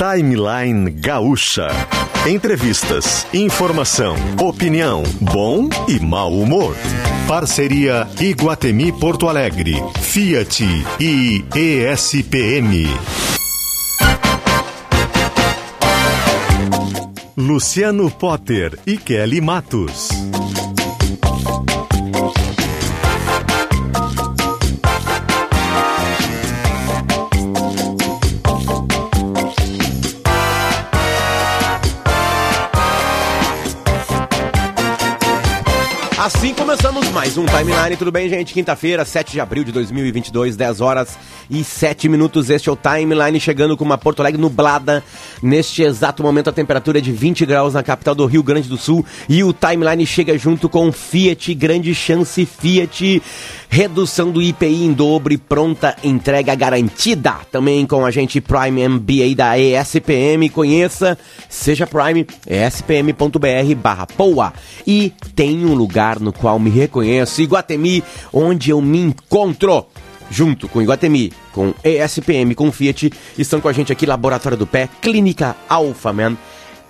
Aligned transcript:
Timeline 0.00 0.92
Gaúcha. 0.92 1.68
Entrevistas, 2.26 3.26
informação, 3.34 4.16
opinião, 4.40 5.02
bom 5.20 5.68
e 5.86 6.00
mau 6.00 6.32
humor. 6.32 6.74
Parceria 7.28 8.08
Iguatemi 8.18 8.92
Porto 8.92 9.28
Alegre, 9.28 9.74
Fiat 10.00 10.64
e 10.98 11.44
ESPM. 11.54 12.86
Luciano 17.36 18.10
Potter 18.10 18.78
e 18.86 18.96
Kelly 18.96 19.42
Matos. 19.42 20.08
Começamos 36.70 37.08
mais 37.08 37.36
um 37.36 37.44
Timeline, 37.46 37.96
tudo 37.96 38.12
bem, 38.12 38.28
gente? 38.28 38.54
Quinta-feira, 38.54 39.04
7 39.04 39.32
de 39.32 39.40
abril 39.40 39.64
de 39.64 39.72
2022, 39.72 40.56
10 40.56 40.80
horas 40.80 41.18
e 41.50 41.64
7 41.64 42.08
minutos. 42.08 42.48
Este 42.48 42.68
é 42.68 42.72
o 42.72 42.76
Timeline, 42.76 43.40
chegando 43.40 43.76
com 43.76 43.84
uma 43.84 43.98
Porto 43.98 44.20
Alegre 44.20 44.40
nublada. 44.40 45.02
Neste 45.42 45.82
exato 45.82 46.22
momento, 46.22 46.48
a 46.48 46.52
temperatura 46.52 46.98
é 46.98 47.00
de 47.00 47.10
20 47.10 47.44
graus 47.44 47.74
na 47.74 47.82
capital 47.82 48.14
do 48.14 48.24
Rio 48.24 48.44
Grande 48.44 48.68
do 48.68 48.76
Sul. 48.76 49.04
E 49.28 49.42
o 49.42 49.52
Timeline 49.52 50.06
chega 50.06 50.38
junto 50.38 50.68
com 50.68 50.92
Fiat, 50.92 51.52
grande 51.54 51.92
chance 51.92 52.46
Fiat. 52.46 53.20
Redução 53.68 54.30
do 54.30 54.40
IPI 54.40 54.84
em 54.84 54.92
dobro 54.92 55.32
e 55.32 55.38
pronta 55.38 55.96
entrega 56.04 56.54
garantida. 56.54 57.34
Também 57.50 57.84
com 57.84 58.06
a 58.06 58.12
gente 58.12 58.40
Prime 58.40 58.88
MBA 58.88 59.34
da 59.36 59.58
ESPM. 59.58 60.48
Conheça, 60.50 61.18
seja 61.48 61.84
Prime, 61.84 62.24
espm.br 62.46 63.74
barra 63.76 64.06
POA. 64.06 64.52
E 64.86 65.12
tem 65.34 65.64
um 65.64 65.74
lugar 65.74 66.20
no 66.20 66.32
qual 66.32 66.59
me 66.60 66.70
reconheço, 66.70 67.42
Iguatemi, 67.42 68.04
onde 68.32 68.70
eu 68.70 68.80
me 68.80 69.00
encontro. 69.00 69.86
Junto 70.30 70.68
com 70.68 70.80
Iguatemi, 70.80 71.32
com 71.52 71.74
ESPM, 71.82 72.54
com 72.54 72.70
Fiat, 72.70 73.12
estão 73.36 73.60
com 73.60 73.68
a 73.68 73.72
gente 73.72 73.90
aqui 73.90 74.06
Laboratório 74.06 74.56
do 74.56 74.66
Pé, 74.66 74.88
Clínica 75.00 75.56
Alphaman, 75.68 76.36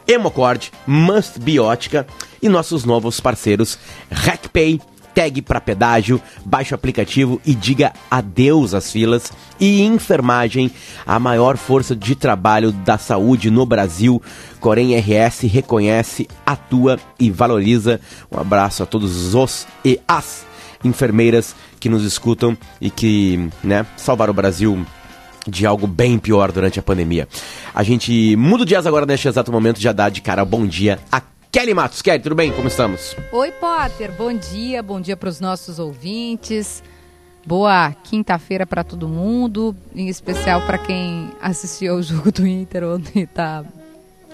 Hemocord, 0.07 0.71
Must 0.87 1.39
Biótica 1.39 2.07
e 2.43 2.49
nossos 2.49 2.85
novos 2.85 3.19
parceiros 3.19 3.79
RecPay, 4.11 4.79
Tag 5.15 5.43
para 5.43 5.61
pedágio, 5.61 6.21
baixe 6.45 6.73
o 6.73 6.77
aplicativo 6.77 7.41
e 7.45 7.55
diga 7.55 7.93
adeus 8.11 8.75
às 8.75 8.91
filas. 8.91 9.33
E 9.59 9.83
enfermagem, 9.83 10.71
a 11.07 11.19
maior 11.19 11.57
força 11.57 11.95
de 11.95 12.15
trabalho 12.15 12.73
da 12.73 12.99
saúde 12.99 13.51
no 13.51 13.67
Brasil. 13.67 14.23
Corém 14.61 14.97
RS 14.97 15.41
reconhece, 15.43 16.29
atua 16.45 16.99
e 17.19 17.31
valoriza. 17.31 18.01
Um 18.31 18.39
abraço 18.39 18.83
a 18.83 18.87
todos 18.87 19.35
os 19.35 19.67
e 19.85 20.01
as 20.07 20.47
enfermeiras 20.85 21.55
que 21.79 21.89
nos 21.89 22.05
escutam 22.05 22.57
e 22.81 22.91
que 22.91 23.49
né, 23.63 23.87
salvaram 23.97 24.33
o 24.33 24.35
Brasil 24.35 24.85
de 25.47 25.67
algo 25.67 25.87
bem 25.87 26.19
pior 26.19 26.53
durante 26.53 26.79
a 26.79 26.83
pandemia. 26.83 27.29
A 27.75 27.83
gente 27.83 28.37
muda 28.37 28.63
o 28.63 28.67
dias 28.67 28.87
agora 28.87 29.07
neste 29.07 29.29
exato 29.29 29.51
momento, 29.51 29.81
já 29.81 29.93
dá 29.93 30.09
de 30.09 30.21
cara 30.21 30.45
bom 30.45 30.67
dia 30.67 30.99
a 31.11 31.21
Kelly 31.53 31.75
Matos. 31.75 32.01
Kelly, 32.01 32.23
tudo 32.23 32.37
bem? 32.37 32.53
Como 32.53 32.69
estamos? 32.69 33.17
Oi, 33.33 33.51
Potter. 33.51 34.13
Bom 34.13 34.33
dia. 34.33 34.85
Bom 34.85 35.01
dia 35.01 35.17
para 35.17 35.29
os 35.29 35.41
nossos 35.41 35.81
ouvintes. 35.81 36.81
Boa 37.45 37.93
quinta-feira 38.05 38.65
para 38.65 38.85
todo 38.85 39.09
mundo, 39.09 39.75
em 39.93 40.09
especial 40.09 40.65
para 40.65 40.79
quem 40.79 41.33
assistiu 41.41 41.95
ao 41.95 42.03
jogo 42.05 42.31
do 42.31 42.47
Inter 42.47 42.85
ontem 42.85 43.21
e 43.21 43.23
está 43.25 43.65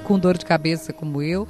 com 0.04 0.18
dor 0.18 0.36
de 0.36 0.44
cabeça 0.44 0.92
como 0.92 1.22
eu. 1.22 1.48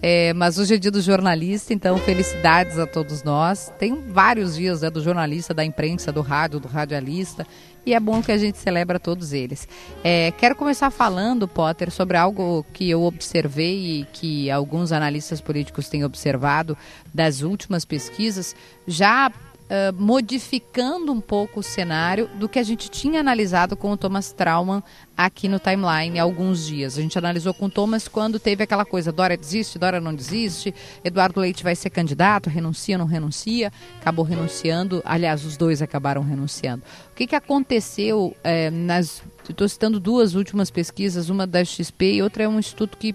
É, 0.00 0.32
mas 0.34 0.56
hoje 0.56 0.76
é 0.76 0.78
dia 0.78 0.92
do 0.92 1.00
jornalista, 1.00 1.74
então 1.74 1.98
felicidades 1.98 2.78
a 2.78 2.86
todos 2.86 3.24
nós. 3.24 3.72
Tem 3.76 4.00
vários 4.12 4.54
dias 4.54 4.82
né, 4.82 4.90
do 4.90 5.02
jornalista, 5.02 5.52
da 5.52 5.64
imprensa, 5.64 6.12
do 6.12 6.20
rádio, 6.20 6.60
do 6.60 6.68
radialista 6.68 7.44
e 7.88 7.94
é 7.94 8.00
bom 8.00 8.22
que 8.22 8.30
a 8.30 8.36
gente 8.36 8.58
celebra 8.58 9.00
todos 9.00 9.32
eles. 9.32 9.66
É, 10.04 10.30
quero 10.32 10.54
começar 10.54 10.90
falando, 10.90 11.48
Potter, 11.48 11.90
sobre 11.90 12.18
algo 12.18 12.62
que 12.74 12.90
eu 12.90 13.02
observei 13.02 14.00
e 14.00 14.04
que 14.12 14.50
alguns 14.50 14.92
analistas 14.92 15.40
políticos 15.40 15.88
têm 15.88 16.04
observado 16.04 16.76
das 17.14 17.40
últimas 17.40 17.86
pesquisas, 17.86 18.54
já 18.86 19.32
Uh, 19.68 19.94
modificando 20.02 21.12
um 21.12 21.20
pouco 21.20 21.60
o 21.60 21.62
cenário 21.62 22.26
do 22.38 22.48
que 22.48 22.58
a 22.58 22.62
gente 22.62 22.90
tinha 22.90 23.20
analisado 23.20 23.76
com 23.76 23.92
o 23.92 23.98
Thomas 23.98 24.32
Trauman 24.32 24.82
aqui 25.14 25.46
no 25.46 25.58
timeline 25.58 26.18
há 26.18 26.22
alguns 26.22 26.64
dias. 26.64 26.96
A 26.96 27.02
gente 27.02 27.18
analisou 27.18 27.52
com 27.52 27.66
o 27.66 27.70
Thomas 27.70 28.08
quando 28.08 28.40
teve 28.40 28.64
aquela 28.64 28.86
coisa: 28.86 29.12
Dória 29.12 29.36
desiste, 29.36 29.78
Dória 29.78 30.00
não 30.00 30.14
desiste, 30.14 30.74
Eduardo 31.04 31.40
Leite 31.40 31.62
vai 31.62 31.76
ser 31.76 31.90
candidato, 31.90 32.48
renuncia, 32.48 32.96
não 32.96 33.04
renuncia, 33.04 33.70
acabou 34.00 34.24
renunciando. 34.24 35.02
Aliás, 35.04 35.44
os 35.44 35.58
dois 35.58 35.82
acabaram 35.82 36.22
renunciando. 36.22 36.82
O 37.12 37.14
que, 37.14 37.26
que 37.26 37.36
aconteceu 37.36 38.34
é, 38.42 38.70
nas. 38.70 39.22
Estou 39.46 39.68
citando 39.68 39.98
duas 39.98 40.34
últimas 40.34 40.70
pesquisas, 40.70 41.28
uma 41.28 41.46
da 41.46 41.64
XP 41.64 42.14
e 42.14 42.22
outra 42.22 42.44
é 42.44 42.48
um 42.48 42.58
instituto 42.58 42.96
que 42.96 43.14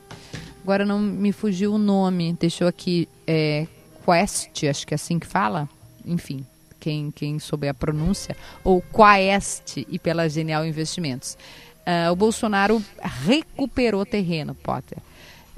agora 0.64 0.86
não 0.86 1.00
me 1.00 1.32
fugiu 1.32 1.74
o 1.74 1.78
nome, 1.78 2.38
deixou 2.40 2.68
aqui. 2.68 3.08
É, 3.26 3.66
Quest, 4.06 4.66
acho 4.66 4.86
que 4.86 4.94
é 4.94 4.96
assim 4.96 5.18
que 5.18 5.26
fala 5.26 5.70
enfim, 6.06 6.46
quem, 6.80 7.12
quem 7.12 7.40
souber 7.40 7.72
a 7.72 7.74
pronúncia, 7.74 8.36
ou 8.64 8.82
Quaest 8.82 9.86
e 9.90 9.98
pela 9.98 10.28
Genial 10.28 10.66
Investimentos. 10.66 11.38
Uh, 11.86 12.12
o 12.12 12.16
Bolsonaro 12.16 12.82
recuperou 13.02 14.06
terreno, 14.06 14.56
Potter. 14.56 14.98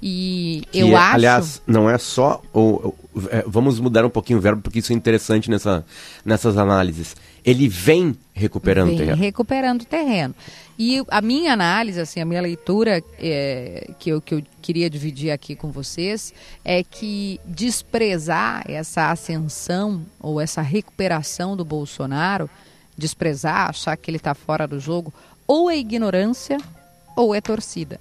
E 0.01 0.63
que 0.72 0.79
eu 0.79 0.89
é, 0.89 0.95
acho. 0.95 1.16
Aliás, 1.16 1.61
não 1.66 1.89
é 1.89 1.97
só. 1.97 2.41
Ou, 2.53 2.95
é, 3.29 3.44
vamos 3.47 3.79
mudar 3.79 4.06
um 4.06 4.09
pouquinho 4.09 4.39
o 4.39 4.41
verbo, 4.41 4.61
porque 4.61 4.79
isso 4.79 4.91
é 4.91 4.95
interessante 4.95 5.50
nessa, 5.50 5.85
nessas 6.23 6.57
análises. 6.57 7.16
Ele 7.44 7.67
vem 7.67 8.16
recuperando 8.33 8.89
vem 8.89 8.97
terreno. 8.97 9.17
recuperando 9.17 9.85
terreno. 9.85 10.35
E 10.78 11.02
a 11.09 11.22
minha 11.22 11.53
análise, 11.53 12.00
assim, 12.00 12.19
a 12.19 12.25
minha 12.25 12.41
leitura 12.41 13.02
é, 13.18 13.91
que, 13.97 14.09
eu, 14.09 14.22
que 14.22 14.36
eu 14.36 14.44
queria 14.62 14.90
dividir 14.90 15.31
aqui 15.31 15.56
com 15.56 15.72
vocês 15.72 16.34
é 16.66 16.84
que 16.84 17.40
desprezar 17.46 18.63
essa 18.69 19.09
ascensão 19.09 20.06
ou 20.19 20.41
essa 20.41 20.62
recuperação 20.62 21.56
do 21.56 21.63
Bolsonaro, 21.63 22.50
desprezar, 22.97 23.69
achar 23.69 23.96
que 23.96 24.09
ele 24.09 24.18
está 24.18 24.34
fora 24.34 24.68
do 24.68 24.80
jogo, 24.80 25.13
ou 25.47 25.72
é 25.72 25.78
ignorância 25.78 26.58
ou 27.16 27.34
é 27.34 27.40
torcida 27.40 28.00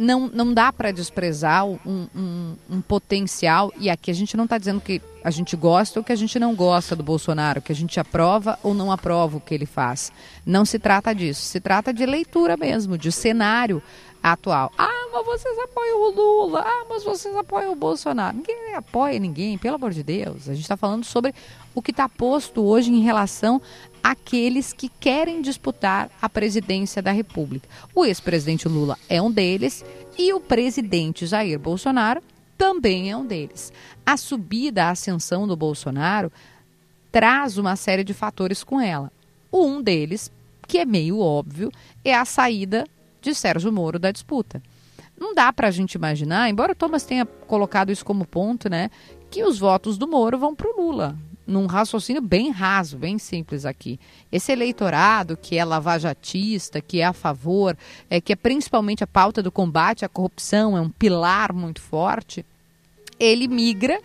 não, 0.00 0.30
não 0.32 0.54
dá 0.54 0.72
para 0.72 0.90
desprezar 0.90 1.66
um, 1.66 1.78
um, 1.86 2.56
um, 2.70 2.80
potencial, 2.80 3.70
e 3.78 3.90
aqui 3.90 4.10
a 4.10 4.14
gente 4.14 4.34
não 4.34 4.44
está 4.44 4.56
dizendo 4.56 4.80
que 4.80 5.02
a 5.22 5.30
gente 5.30 5.54
gosta 5.54 6.00
ou 6.00 6.04
que 6.04 6.10
a 6.10 6.16
gente 6.16 6.38
não 6.38 6.54
gosta 6.54 6.96
do 6.96 7.02
Bolsonaro, 7.02 7.60
que 7.60 7.70
a 7.70 7.74
gente 7.74 8.00
aprova 8.00 8.58
ou 8.62 8.72
não 8.72 8.90
aprova 8.90 9.36
o 9.36 9.40
que 9.40 9.54
ele 9.54 9.66
faz. 9.66 10.10
Não 10.46 10.64
se 10.64 10.78
trata 10.78 11.14
disso, 11.14 11.42
se 11.42 11.60
trata 11.60 11.92
de 11.92 12.06
leitura 12.06 12.56
mesmo, 12.56 12.96
de 12.96 13.12
cenário 13.12 13.82
atual. 14.22 14.72
Ah, 14.78 15.08
mas 15.12 15.26
vocês 15.26 15.58
apoiam 15.58 16.00
o 16.00 16.10
Lula, 16.10 16.64
ah, 16.66 16.86
mas 16.88 17.04
vocês 17.04 17.36
apoiam 17.36 17.72
o 17.72 17.76
Bolsonaro. 17.76 18.38
Ninguém 18.38 18.74
apoia 18.74 19.18
ninguém, 19.18 19.58
pelo 19.58 19.74
amor 19.74 19.90
de 19.90 20.02
Deus. 20.02 20.48
A 20.48 20.54
gente 20.54 20.62
está 20.62 20.78
falando 20.78 21.04
sobre 21.04 21.34
o 21.74 21.82
que 21.82 21.90
está 21.90 22.08
posto 22.08 22.62
hoje 22.62 22.90
em 22.90 23.00
relação 23.00 23.60
àqueles 24.02 24.72
que 24.72 24.88
querem 24.88 25.42
disputar 25.42 26.10
a 26.20 26.28
presidência 26.28 27.02
da 27.02 27.12
República. 27.12 27.68
O 27.94 28.04
ex-presidente 28.04 28.68
Lula 28.68 28.98
é 29.08 29.20
um 29.20 29.30
deles 29.30 29.84
e 30.18 30.32
o 30.32 30.40
presidente 30.40 31.26
Jair 31.26 31.58
Bolsonaro 31.58 32.22
também 32.56 33.10
é 33.10 33.16
um 33.16 33.26
deles. 33.26 33.72
A 34.04 34.16
subida, 34.16 34.84
a 34.84 34.90
ascensão 34.90 35.46
do 35.46 35.56
Bolsonaro 35.56 36.30
traz 37.10 37.58
uma 37.58 37.76
série 37.76 38.04
de 38.04 38.14
fatores 38.14 38.62
com 38.62 38.80
ela. 38.80 39.10
Um 39.52 39.82
deles, 39.82 40.30
que 40.66 40.78
é 40.78 40.84
meio 40.84 41.18
óbvio, 41.18 41.70
é 42.04 42.14
a 42.14 42.24
saída 42.24 42.86
de 43.20 43.34
Sérgio 43.34 43.72
Moro 43.72 43.98
da 43.98 44.10
disputa. 44.10 44.62
Não 45.18 45.34
dá 45.34 45.52
para 45.52 45.68
a 45.68 45.70
gente 45.70 45.94
imaginar, 45.94 46.48
embora 46.48 46.72
o 46.72 46.74
Thomas 46.74 47.04
tenha 47.04 47.26
colocado 47.26 47.92
isso 47.92 48.04
como 48.04 48.26
ponto, 48.26 48.70
né, 48.70 48.90
que 49.30 49.44
os 49.44 49.58
votos 49.58 49.98
do 49.98 50.08
Moro 50.08 50.38
vão 50.38 50.54
para 50.54 50.68
o 50.68 50.80
Lula 50.80 51.16
num 51.50 51.66
raciocínio 51.66 52.22
bem 52.22 52.50
raso, 52.50 52.96
bem 52.96 53.18
simples 53.18 53.66
aqui. 53.66 53.98
Esse 54.30 54.52
eleitorado 54.52 55.36
que 55.36 55.58
é 55.58 55.64
lavajatista, 55.64 56.80
que 56.80 57.00
é 57.00 57.04
a 57.04 57.12
favor, 57.12 57.76
é, 58.08 58.20
que 58.20 58.32
é 58.32 58.36
principalmente 58.36 59.02
a 59.02 59.06
pauta 59.06 59.42
do 59.42 59.50
combate 59.50 60.04
à 60.04 60.08
corrupção, 60.08 60.78
é 60.78 60.80
um 60.80 60.88
pilar 60.88 61.52
muito 61.52 61.80
forte, 61.80 62.46
ele 63.18 63.48
migra 63.48 64.00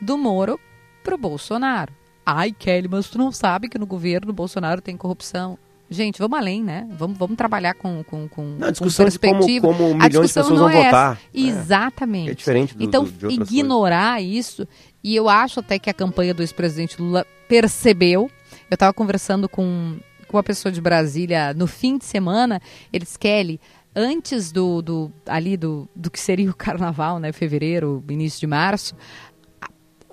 do 0.00 0.16
Moro 0.16 0.58
para 1.02 1.16
o 1.16 1.18
Bolsonaro. 1.18 1.92
Ai, 2.24 2.52
Kelly, 2.52 2.88
mas 2.88 3.08
tu 3.08 3.18
não 3.18 3.30
sabe 3.30 3.68
que 3.68 3.78
no 3.78 3.86
governo 3.86 4.28
do 4.28 4.32
Bolsonaro 4.32 4.80
tem 4.80 4.96
corrupção. 4.96 5.58
Gente, 5.90 6.18
vamos 6.18 6.38
além, 6.38 6.62
né? 6.62 6.88
Vamos, 6.92 7.18
vamos 7.18 7.36
trabalhar 7.36 7.74
com, 7.74 8.02
com, 8.04 8.26
com, 8.26 8.56
a 8.62 8.70
discussão 8.70 9.04
com 9.04 9.10
perspectiva. 9.10 9.66
Como, 9.66 9.78
como 9.78 9.94
milhões 9.94 10.12
de 10.28 10.34
pessoas 10.34 10.58
vão 10.58 10.70
é 10.70 10.84
votar. 10.84 11.20
Exatamente. 11.32 12.30
É 12.30 12.34
diferente 12.34 12.74
do, 12.74 12.82
Então, 12.82 13.04
do, 13.04 13.28
de 13.28 13.34
ignorar 13.34 14.16
coisas. 14.16 14.34
isso, 14.34 14.68
e 15.04 15.14
eu 15.14 15.28
acho 15.28 15.60
até 15.60 15.78
que 15.78 15.90
a 15.90 15.94
campanha 15.94 16.32
do 16.32 16.42
ex-presidente 16.42 17.00
Lula 17.00 17.26
percebeu. 17.46 18.30
Eu 18.70 18.74
estava 18.74 18.94
conversando 18.94 19.46
com, 19.46 19.98
com 20.26 20.36
uma 20.38 20.42
pessoa 20.42 20.72
de 20.72 20.80
Brasília 20.80 21.52
no 21.52 21.66
fim 21.66 21.98
de 21.98 22.06
semana, 22.06 22.60
eles, 22.90 23.14
Kelly, 23.18 23.60
antes 23.94 24.50
do, 24.50 24.80
do 24.80 25.12
ali 25.26 25.58
do, 25.58 25.86
do 25.94 26.10
que 26.10 26.18
seria 26.18 26.50
o 26.50 26.56
carnaval, 26.56 27.18
né, 27.18 27.30
fevereiro, 27.32 28.02
início 28.08 28.40
de 28.40 28.46
março, 28.46 28.96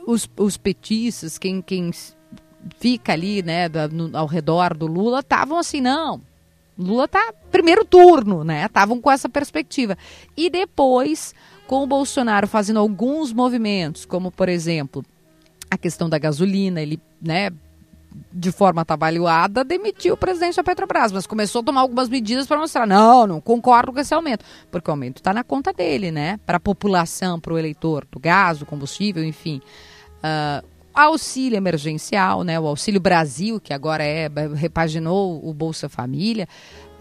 os, 0.05 0.29
os 0.37 0.57
petistas, 0.57 1.37
quem, 1.37 1.61
quem 1.61 1.89
fica 2.77 3.13
ali, 3.13 3.41
né, 3.41 3.69
no, 3.91 4.15
ao 4.15 4.25
redor 4.25 4.75
do 4.75 4.87
Lula, 4.87 5.21
estavam 5.21 5.57
assim, 5.57 5.79
não, 5.79 6.21
Lula 6.77 7.07
tá 7.07 7.33
primeiro 7.51 7.85
turno, 7.85 8.43
né? 8.43 8.65
Estavam 8.65 8.99
com 8.99 9.11
essa 9.11 9.29
perspectiva. 9.29 9.97
E 10.35 10.49
depois, 10.49 11.33
com 11.71 11.83
o 11.83 11.87
Bolsonaro 11.87 12.49
fazendo 12.49 12.79
alguns 12.79 13.31
movimentos, 13.31 14.03
como 14.03 14.29
por 14.29 14.49
exemplo, 14.49 15.05
a 15.69 15.77
questão 15.77 16.09
da 16.09 16.19
gasolina, 16.19 16.81
ele, 16.81 16.99
né, 17.21 17.49
de 18.29 18.51
forma 18.51 18.81
atabalhoada, 18.81 19.63
demitiu 19.63 20.15
o 20.15 20.17
presidente 20.17 20.57
da 20.57 20.65
Petrobras, 20.65 21.13
mas 21.13 21.25
começou 21.25 21.61
a 21.61 21.63
tomar 21.63 21.79
algumas 21.79 22.09
medidas 22.09 22.45
para 22.45 22.57
mostrar, 22.57 22.85
não, 22.85 23.25
não 23.25 23.39
concordo 23.39 23.93
com 23.93 23.99
esse 24.01 24.13
aumento, 24.13 24.43
porque 24.69 24.89
o 24.89 24.91
aumento 24.91 25.19
está 25.19 25.33
na 25.33 25.45
conta 25.45 25.71
dele, 25.71 26.11
né? 26.11 26.37
Para 26.45 26.57
a 26.57 26.59
população, 26.59 27.39
para 27.39 27.53
o 27.53 27.57
eleitor, 27.57 28.05
do 28.11 28.19
gás, 28.19 28.59
do 28.59 28.65
combustível, 28.65 29.23
enfim. 29.23 29.61
Uh, 30.17 30.67
auxílio 30.93 31.55
emergencial, 31.55 32.43
né? 32.43 32.59
O 32.59 32.67
Auxílio 32.67 32.99
Brasil, 32.99 33.61
que 33.61 33.73
agora 33.73 34.03
é 34.03 34.29
repaginou 34.55 35.39
o 35.47 35.53
Bolsa 35.53 35.87
Família. 35.87 36.49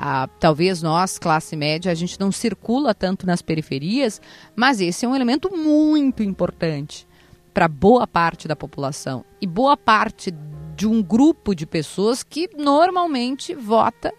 Ah, 0.03 0.27
talvez 0.41 0.81
nós, 0.81 1.19
classe 1.19 1.55
média, 1.55 1.93
a 1.93 1.95
gente 1.95 2.19
não 2.19 2.33
circula 2.33 2.95
tanto 2.95 3.27
nas 3.27 3.43
periferias, 3.43 4.19
mas 4.57 4.81
esse 4.81 5.05
é 5.05 5.09
um 5.09 5.15
elemento 5.15 5.55
muito 5.55 6.23
importante 6.23 7.07
para 7.53 7.69
boa 7.69 8.07
parte 8.07 8.49
da 8.49 8.57
população 8.57 9.27
e 9.43 9.47
boa 9.47 9.77
parte 9.77 10.33
de 10.75 10.87
um 10.87 11.03
grupo 11.03 11.55
de 11.55 11.67
pessoas 11.67 12.23
que 12.23 12.49
normalmente 12.57 13.55
vota 13.55 14.11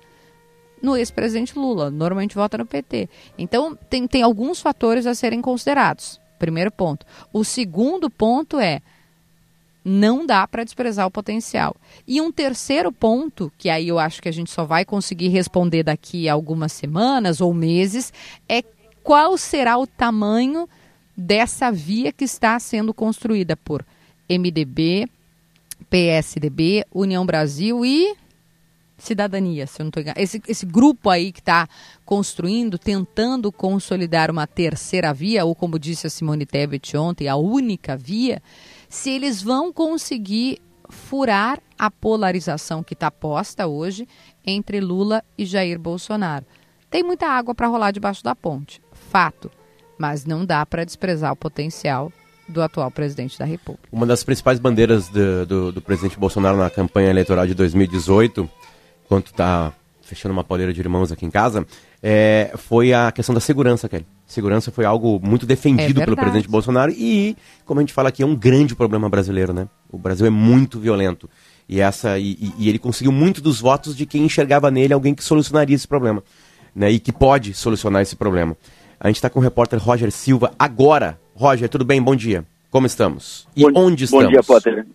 no 0.84 0.96
ex-presidente 0.96 1.58
Lula, 1.58 1.90
normalmente 1.90 2.36
vota 2.36 2.60
no 2.60 2.66
PT. 2.66 3.10
Então, 3.36 3.76
tem, 3.90 4.06
tem 4.08 4.22
alguns 4.22 4.62
fatores 4.62 5.08
a 5.08 5.16
serem 5.16 5.42
considerados. 5.42 6.22
Primeiro 6.38 6.72
ponto. 6.72 7.08
O 7.34 7.44
segundo 7.44 8.08
ponto 8.08 8.60
é 8.60 8.82
não 9.84 10.26
dá 10.26 10.48
para 10.48 10.64
desprezar 10.64 11.08
o 11.08 11.12
potencial. 11.12 11.76
E 12.08 12.22
um 12.22 12.32
terceiro 12.32 12.92
ponto, 12.92 13.52
que 13.58 13.70
aí 13.70 13.88
eu 13.88 13.98
acho 13.98 14.22
que 14.22 14.30
a 14.30 14.34
gente 14.34 14.52
só 14.52 14.64
vai 14.64 14.86
conseguir 14.86 15.30
responder 15.30 15.84
daqui 15.84 16.30
a 16.30 16.34
algumas 16.34 16.72
semanas 16.72 17.42
ou 17.42 17.54
meses, 17.54 18.14
é 18.48 18.64
qual 19.04 19.38
será 19.38 19.78
o 19.78 19.88
tamanho 19.88 20.70
dessa 21.18 21.72
via 21.72 22.12
que 22.12 22.24
está 22.24 22.60
sendo 22.60 22.94
construída 22.94 23.58
por 23.58 23.86
MDB, 24.30 25.08
PSDB, 25.90 26.86
União 26.94 27.26
Brasil 27.26 27.84
e 27.84 28.16
Cidadania, 28.98 29.66
se 29.66 29.82
eu 29.82 29.86
não 29.86 29.90
estou 29.90 30.02
enganado. 30.02 30.22
Esse, 30.22 30.42
esse 30.48 30.66
grupo 30.66 31.10
aí 31.10 31.32
que 31.32 31.40
está 31.40 31.68
construindo, 32.06 32.78
tentando 32.78 33.52
consolidar 33.52 34.30
uma 34.30 34.46
terceira 34.46 35.12
via, 35.12 35.44
ou 35.44 35.56
como 35.56 35.80
disse 35.80 36.06
a 36.06 36.10
Simone 36.10 36.46
Tebet 36.46 36.96
ontem, 36.96 37.28
a 37.28 37.36
única 37.36 37.98
via, 37.98 38.42
se 38.92 39.10
eles 39.10 39.42
vão 39.42 39.72
conseguir 39.72 40.60
furar 40.90 41.60
a 41.80 41.90
polarização 41.90 42.84
que 42.84 42.94
está 42.94 43.10
posta 43.10 43.66
hoje 43.66 44.06
entre 44.46 44.82
Lula 44.82 45.24
e 45.38 45.46
Jair 45.46 45.80
Bolsonaro. 45.80 46.46
Tem 46.90 47.02
muita 47.02 47.26
água 47.26 47.56
para 47.56 47.68
rolar 47.68 47.92
debaixo 47.92 48.22
da 48.22 48.36
ponte, 48.36 48.82
fato, 48.92 49.50
mas 49.98 50.26
não 50.26 50.46
dá 50.46 50.66
para 50.66 50.84
desprezar 50.84 51.32
o 51.32 51.38
potencial 51.38 52.12
do 52.50 52.62
atual 52.62 52.92
presidente 52.92 53.40
da 53.40 53.46
República. 53.46 53.88
Uma 53.94 54.06
das 54.06 54.26
principais 54.26 54.60
bandeiras 54.60 55.08
do, 55.08 55.46
do, 55.46 55.72
do 55.72 55.82
presidente 55.82 56.20
Bolsonaro 56.20 56.58
na 56.58 56.70
campanha 56.70 57.10
eleitoral 57.10 57.48
de 57.48 57.56
2018, 57.56 58.50
enquanto 59.06 59.28
está 59.28 59.74
fechando 60.02 60.34
uma 60.34 60.44
pauleira 60.44 60.74
de 60.74 60.82
irmãos 60.82 61.14
aqui 61.14 61.26
em 61.26 61.32
casa, 61.32 61.66
é, 62.04 62.52
foi 62.56 62.94
a 62.94 63.12
questão 63.12 63.36
da 63.36 63.42
segurança, 63.42 63.88
Kelly. 63.88 64.06
Segurança 64.26 64.72
foi 64.72 64.86
algo 64.86 65.20
muito 65.24 65.46
defendido 65.46 66.02
é 66.02 66.06
pelo 66.06 66.16
presidente 66.16 66.48
Bolsonaro 66.48 66.92
e, 66.92 67.36
como 67.66 67.80
a 67.80 67.84
gente 67.84 67.94
fala 67.94 68.10
aqui, 68.10 68.24
é 68.24 68.26
um 68.26 68.36
grande 68.36 68.76
problema 68.76 69.08
brasileiro, 69.10 69.54
né? 69.54 69.68
O 69.92 69.98
Brasil 69.98 70.26
é 70.26 70.30
muito 70.30 70.80
violento. 70.80 71.30
E, 71.70 71.80
essa, 71.80 72.18
e, 72.18 72.38
e 72.58 72.70
ele 72.70 72.80
conseguiu 72.80 73.12
muito 73.12 73.42
dos 73.42 73.62
votos 73.62 73.96
de 73.96 74.06
quem 74.06 74.24
enxergava 74.24 74.72
nele 74.72 74.94
alguém 74.94 75.14
que 75.14 75.24
solucionaria 75.24 75.76
esse 75.76 75.88
problema. 75.88 76.24
Né? 76.76 76.92
E 76.92 77.00
que 77.00 77.12
pode 77.12 77.54
solucionar 77.54 78.02
esse 78.02 78.16
problema. 78.16 78.56
A 79.00 79.08
gente 79.08 79.18
está 79.18 79.30
com 79.30 79.40
o 79.40 79.44
repórter 79.44 79.80
Roger 79.80 80.12
Silva 80.12 80.54
agora. 80.58 81.20
Roger, 81.36 81.70
tudo 81.70 81.86
bem? 81.86 82.02
Bom 82.02 82.16
dia. 82.16 82.46
Como 82.70 82.88
estamos? 82.88 83.48
E 83.56 83.64
bom, 83.64 83.72
onde 83.76 84.06
estamos? 84.06 84.26
Bom 84.26 84.32
dia, 84.32 84.44
Potter. 84.44 84.86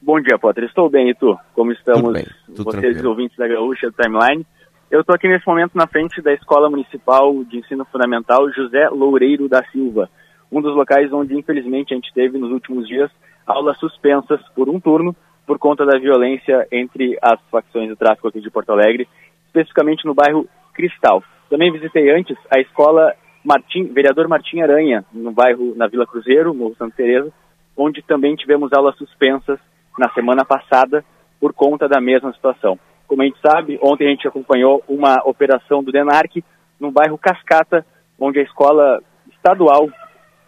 Bom 0.00 0.20
dia, 0.20 0.38
Potter. 0.38 0.64
Estou 0.64 0.88
bem, 0.88 1.10
e 1.10 1.14
tu? 1.14 1.36
Como 1.54 1.70
estamos? 1.72 2.00
Tudo 2.00 2.12
bem, 2.12 2.26
tudo 2.46 2.64
vocês, 2.64 2.82
tranquilo. 2.82 3.10
ouvintes 3.10 3.36
da 3.36 3.46
Gaúcha 3.46 3.92
Timeline. 3.92 4.46
Eu 4.90 5.02
estou 5.02 5.14
aqui 5.14 5.28
nesse 5.28 5.46
momento 5.46 5.76
na 5.76 5.86
frente 5.86 6.20
da 6.20 6.32
Escola 6.32 6.68
Municipal 6.68 7.44
de 7.44 7.58
Ensino 7.58 7.84
Fundamental 7.84 8.50
José 8.50 8.88
Loureiro 8.88 9.48
da 9.48 9.62
Silva, 9.70 10.10
um 10.50 10.60
dos 10.60 10.74
locais 10.74 11.12
onde, 11.12 11.38
infelizmente, 11.38 11.94
a 11.94 11.96
gente 11.96 12.12
teve 12.12 12.36
nos 12.36 12.50
últimos 12.50 12.88
dias 12.88 13.08
aulas 13.46 13.78
suspensas 13.78 14.40
por 14.52 14.68
um 14.68 14.80
turno 14.80 15.14
por 15.46 15.60
conta 15.60 15.86
da 15.86 15.96
violência 15.96 16.66
entre 16.72 17.16
as 17.22 17.40
facções 17.52 17.88
do 17.88 17.94
tráfico 17.94 18.26
aqui 18.26 18.40
de 18.40 18.50
Porto 18.50 18.70
Alegre, 18.70 19.06
especificamente 19.46 20.04
no 20.04 20.12
bairro 20.12 20.48
Cristal. 20.74 21.22
Também 21.48 21.70
visitei 21.70 22.10
antes 22.10 22.36
a 22.52 22.58
escola 22.58 23.14
Martim, 23.44 23.84
Vereador 23.92 24.26
Martim 24.26 24.60
Aranha, 24.60 25.04
no 25.12 25.30
bairro, 25.30 25.72
na 25.76 25.86
Vila 25.86 26.04
Cruzeiro, 26.04 26.52
no 26.52 26.74
Santa 26.74 26.96
Teresa, 26.96 27.32
onde 27.76 28.02
também 28.02 28.34
tivemos 28.34 28.72
aulas 28.72 28.96
suspensas 28.96 29.60
na 29.96 30.10
semana 30.10 30.44
passada 30.44 31.04
por 31.40 31.52
conta 31.52 31.88
da 31.88 32.00
mesma 32.00 32.32
situação. 32.32 32.76
Como 33.10 33.22
a 33.22 33.24
gente 33.24 33.40
sabe, 33.44 33.76
ontem 33.82 34.06
a 34.06 34.10
gente 34.10 34.28
acompanhou 34.28 34.84
uma 34.86 35.16
operação 35.24 35.82
do 35.82 35.90
DENARC 35.90 36.44
no 36.78 36.92
bairro 36.92 37.18
Cascata, 37.18 37.84
onde 38.16 38.38
a 38.38 38.44
escola 38.44 39.02
estadual, 39.32 39.88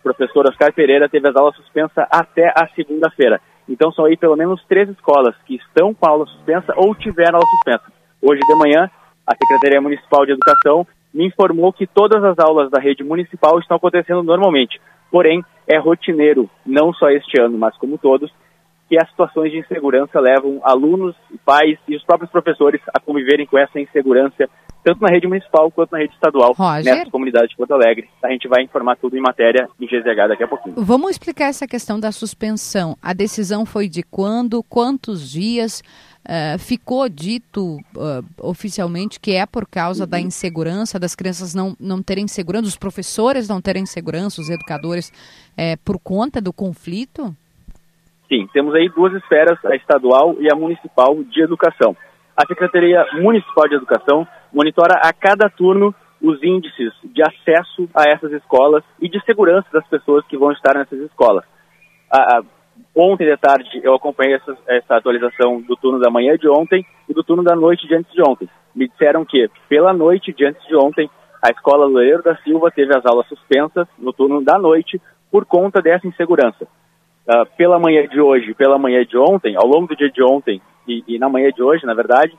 professor 0.00 0.47
Oscar 0.47 0.73
Pereira, 0.73 1.09
teve 1.09 1.29
as 1.29 1.35
aulas 1.35 1.56
suspensas 1.56 2.06
até 2.09 2.53
a 2.55 2.69
segunda-feira. 2.69 3.41
Então 3.69 3.91
são 3.91 4.05
aí 4.05 4.17
pelo 4.17 4.37
menos 4.37 4.64
três 4.69 4.88
escolas 4.88 5.35
que 5.44 5.56
estão 5.56 5.93
com 5.93 6.06
a 6.06 6.11
aula 6.11 6.25
suspensa 6.26 6.73
ou 6.76 6.94
tiveram 6.94 7.41
aula 7.41 7.50
suspensa. 7.50 7.93
Hoje 8.23 8.41
de 8.47 8.55
manhã, 8.55 8.88
a 9.26 9.35
Secretaria 9.35 9.81
Municipal 9.81 10.25
de 10.25 10.31
Educação 10.31 10.87
me 11.12 11.26
informou 11.26 11.73
que 11.73 11.88
todas 11.88 12.23
as 12.23 12.38
aulas 12.38 12.70
da 12.70 12.81
rede 12.81 13.03
municipal 13.03 13.58
estão 13.58 13.76
acontecendo 13.76 14.23
normalmente. 14.23 14.81
Porém, 15.11 15.44
é 15.67 15.81
rotineiro, 15.81 16.49
não 16.65 16.93
só 16.93 17.11
este 17.11 17.43
ano, 17.43 17.58
mas 17.58 17.76
como 17.76 17.99
todos, 17.99 18.32
que 18.93 18.99
as 19.03 19.09
situações 19.09 19.50
de 19.50 19.59
insegurança 19.59 20.21
levam 20.21 20.61
alunos, 20.62 21.17
pais 21.47 21.79
e 21.89 21.97
os 21.97 22.05
próprios 22.05 22.31
professores 22.31 22.79
a 22.93 23.00
conviverem 23.00 23.47
com 23.47 23.56
essa 23.56 23.81
insegurança, 23.81 24.47
tanto 24.85 25.00
na 25.00 25.09
rede 25.09 25.27
municipal 25.27 25.71
quanto 25.71 25.93
na 25.93 25.99
rede 25.99 26.12
estadual, 26.12 26.53
Roger. 26.53 26.94
nessa 26.94 27.11
comunidade 27.11 27.49
de 27.49 27.56
Porto 27.56 27.72
Alegre. 27.72 28.11
A 28.22 28.31
gente 28.31 28.46
vai 28.46 28.63
informar 28.63 28.96
tudo 28.96 29.17
em 29.17 29.20
matéria 29.22 29.67
em 29.81 29.87
GZH 29.87 30.29
daqui 30.29 30.44
a 30.44 30.46
pouquinho. 30.46 30.75
Vamos 30.77 31.13
explicar 31.13 31.46
essa 31.46 31.67
questão 31.67 31.99
da 31.99 32.13
suspensão. 32.13 32.94
A 33.01 33.15
decisão 33.15 33.65
foi 33.65 33.89
de 33.89 34.03
quando, 34.03 34.63
quantos 34.63 35.31
dias? 35.31 35.82
Uh, 36.22 36.56
ficou 36.56 37.08
dito 37.08 37.79
uh, 37.96 38.25
oficialmente 38.43 39.19
que 39.19 39.32
é 39.32 39.44
por 39.44 39.67
causa 39.67 40.05
uhum. 40.05 40.11
da 40.11 40.20
insegurança, 40.20 40.96
das 40.96 41.17
crianças 41.17 41.53
não, 41.53 41.75
não 41.81 42.01
terem 42.01 42.29
segurança, 42.29 42.63
dos 42.63 42.77
professores 42.77 43.49
não 43.49 43.61
terem 43.61 43.84
segurança, 43.87 44.41
os 44.41 44.49
educadores, 44.49 45.11
é, 45.56 45.75
por 45.77 45.99
conta 45.99 46.41
do 46.41 46.53
conflito? 46.53 47.34
Sim, 48.32 48.48
temos 48.51 48.74
aí 48.74 48.89
duas 48.89 49.12
esferas, 49.12 49.62
a 49.62 49.77
estadual 49.77 50.36
e 50.41 50.51
a 50.51 50.56
municipal 50.56 51.22
de 51.22 51.43
educação. 51.43 51.94
A 52.34 52.46
Secretaria 52.46 53.05
Municipal 53.20 53.69
de 53.69 53.74
Educação 53.74 54.27
monitora 54.51 54.94
a 55.05 55.12
cada 55.12 55.51
turno 55.51 55.94
os 56.19 56.43
índices 56.43 56.94
de 57.05 57.20
acesso 57.20 57.91
a 57.94 58.08
essas 58.08 58.32
escolas 58.32 58.82
e 58.98 59.06
de 59.10 59.22
segurança 59.27 59.69
das 59.70 59.86
pessoas 59.86 60.24
que 60.29 60.39
vão 60.39 60.51
estar 60.51 60.79
nessas 60.79 60.98
escolas. 61.01 61.44
ontem 62.96 63.27
de 63.27 63.36
tarde 63.36 63.82
eu 63.82 63.94
acompanhei 63.94 64.36
essa, 64.36 64.56
essa, 64.67 64.96
atualização 64.96 65.60
do 65.60 65.77
turno 65.77 66.01
da 66.01 66.10
manhã 66.10 66.34
de 66.39 66.48
ontem 66.48 66.86
e 67.06 67.12
do 67.12 67.22
turno 67.22 67.43
da 67.43 67.55
noite 67.55 67.86
de 67.86 67.94
antes 67.94 68.10
de 68.15 68.22
ontem. 68.22 68.48
Me 68.74 68.89
disseram 68.89 69.27
que, 69.27 69.51
pela 69.69 69.93
noite 69.93 70.32
de 70.32 70.46
antes 70.46 70.67
de 70.67 70.74
ontem, 70.74 71.10
a 71.43 71.51
escola 71.51 71.84
Loureiro 71.84 72.22
da 72.22 72.34
Silva 72.36 72.70
teve 72.70 72.96
as 72.96 73.05
aulas 73.05 73.29
suspensas 73.29 73.86
no 73.98 74.10
turno 74.10 74.43
da 74.43 74.58
noite 74.58 74.98
por 75.31 75.44
conta 75.44 75.82
dessa 75.82 76.06
insegurança 76.06 76.67
uh, 77.26 77.46
pela 77.56 77.79
manhã 77.79 78.06
de 78.06 78.20
hoje, 78.20 78.55
pela 78.55 78.79
manhã 78.79 79.05
de 79.05 79.17
ontem, 79.17 79.56
ao 79.56 79.67
longo 79.67 79.88
do 79.88 79.96
dia 79.96 80.10
de 80.10 80.22
ontem 80.22 80.60
e, 80.86 81.05
e 81.06 81.19
na 81.19 81.29
manhã 81.29 81.50
de 81.50 81.62
hoje, 81.62 81.86
na 81.86 81.94
verdade, 81.94 82.36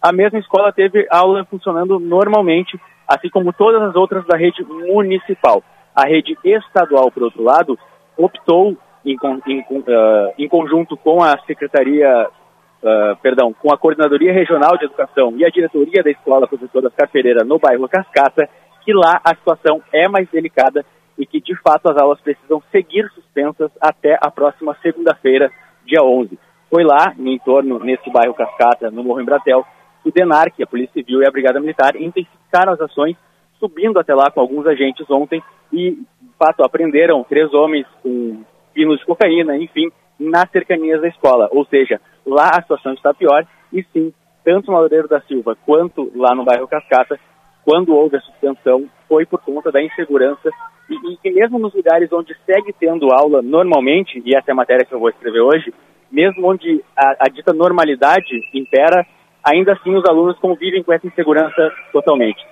a 0.00 0.12
mesma 0.12 0.38
escola 0.38 0.72
teve 0.72 1.06
aula 1.10 1.44
funcionando 1.44 1.98
normalmente, 1.98 2.78
assim 3.08 3.28
como 3.28 3.52
todas 3.52 3.82
as 3.82 3.96
outras 3.96 4.26
da 4.26 4.36
rede 4.36 4.62
municipal. 4.64 5.62
A 5.94 6.06
rede 6.06 6.36
estadual, 6.44 7.10
por 7.10 7.24
outro 7.24 7.42
lado, 7.42 7.78
optou 8.16 8.76
em, 9.04 9.16
em, 9.46 9.60
uh, 9.60 10.32
em 10.38 10.48
conjunto 10.48 10.96
com 10.96 11.22
a 11.22 11.38
Secretaria, 11.46 12.28
uh, 12.28 13.16
perdão, 13.22 13.54
com 13.54 13.72
a 13.72 13.78
Coordenadoria 13.78 14.32
Regional 14.32 14.76
de 14.76 14.84
Educação 14.84 15.32
e 15.36 15.44
a 15.44 15.48
diretoria 15.48 16.02
da 16.02 16.10
escola 16.10 16.46
Professora 16.46 16.88
Oscar 16.88 17.08
Pereira 17.08 17.44
no 17.44 17.58
bairro 17.58 17.88
Cascata, 17.88 18.48
que 18.84 18.92
lá 18.92 19.20
a 19.24 19.34
situação 19.34 19.80
é 19.92 20.08
mais 20.08 20.28
delicada 20.28 20.84
e 21.18 21.26
que, 21.26 21.40
de 21.40 21.54
fato, 21.62 21.90
as 21.90 21.96
aulas 21.96 22.20
precisam 22.20 22.62
seguir 22.70 23.08
suspensas 23.10 23.70
até 23.80 24.18
a 24.20 24.30
próxima 24.30 24.76
segunda-feira, 24.82 25.50
dia 25.84 26.02
11. 26.02 26.38
Foi 26.68 26.84
lá, 26.84 27.14
no 27.16 27.28
entorno, 27.28 27.78
nesse 27.78 28.10
bairro 28.10 28.34
Cascata, 28.34 28.90
no 28.90 29.02
Morro 29.02 29.20
Embratel, 29.20 29.64
o 30.04 30.10
DENARC, 30.10 30.62
a 30.62 30.66
Polícia 30.66 30.92
Civil 30.92 31.22
e 31.22 31.26
a 31.26 31.30
Brigada 31.30 31.60
Militar 31.60 31.96
intensificaram 31.96 32.72
as 32.72 32.80
ações 32.80 33.16
subindo 33.58 33.98
até 33.98 34.14
lá 34.14 34.30
com 34.30 34.40
alguns 34.40 34.66
agentes 34.66 35.08
ontem 35.10 35.42
e, 35.72 35.92
de 35.92 36.36
fato, 36.38 36.62
aprenderam 36.62 37.24
três 37.24 37.52
homens 37.54 37.86
com 38.02 38.44
pinos 38.74 38.98
de 38.98 39.06
cocaína, 39.06 39.56
enfim, 39.56 39.90
nas 40.18 40.50
cercanias 40.50 41.00
da 41.00 41.08
escola. 41.08 41.48
Ou 41.50 41.64
seja, 41.66 42.00
lá 42.24 42.50
a 42.50 42.62
situação 42.62 42.92
está 42.92 43.14
pior 43.14 43.46
e 43.72 43.82
sim, 43.92 44.12
tanto 44.44 44.70
no 44.70 44.78
Loureiro 44.78 45.08
da 45.08 45.20
Silva 45.22 45.56
quanto 45.64 46.12
lá 46.14 46.34
no 46.34 46.44
bairro 46.44 46.68
Cascata, 46.68 47.18
quando 47.64 47.94
houve 47.94 48.16
a 48.16 48.20
suspensão, 48.20 48.88
foi 49.08 49.26
por 49.26 49.40
conta 49.40 49.72
da 49.72 49.82
insegurança 49.82 50.50
e, 50.88 51.18
e 51.28 51.32
mesmo 51.32 51.58
nos 51.58 51.74
lugares 51.74 52.12
onde 52.12 52.36
segue 52.44 52.72
tendo 52.78 53.12
aula 53.12 53.42
normalmente, 53.42 54.22
e 54.24 54.36
essa 54.36 54.50
é 54.50 54.52
a 54.52 54.56
matéria 54.56 54.84
que 54.84 54.94
eu 54.94 55.00
vou 55.00 55.08
escrever 55.08 55.40
hoje, 55.40 55.72
mesmo 56.10 56.48
onde 56.48 56.82
a, 56.96 57.26
a 57.26 57.28
dita 57.28 57.52
normalidade 57.52 58.40
impera, 58.54 59.06
ainda 59.44 59.72
assim 59.72 59.94
os 59.94 60.04
alunos 60.08 60.38
convivem 60.38 60.82
com 60.82 60.92
essa 60.92 61.06
insegurança 61.06 61.72
totalmente. 61.92 62.44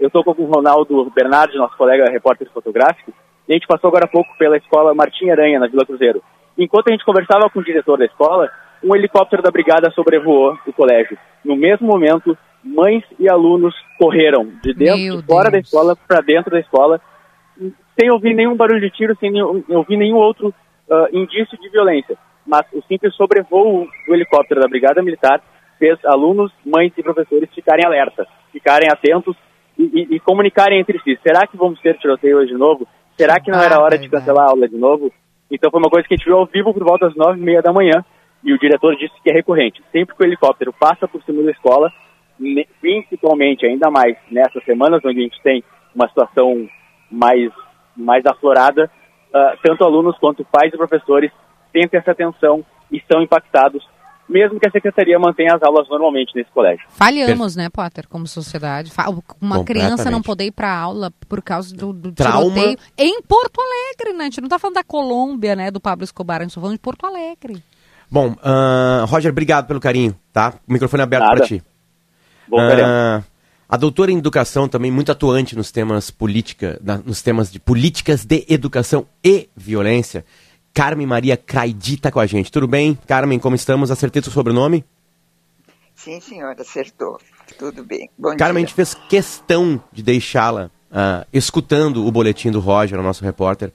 Eu 0.00 0.08
estou 0.08 0.24
com 0.24 0.30
o 0.30 0.46
Ronaldo 0.46 1.10
Bernardi, 1.14 1.56
nosso 1.56 1.76
colega 1.76 2.10
repórter 2.10 2.48
fotográfico, 2.52 3.12
e 3.48 3.52
a 3.52 3.54
gente 3.54 3.66
passou 3.66 3.88
agora 3.88 4.06
há 4.06 4.08
pouco 4.08 4.30
pela 4.38 4.56
escola 4.56 4.94
Martim 4.94 5.30
Aranha, 5.30 5.60
na 5.60 5.66
Vila 5.66 5.84
Cruzeiro. 5.84 6.22
Enquanto 6.56 6.88
a 6.88 6.92
gente 6.92 7.04
conversava 7.04 7.48
com 7.50 7.60
o 7.60 7.64
diretor 7.64 7.98
da 7.98 8.04
escola, 8.04 8.50
um 8.82 8.94
helicóptero 8.96 9.42
da 9.42 9.50
brigada 9.50 9.90
sobrevoou 9.90 10.58
o 10.66 10.72
colégio. 10.72 11.16
No 11.44 11.56
mesmo 11.56 11.86
momento, 11.86 12.36
mães 12.62 13.04
e 13.18 13.28
alunos 13.28 13.74
correram 13.98 14.50
de 14.62 14.74
dentro, 14.74 15.22
de 15.22 15.26
fora 15.26 15.50
da 15.50 15.58
escola 15.58 15.96
para 15.96 16.20
dentro 16.20 16.50
da 16.50 16.60
escola, 16.60 17.00
sem 17.98 18.10
ouvir 18.10 18.34
nenhum 18.34 18.56
barulho 18.56 18.80
de 18.80 18.90
tiro, 18.90 19.16
sem 19.18 19.32
ouvir 19.42 19.96
nenhum 19.96 20.16
outro 20.16 20.48
uh, 20.48 21.16
indício 21.16 21.58
de 21.58 21.68
violência. 21.68 22.16
Mas 22.46 22.62
o 22.72 22.82
simples 22.82 23.14
sobrevoo 23.14 23.86
do 24.06 24.14
helicóptero 24.14 24.60
da 24.60 24.68
Brigada 24.68 25.02
Militar 25.02 25.40
fez 25.78 25.98
alunos, 26.04 26.52
mães 26.64 26.92
e 26.96 27.02
professores 27.02 27.48
ficarem 27.54 27.84
alertas, 27.84 28.26
ficarem 28.52 28.88
atentos 28.90 29.36
e, 29.78 29.82
e, 29.84 30.16
e 30.16 30.20
comunicarem 30.20 30.80
entre 30.80 30.98
si. 31.00 31.18
Será 31.22 31.46
que 31.46 31.56
vamos 31.56 31.80
ter 31.80 31.98
tiroteio 31.98 32.38
hoje 32.38 32.52
de 32.52 32.58
novo? 32.58 32.86
Será 33.16 33.38
que 33.40 33.50
não 33.50 33.60
era 33.60 33.80
hora 33.80 33.98
de 33.98 34.08
cancelar 34.08 34.46
a 34.46 34.50
aula 34.50 34.68
de 34.68 34.76
novo? 34.76 35.12
Então 35.50 35.70
foi 35.70 35.80
uma 35.80 35.90
coisa 35.90 36.08
que 36.08 36.14
a 36.14 36.16
gente 36.16 36.26
viu 36.26 36.38
ao 36.38 36.46
vivo 36.46 36.72
por 36.72 36.82
volta 36.82 37.06
das 37.06 37.16
nove 37.16 37.38
e 37.38 37.42
meia 37.42 37.60
da 37.60 37.72
manhã 37.72 38.04
e 38.42 38.52
o 38.52 38.58
diretor 38.58 38.96
disse 38.96 39.14
que 39.22 39.30
é 39.30 39.34
recorrente. 39.34 39.82
Sempre 39.92 40.16
que 40.16 40.22
o 40.22 40.26
helicóptero 40.26 40.72
passa 40.72 41.06
por 41.06 41.22
cima 41.22 41.42
da 41.42 41.50
escola, 41.50 41.92
principalmente, 42.80 43.66
ainda 43.66 43.90
mais 43.90 44.16
nessas 44.30 44.64
semanas 44.64 45.04
onde 45.04 45.20
a 45.20 45.22
gente 45.22 45.40
tem 45.42 45.62
uma 45.94 46.08
situação 46.08 46.68
mais, 47.10 47.52
mais 47.96 48.24
aflorada, 48.26 48.90
uh, 49.34 49.58
tanto 49.62 49.84
alunos 49.84 50.16
quanto 50.18 50.44
pais 50.44 50.72
e 50.72 50.76
professores 50.76 51.30
sentem 51.72 51.98
essa 51.98 52.10
atenção 52.10 52.64
e 52.90 53.02
são 53.10 53.22
impactados, 53.22 53.82
mesmo 54.28 54.60
que 54.60 54.68
a 54.68 54.70
secretaria 54.70 55.18
mantenha 55.18 55.54
as 55.54 55.62
aulas 55.62 55.88
normalmente 55.88 56.34
nesse 56.34 56.50
colégio. 56.50 56.84
Falhamos, 56.90 57.56
né, 57.56 57.68
Potter, 57.70 58.06
como 58.08 58.26
sociedade. 58.26 58.92
Uma 59.40 59.64
criança 59.64 60.10
não 60.10 60.22
poder 60.22 60.44
ir 60.44 60.52
para 60.52 60.74
aula 60.74 61.10
por 61.28 61.42
causa 61.42 61.74
do, 61.74 61.92
do 61.92 62.12
Trauma. 62.12 62.50
tiroteio 62.50 62.78
em 62.96 63.22
Porto 63.22 63.60
Alegre, 63.60 64.16
né? 64.16 64.24
A 64.24 64.24
gente 64.24 64.40
não 64.40 64.46
está 64.46 64.58
falando 64.58 64.76
da 64.76 64.84
Colômbia, 64.84 65.56
né, 65.56 65.70
do 65.70 65.80
Pablo 65.80 66.04
Escobar, 66.04 66.40
a 66.40 66.42
gente 66.42 66.50
está 66.50 66.60
falando 66.60 66.76
de 66.76 66.82
Porto 66.82 67.06
Alegre. 67.06 67.62
Bom, 68.10 68.32
uh, 68.32 69.06
Roger, 69.06 69.32
obrigado 69.32 69.66
pelo 69.66 69.80
carinho, 69.80 70.14
tá? 70.32 70.52
O 70.68 70.72
microfone 70.72 71.00
é 71.00 71.04
aberto 71.04 71.26
para 71.26 71.46
ti. 71.46 71.62
Bom, 72.46 72.58
uh, 72.58 73.24
a 73.72 73.78
doutora 73.78 74.12
em 74.12 74.18
educação 74.18 74.68
também 74.68 74.90
muito 74.90 75.10
atuante 75.10 75.56
nos 75.56 75.72
temas 75.72 76.10
política, 76.10 76.78
na, 76.84 76.98
nos 76.98 77.22
temas 77.22 77.50
de 77.50 77.58
políticas 77.58 78.22
de 78.22 78.44
educação 78.46 79.06
e 79.24 79.48
violência. 79.56 80.26
Carmen 80.74 81.06
Maria 81.06 81.38
Craidi 81.38 81.94
está 81.94 82.10
com 82.10 82.20
a 82.20 82.26
gente. 82.26 82.52
Tudo 82.52 82.68
bem? 82.68 82.98
Carmen, 83.06 83.38
como 83.38 83.56
estamos? 83.56 83.90
Acertei 83.90 84.20
seu 84.20 84.30
sobrenome? 84.30 84.84
Sim, 85.94 86.20
senhora, 86.20 86.60
acertou. 86.60 87.18
Tudo 87.58 87.82
bem. 87.82 88.10
Bom 88.18 88.36
Carmen, 88.36 88.62
dia. 88.62 88.66
a 88.66 88.68
gente 88.68 88.74
fez 88.74 88.92
questão 89.08 89.82
de 89.90 90.02
deixá-la 90.02 90.70
uh, 90.90 91.26
escutando 91.32 92.06
o 92.06 92.12
boletim 92.12 92.50
do 92.50 92.60
Roger, 92.60 93.00
o 93.00 93.02
nosso 93.02 93.24
repórter, 93.24 93.72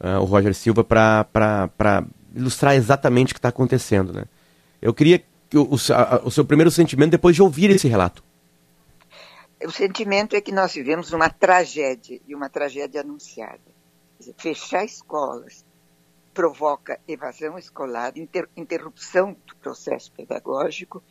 uh, 0.00 0.22
o 0.22 0.24
Roger 0.24 0.54
Silva, 0.54 0.82
para 0.82 2.02
ilustrar 2.34 2.74
exatamente 2.76 3.32
o 3.32 3.34
que 3.34 3.40
está 3.40 3.50
acontecendo. 3.50 4.10
Né? 4.10 4.24
Eu 4.80 4.94
queria 4.94 5.22
que 5.50 5.58
o, 5.58 5.64
o, 5.64 5.74
o 5.74 6.30
seu 6.30 6.46
primeiro 6.46 6.70
sentimento 6.70 7.10
depois 7.10 7.36
de 7.36 7.42
ouvir 7.42 7.68
esse 7.68 7.86
relato. 7.88 8.24
O 9.64 9.70
sentimento 9.70 10.36
é 10.36 10.40
que 10.40 10.52
nós 10.52 10.74
vivemos 10.74 11.12
uma 11.12 11.30
tragédia, 11.30 12.20
e 12.26 12.34
uma 12.34 12.50
tragédia 12.50 13.00
anunciada. 13.00 13.60
Dizer, 14.18 14.34
fechar 14.36 14.84
escolas 14.84 15.64
provoca 16.32 17.00
evasão 17.06 17.56
escolar, 17.56 18.12
inter, 18.16 18.48
interrupção 18.56 19.36
do 19.46 19.56
processo 19.56 20.12
pedagógico 20.12 21.02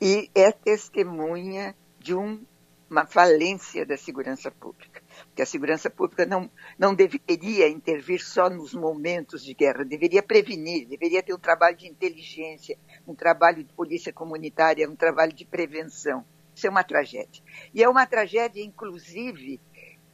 e 0.00 0.30
é 0.34 0.50
testemunha 0.50 1.74
de 1.98 2.14
um, 2.14 2.44
uma 2.90 3.06
falência 3.06 3.86
da 3.86 3.96
segurança 3.96 4.50
pública 4.50 5.02
que 5.34 5.42
a 5.42 5.46
segurança 5.46 5.88
pública 5.88 6.26
não, 6.26 6.50
não 6.78 6.94
deveria 6.94 7.68
intervir 7.68 8.22
só 8.22 8.50
nos 8.50 8.74
momentos 8.74 9.44
de 9.44 9.54
guerra, 9.54 9.84
deveria 9.84 10.22
prevenir, 10.22 10.86
deveria 10.86 11.22
ter 11.22 11.34
um 11.34 11.38
trabalho 11.38 11.76
de 11.76 11.86
inteligência, 11.86 12.78
um 13.06 13.14
trabalho 13.14 13.64
de 13.64 13.72
polícia 13.72 14.12
comunitária, 14.12 14.88
um 14.88 14.96
trabalho 14.96 15.32
de 15.32 15.44
prevenção. 15.44 16.24
Isso 16.54 16.66
é 16.66 16.70
uma 16.70 16.84
tragédia. 16.84 17.42
E 17.74 17.82
é 17.82 17.88
uma 17.88 18.06
tragédia, 18.06 18.62
inclusive, 18.62 19.60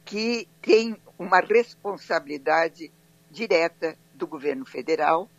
que 0.05 0.47
tem 0.61 0.95
uma 1.17 1.39
responsabilidade 1.39 2.91
direta 3.29 3.97
do 4.13 4.25
governo 4.25 4.65
federal, 4.65 5.29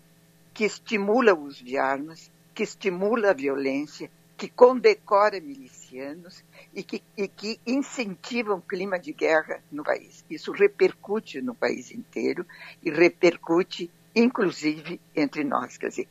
que 0.54 0.64
estimula 0.64 1.34
o 1.34 1.44
uso 1.44 1.64
de 1.64 1.76
armas, 1.76 2.30
que 2.54 2.62
estimula 2.62 3.30
a 3.30 3.34
violência, 3.34 4.10
que 4.36 4.48
condecora 4.48 5.38
milicianos 5.38 6.42
e 6.74 6.82
que, 6.82 7.02
e 7.14 7.28
que 7.28 7.60
incentiva 7.66 8.54
um 8.54 8.60
clima 8.60 8.98
de 8.98 9.12
guerra 9.12 9.62
no 9.70 9.84
país. 9.84 10.24
Isso 10.30 10.50
repercute 10.50 11.42
no 11.42 11.54
país 11.54 11.90
inteiro 11.90 12.46
e 12.82 12.90
repercute, 12.90 13.90
inclusive, 14.14 14.98
entre 15.14 15.44
nós. 15.44 15.76
Quer 15.76 15.88
dizer, 15.88 16.08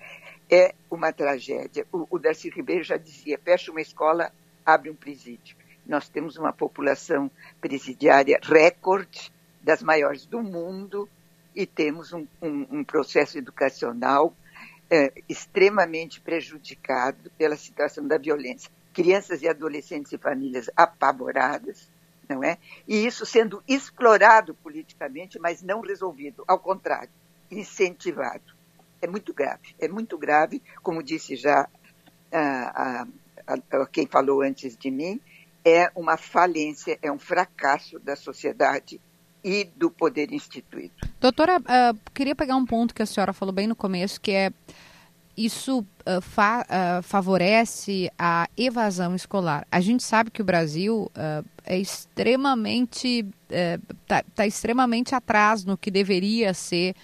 é 0.50 0.75
uma 0.91 1.12
tragédia. 1.12 1.88
O, 1.91 2.08
o 2.10 2.19
Darcy 2.19 2.50
Ribeiro 2.50 2.84
já 2.84 2.98
dizia: 2.98 3.39
fecha 3.43 3.72
uma 3.72 3.81
escola, 3.81 4.31
abre 4.73 4.89
um 4.89 4.95
presídio. 4.95 5.55
Nós 5.85 6.07
temos 6.07 6.38
uma 6.38 6.53
população 6.53 7.31
presidiária 7.59 8.39
recorde, 8.41 9.31
das 9.61 9.81
maiores 9.81 10.25
do 10.25 10.41
mundo, 10.41 11.09
e 11.55 11.65
temos 11.65 12.13
um, 12.13 12.25
um, 12.41 12.67
um 12.71 12.83
processo 12.83 13.38
educacional 13.38 14.33
é, 14.89 15.11
extremamente 15.27 16.19
prejudicado 16.19 17.29
pela 17.38 17.55
situação 17.55 18.07
da 18.07 18.17
violência. 18.17 18.71
Crianças 18.93 19.41
e 19.41 19.47
adolescentes 19.47 20.11
e 20.11 20.17
famílias 20.17 20.69
apavoradas, 20.75 21.89
não 22.27 22.43
é? 22.43 22.57
E 22.88 23.05
isso 23.05 23.25
sendo 23.25 23.63
explorado 23.67 24.53
politicamente, 24.55 25.39
mas 25.39 25.61
não 25.61 25.81
resolvido, 25.81 26.43
ao 26.47 26.59
contrário, 26.59 27.09
incentivado. 27.51 28.53
É 29.01 29.07
muito 29.07 29.33
grave, 29.33 29.75
é 29.79 29.88
muito 29.88 30.17
grave, 30.17 30.61
como 30.83 31.03
disse 31.03 31.35
já 31.35 31.69
a, 32.31 33.01
a, 33.01 33.07
quem 33.91 34.05
falou 34.05 34.41
antes 34.41 34.77
de 34.77 34.91
mim, 34.91 35.19
é 35.63 35.91
uma 35.95 36.17
falência, 36.17 36.97
é 37.01 37.11
um 37.11 37.19
fracasso 37.19 37.99
da 37.99 38.15
sociedade 38.15 38.99
e 39.43 39.65
do 39.75 39.89
poder 39.89 40.31
instituído. 40.31 40.93
Doutora, 41.19 41.59
uh, 41.59 41.99
queria 42.13 42.35
pegar 42.35 42.55
um 42.55 42.65
ponto 42.65 42.93
que 42.93 43.01
a 43.01 43.05
senhora 43.05 43.33
falou 43.33 43.53
bem 43.53 43.67
no 43.67 43.75
começo, 43.75 44.19
que 44.19 44.31
é 44.31 44.51
isso 45.35 45.79
uh, 45.79 46.21
fa 46.21 46.65
uh, 46.65 47.03
favorece 47.03 48.11
a 48.17 48.49
evasão 48.57 49.15
escolar. 49.15 49.65
A 49.71 49.79
gente 49.79 50.03
sabe 50.03 50.31
que 50.31 50.41
o 50.41 50.45
Brasil 50.45 51.09
é 51.65 51.77
extremamente 51.77 53.25
está 53.49 54.23
tá 54.35 54.45
extremamente 54.45 55.15
atrás 55.15 55.63
no 55.63 55.77
que 55.77 55.89
deveria 55.89 56.53
ser 56.53 56.95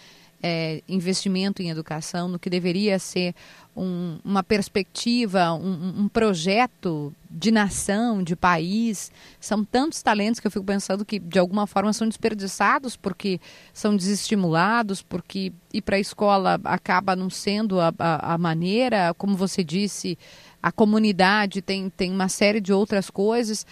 é, 0.41 0.81
investimento 0.87 1.61
em 1.61 1.69
educação, 1.69 2.27
no 2.27 2.37
que 2.37 2.49
deveria 2.49 2.99
ser 2.99 3.33
um, 3.75 4.17
uma 4.23 4.43
perspectiva, 4.43 5.53
um, 5.53 6.03
um, 6.03 6.07
projeto 6.07 7.13
de 7.29 7.51
nação, 7.51 8.23
de 8.23 8.35
país. 8.35 9.11
São 9.39 9.65
tantos 9.65 10.01
talentos 10.01 10.39
que 10.39 10.47
eu 10.47 10.51
fico 10.51 10.63
pensando 10.63 11.03
que, 11.03 11.19
de 11.19 11.39
alguma 11.39 11.67
forma, 11.67 11.91
são 11.91 12.07
desperdiçados 12.07 12.95
porque 12.95 13.39
são 13.73 13.95
desestimulados, 13.95 15.01
porque 15.01 15.51
ir 15.73 15.81
para 15.81 15.97
a 15.97 15.99
escola 15.99 16.59
acaba 16.63 17.15
não 17.15 17.29
sendo 17.29 17.79
a, 17.79 17.93
a, 17.97 18.33
a, 18.33 18.37
maneira, 18.37 19.13
como 19.17 19.35
você 19.35 19.63
disse, 19.63 20.17
a 20.61 20.71
comunidade 20.71 21.61
tem, 21.61 21.89
tem 21.89 22.11
uma 22.11 22.29
série 22.29 22.61
de 22.61 22.71
outras 22.71 23.09
coisas. 23.09 23.65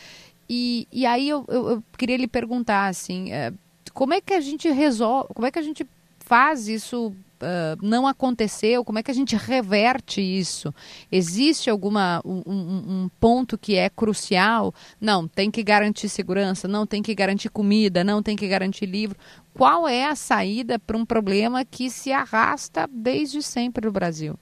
E, 0.49 0.87
e 0.91 1.05
aí 1.05 1.29
eu, 1.29 1.45
eu, 1.47 1.69
eu 1.69 1.83
queria 1.97 2.17
lhe 2.17 2.27
perguntar, 2.27 2.87
assim, 2.87 3.31
é, 3.31 3.53
como 3.93 4.13
é 4.13 4.19
que 4.19 4.33
a 4.33 4.41
gente 4.41 4.69
resolve, 4.69 5.33
como 5.33 5.47
é 5.47 5.51
que 5.51 5.59
a 5.59 5.63
gente 5.63 5.85
faz 6.33 6.67
isso 6.67 7.13
Uh, 7.43 7.75
não 7.85 8.07
aconteceu, 8.07 8.85
como 8.85 8.99
é 8.99 9.03
que 9.03 9.11
a 9.11 9.13
gente 9.13 9.35
reverte 9.35 10.21
isso? 10.21 10.73
Existe 11.11 11.69
alguma 11.69 12.21
um, 12.23 12.41
um, 12.47 13.09
ponto 13.19 13.57
que 13.57 13.75
é 13.75 13.89
crucial? 13.89 14.73
Não, 15.01 15.27
tem 15.27 15.51
que 15.51 15.61
garantir 15.61 16.07
segurança, 16.07 16.69
não 16.69 16.87
tem 16.87 17.01
que 17.01 17.13
garantir 17.13 17.49
comida, 17.49 18.01
não 18.01 18.23
tem 18.23 18.37
que 18.37 18.47
garantir 18.47 18.85
livro. 18.85 19.19
Qual 19.53 19.85
é 19.85 20.05
a 20.05 20.15
saída 20.15 20.79
para 20.79 20.95
um 20.95 21.05
problema 21.05 21.65
que 21.65 21.89
se 21.89 22.13
arrasta 22.13 22.87
desde 22.89 23.43
sempre 23.43 23.85
no 23.85 23.91
Brasil? 23.91 24.39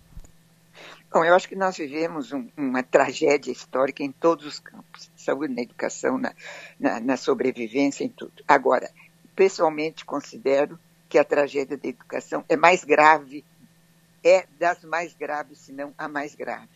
Bom, 1.12 1.26
eu 1.26 1.34
acho 1.34 1.50
que 1.50 1.56
nós 1.56 1.76
vivemos 1.76 2.32
um, 2.32 2.48
uma 2.56 2.84
tragédia 2.84 3.52
histórica 3.52 4.04
em 4.04 4.12
todos 4.12 4.46
os 4.46 4.60
campos, 4.60 5.10
saúde, 5.16 5.56
na 5.56 5.64
educação, 5.64 6.20
na, 6.20 6.36
na, 6.80 7.00
na 7.00 7.18
sobrevivência, 7.18 8.04
em 8.04 8.10
tudo. 8.10 8.44
Agora, 8.48 8.92
pessoalmente 9.36 10.06
considero 10.06 10.78
que 11.12 11.20
a 11.20 11.26
tragédia 11.26 11.76
da 11.76 11.90
educação 11.90 12.46
é 12.48 12.56
mais 12.56 12.86
grave, 12.86 13.44
é 14.24 14.48
das 14.58 14.82
mais 14.86 15.14
graves, 15.14 15.60
se 15.60 15.74
não 15.74 15.94
a 15.98 16.08
mais 16.08 16.34
grave, 16.34 16.70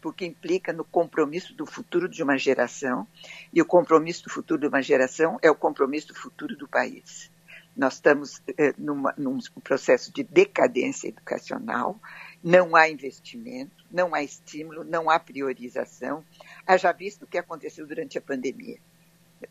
porque 0.00 0.24
implica 0.24 0.72
no 0.72 0.84
compromisso 0.84 1.52
do 1.54 1.66
futuro 1.66 2.08
de 2.08 2.22
uma 2.22 2.38
geração, 2.38 3.04
e 3.52 3.60
o 3.60 3.66
compromisso 3.66 4.22
do 4.22 4.30
futuro 4.30 4.60
de 4.60 4.68
uma 4.68 4.80
geração 4.80 5.40
é 5.42 5.50
o 5.50 5.56
compromisso 5.56 6.06
do 6.06 6.14
futuro 6.14 6.56
do 6.56 6.68
país. 6.68 7.32
Nós 7.76 7.94
estamos 7.94 8.40
eh, 8.56 8.72
numa, 8.78 9.12
num 9.18 9.40
processo 9.64 10.12
de 10.12 10.22
decadência 10.22 11.08
educacional, 11.08 11.98
não 12.44 12.76
há 12.76 12.88
investimento, 12.88 13.84
não 13.90 14.14
há 14.14 14.22
estímulo, 14.22 14.84
não 14.84 15.10
há 15.10 15.18
priorização. 15.18 16.24
Haja 16.64 16.92
visto 16.92 17.24
o 17.24 17.26
que 17.26 17.38
aconteceu 17.38 17.84
durante 17.88 18.16
a 18.18 18.22
pandemia. 18.22 18.78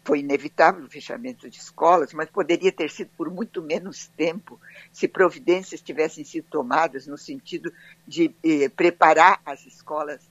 Foi 0.04 0.20
inevitável 0.20 0.84
o 0.84 0.90
fechamento 0.90 1.50
de 1.50 1.58
escolas, 1.58 2.14
mas 2.14 2.30
poderia 2.30 2.72
ter 2.72 2.90
sido 2.90 3.10
por 3.18 3.30
muito 3.30 3.62
menos 3.62 4.08
tempo 4.16 4.60
se 4.92 5.08
providências 5.08 5.82
tivessem 5.82 6.24
sido 6.24 6.46
tomadas 6.50 7.08
no 7.08 7.18
sentido 7.18 7.74
de 8.08 8.34
eh, 8.44 8.70
preparar 8.70 9.42
as 9.46 9.66
escolas 9.66 10.22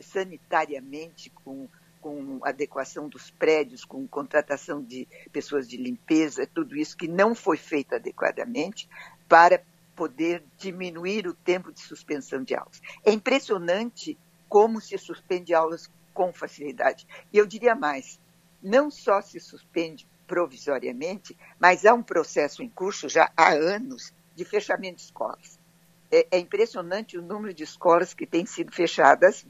sanitariamente 0.00 1.30
com 1.30 1.68
com 2.00 2.38
adequação 2.42 3.08
dos 3.08 3.30
prédios, 3.30 3.84
com 3.84 4.06
contratação 4.06 4.82
de 4.82 5.06
pessoas 5.32 5.68
de 5.68 5.76
limpeza, 5.76 6.46
tudo 6.46 6.76
isso 6.76 6.96
que 6.96 7.08
não 7.08 7.34
foi 7.34 7.56
feito 7.56 7.94
adequadamente 7.94 8.88
para 9.28 9.62
poder 9.94 10.44
diminuir 10.56 11.26
o 11.26 11.34
tempo 11.34 11.72
de 11.72 11.80
suspensão 11.80 12.42
de 12.42 12.54
aulas. 12.54 12.80
É 13.04 13.12
impressionante 13.12 14.16
como 14.48 14.80
se 14.80 14.96
suspende 14.96 15.52
aulas 15.52 15.90
com 16.14 16.32
facilidade. 16.32 17.06
E 17.32 17.38
eu 17.38 17.46
diria 17.46 17.74
mais, 17.74 18.18
não 18.62 18.90
só 18.90 19.20
se 19.20 19.38
suspende 19.40 20.08
provisoriamente, 20.26 21.36
mas 21.58 21.86
há 21.86 21.94
um 21.94 22.02
processo 22.02 22.62
em 22.62 22.68
curso 22.68 23.08
já 23.08 23.32
há 23.36 23.52
anos 23.52 24.12
de 24.34 24.44
fechamento 24.44 24.96
de 24.96 25.02
escolas. 25.02 25.58
É, 26.10 26.26
é 26.30 26.38
impressionante 26.38 27.18
o 27.18 27.22
número 27.22 27.52
de 27.52 27.64
escolas 27.64 28.14
que 28.14 28.26
têm 28.26 28.46
sido 28.46 28.72
fechadas 28.72 29.46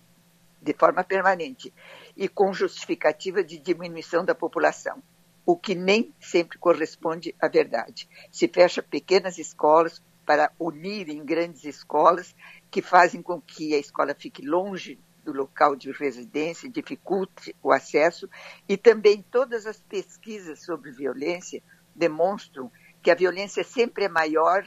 de 0.61 0.73
forma 0.75 1.05
permanente 1.05 1.73
e 2.17 2.29
com 2.29 2.53
justificativa 2.53 3.45
de 3.45 3.59
diminuição 3.59 4.25
da 4.25 4.35
população, 4.35 5.03
o 5.47 5.57
que 5.57 5.75
nem 5.75 6.13
sempre 6.21 6.59
corresponde 6.59 7.35
à 7.41 7.49
verdade. 7.49 8.09
Se 8.31 8.49
fecha 8.49 8.83
pequenas 8.83 9.39
escolas 9.39 10.03
para 10.27 10.53
unir 10.59 11.09
em 11.09 11.25
grandes 11.25 11.65
escolas 11.65 12.35
que 12.71 12.83
fazem 12.83 13.23
com 13.23 13.41
que 13.41 13.75
a 13.75 13.79
escola 13.79 14.15
fique 14.15 14.45
longe 14.45 14.99
do 15.29 15.33
local 15.37 15.77
de 15.77 15.93
residência, 15.93 16.71
dificulte 16.71 17.55
o 17.63 17.71
acesso, 17.71 18.29
e 18.67 18.79
também 18.79 19.23
todas 19.31 19.67
as 19.67 19.79
pesquisas 19.79 20.65
sobre 20.65 20.91
violência 20.91 21.63
demonstram 21.95 22.73
que 23.03 23.11
a 23.11 23.15
violência 23.15 23.63
sempre 23.63 24.05
é 24.05 24.09
maior 24.09 24.67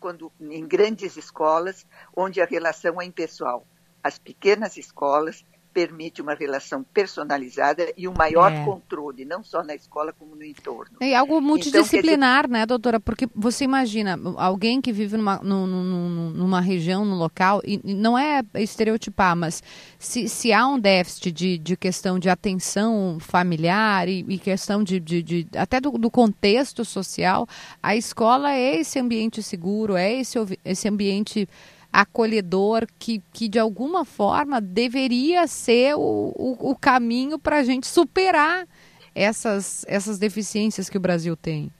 quando 0.00 0.32
em 0.40 0.66
grandes 0.66 1.16
escolas, 1.18 1.86
onde 2.16 2.40
a 2.40 2.46
relação 2.46 3.00
é 3.02 3.04
impessoal. 3.04 3.66
As 4.02 4.18
pequenas 4.18 4.78
escolas 4.78 5.44
permite 5.72 6.20
uma 6.20 6.34
relação 6.34 6.82
personalizada 6.82 7.92
e 7.96 8.06
um 8.06 8.12
maior 8.12 8.52
é. 8.52 8.64
controle, 8.64 9.24
não 9.24 9.42
só 9.42 9.62
na 9.62 9.74
escola 9.74 10.12
como 10.12 10.36
no 10.36 10.44
entorno. 10.44 10.96
É 11.00 11.14
algo 11.14 11.34
então, 11.34 11.46
multidisciplinar, 11.46 12.44
então, 12.44 12.52
né, 12.52 12.66
doutora? 12.66 13.00
Porque 13.00 13.28
você 13.34 13.64
imagina 13.64 14.18
alguém 14.36 14.80
que 14.80 14.92
vive 14.92 15.16
numa, 15.16 15.38
numa, 15.38 16.30
numa 16.30 16.60
região, 16.60 17.04
num 17.04 17.16
local, 17.16 17.60
e 17.64 17.80
não 17.84 18.18
é 18.18 18.42
estereotipar, 18.54 19.34
mas 19.34 19.62
se, 19.98 20.28
se 20.28 20.52
há 20.52 20.66
um 20.66 20.78
déficit 20.78 21.32
de, 21.32 21.58
de 21.58 21.76
questão 21.76 22.18
de 22.18 22.28
atenção 22.28 23.18
familiar 23.20 24.08
e, 24.08 24.24
e 24.28 24.38
questão 24.38 24.82
de, 24.82 25.00
de, 25.00 25.22
de 25.22 25.46
até 25.56 25.80
do, 25.80 25.92
do, 25.92 26.10
contexto 26.10 26.84
social, 26.84 27.46
a 27.82 27.96
escola 27.96 28.52
é 28.52 28.76
esse 28.76 28.98
ambiente 28.98 29.42
seguro, 29.42 29.96
é 29.96 30.12
esse, 30.12 30.38
esse 30.64 30.88
ambiente 30.88 31.48
acolhedor 31.92 32.86
que, 32.98 33.22
que 33.32 33.48
de 33.48 33.58
alguma 33.58 34.04
forma 34.04 34.60
deveria 34.60 35.46
ser 35.46 35.94
o, 35.94 36.32
o, 36.34 36.70
o 36.70 36.76
caminho 36.76 37.38
para 37.38 37.58
a 37.58 37.62
gente 37.62 37.86
superar 37.86 38.66
essas, 39.14 39.84
essas 39.86 40.18
deficiências 40.18 40.88
que 40.88 40.96
o 40.96 41.00
Brasil 41.00 41.36
tem. 41.36 41.70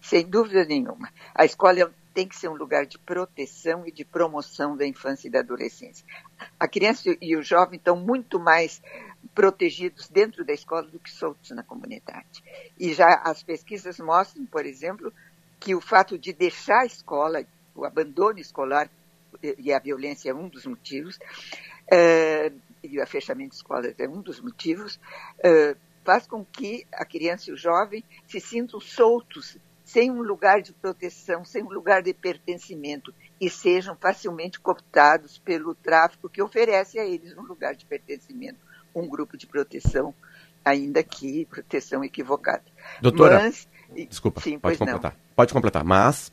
Sem 0.00 0.26
dúvida 0.26 0.64
nenhuma. 0.64 1.10
A 1.34 1.44
escola 1.44 1.92
tem 2.14 2.26
que 2.26 2.36
ser 2.36 2.48
um 2.48 2.54
lugar 2.54 2.86
de 2.86 2.98
proteção 2.98 3.86
e 3.86 3.92
de 3.92 4.04
promoção 4.04 4.76
da 4.76 4.86
infância 4.86 5.28
e 5.28 5.30
da 5.30 5.40
adolescência. 5.40 6.04
A 6.58 6.66
criança 6.66 7.16
e 7.20 7.36
o 7.36 7.42
jovem 7.42 7.76
estão 7.76 7.96
muito 7.96 8.40
mais 8.40 8.82
protegidos 9.34 10.08
dentro 10.08 10.44
da 10.44 10.52
escola 10.52 10.82
do 10.82 10.98
que 10.98 11.10
soltos 11.10 11.50
na 11.50 11.62
comunidade. 11.62 12.42
E 12.78 12.92
já 12.94 13.22
as 13.24 13.42
pesquisas 13.42 13.98
mostram, 13.98 14.44
por 14.46 14.66
exemplo, 14.66 15.12
que 15.58 15.74
o 15.74 15.80
fato 15.80 16.18
de 16.18 16.32
deixar 16.32 16.80
a 16.80 16.86
escola, 16.86 17.44
o 17.74 17.84
abandono 17.84 18.38
escolar, 18.38 18.90
e 19.42 19.72
a 19.72 19.78
violência 19.78 20.30
é 20.30 20.34
um 20.34 20.48
dos 20.48 20.66
motivos, 20.66 21.16
uh, 21.16 22.60
e 22.82 23.00
o 23.00 23.06
fechamento 23.06 23.50
de 23.50 23.56
escolas 23.56 23.94
é 23.98 24.08
um 24.08 24.20
dos 24.20 24.40
motivos, 24.40 24.96
uh, 25.38 25.76
faz 26.04 26.26
com 26.26 26.44
que 26.44 26.86
a 26.92 27.04
criança 27.04 27.50
e 27.50 27.52
o 27.52 27.56
jovem 27.56 28.04
se 28.26 28.40
sintam 28.40 28.80
soltos, 28.80 29.58
sem 29.84 30.10
um 30.10 30.22
lugar 30.22 30.62
de 30.62 30.72
proteção, 30.72 31.44
sem 31.44 31.62
um 31.62 31.68
lugar 31.68 32.02
de 32.02 32.14
pertencimento, 32.14 33.12
e 33.40 33.50
sejam 33.50 33.96
facilmente 33.96 34.60
cooptados 34.60 35.38
pelo 35.38 35.74
tráfico 35.74 36.28
que 36.28 36.42
oferece 36.42 36.98
a 36.98 37.04
eles 37.04 37.36
um 37.36 37.42
lugar 37.42 37.74
de 37.74 37.84
pertencimento, 37.84 38.58
um 38.94 39.08
grupo 39.08 39.36
de 39.36 39.46
proteção, 39.46 40.14
ainda 40.64 41.02
que 41.02 41.46
proteção 41.46 42.04
equivocada. 42.04 42.64
Doutora, 43.00 43.40
Mas, 43.40 43.68
desculpa, 44.08 44.40
sim, 44.40 44.58
pode 44.58 44.78
completar. 44.78 45.12
Não. 45.12 45.20
Pode 45.34 45.52
completar, 45.52 45.84
mas 45.84 46.30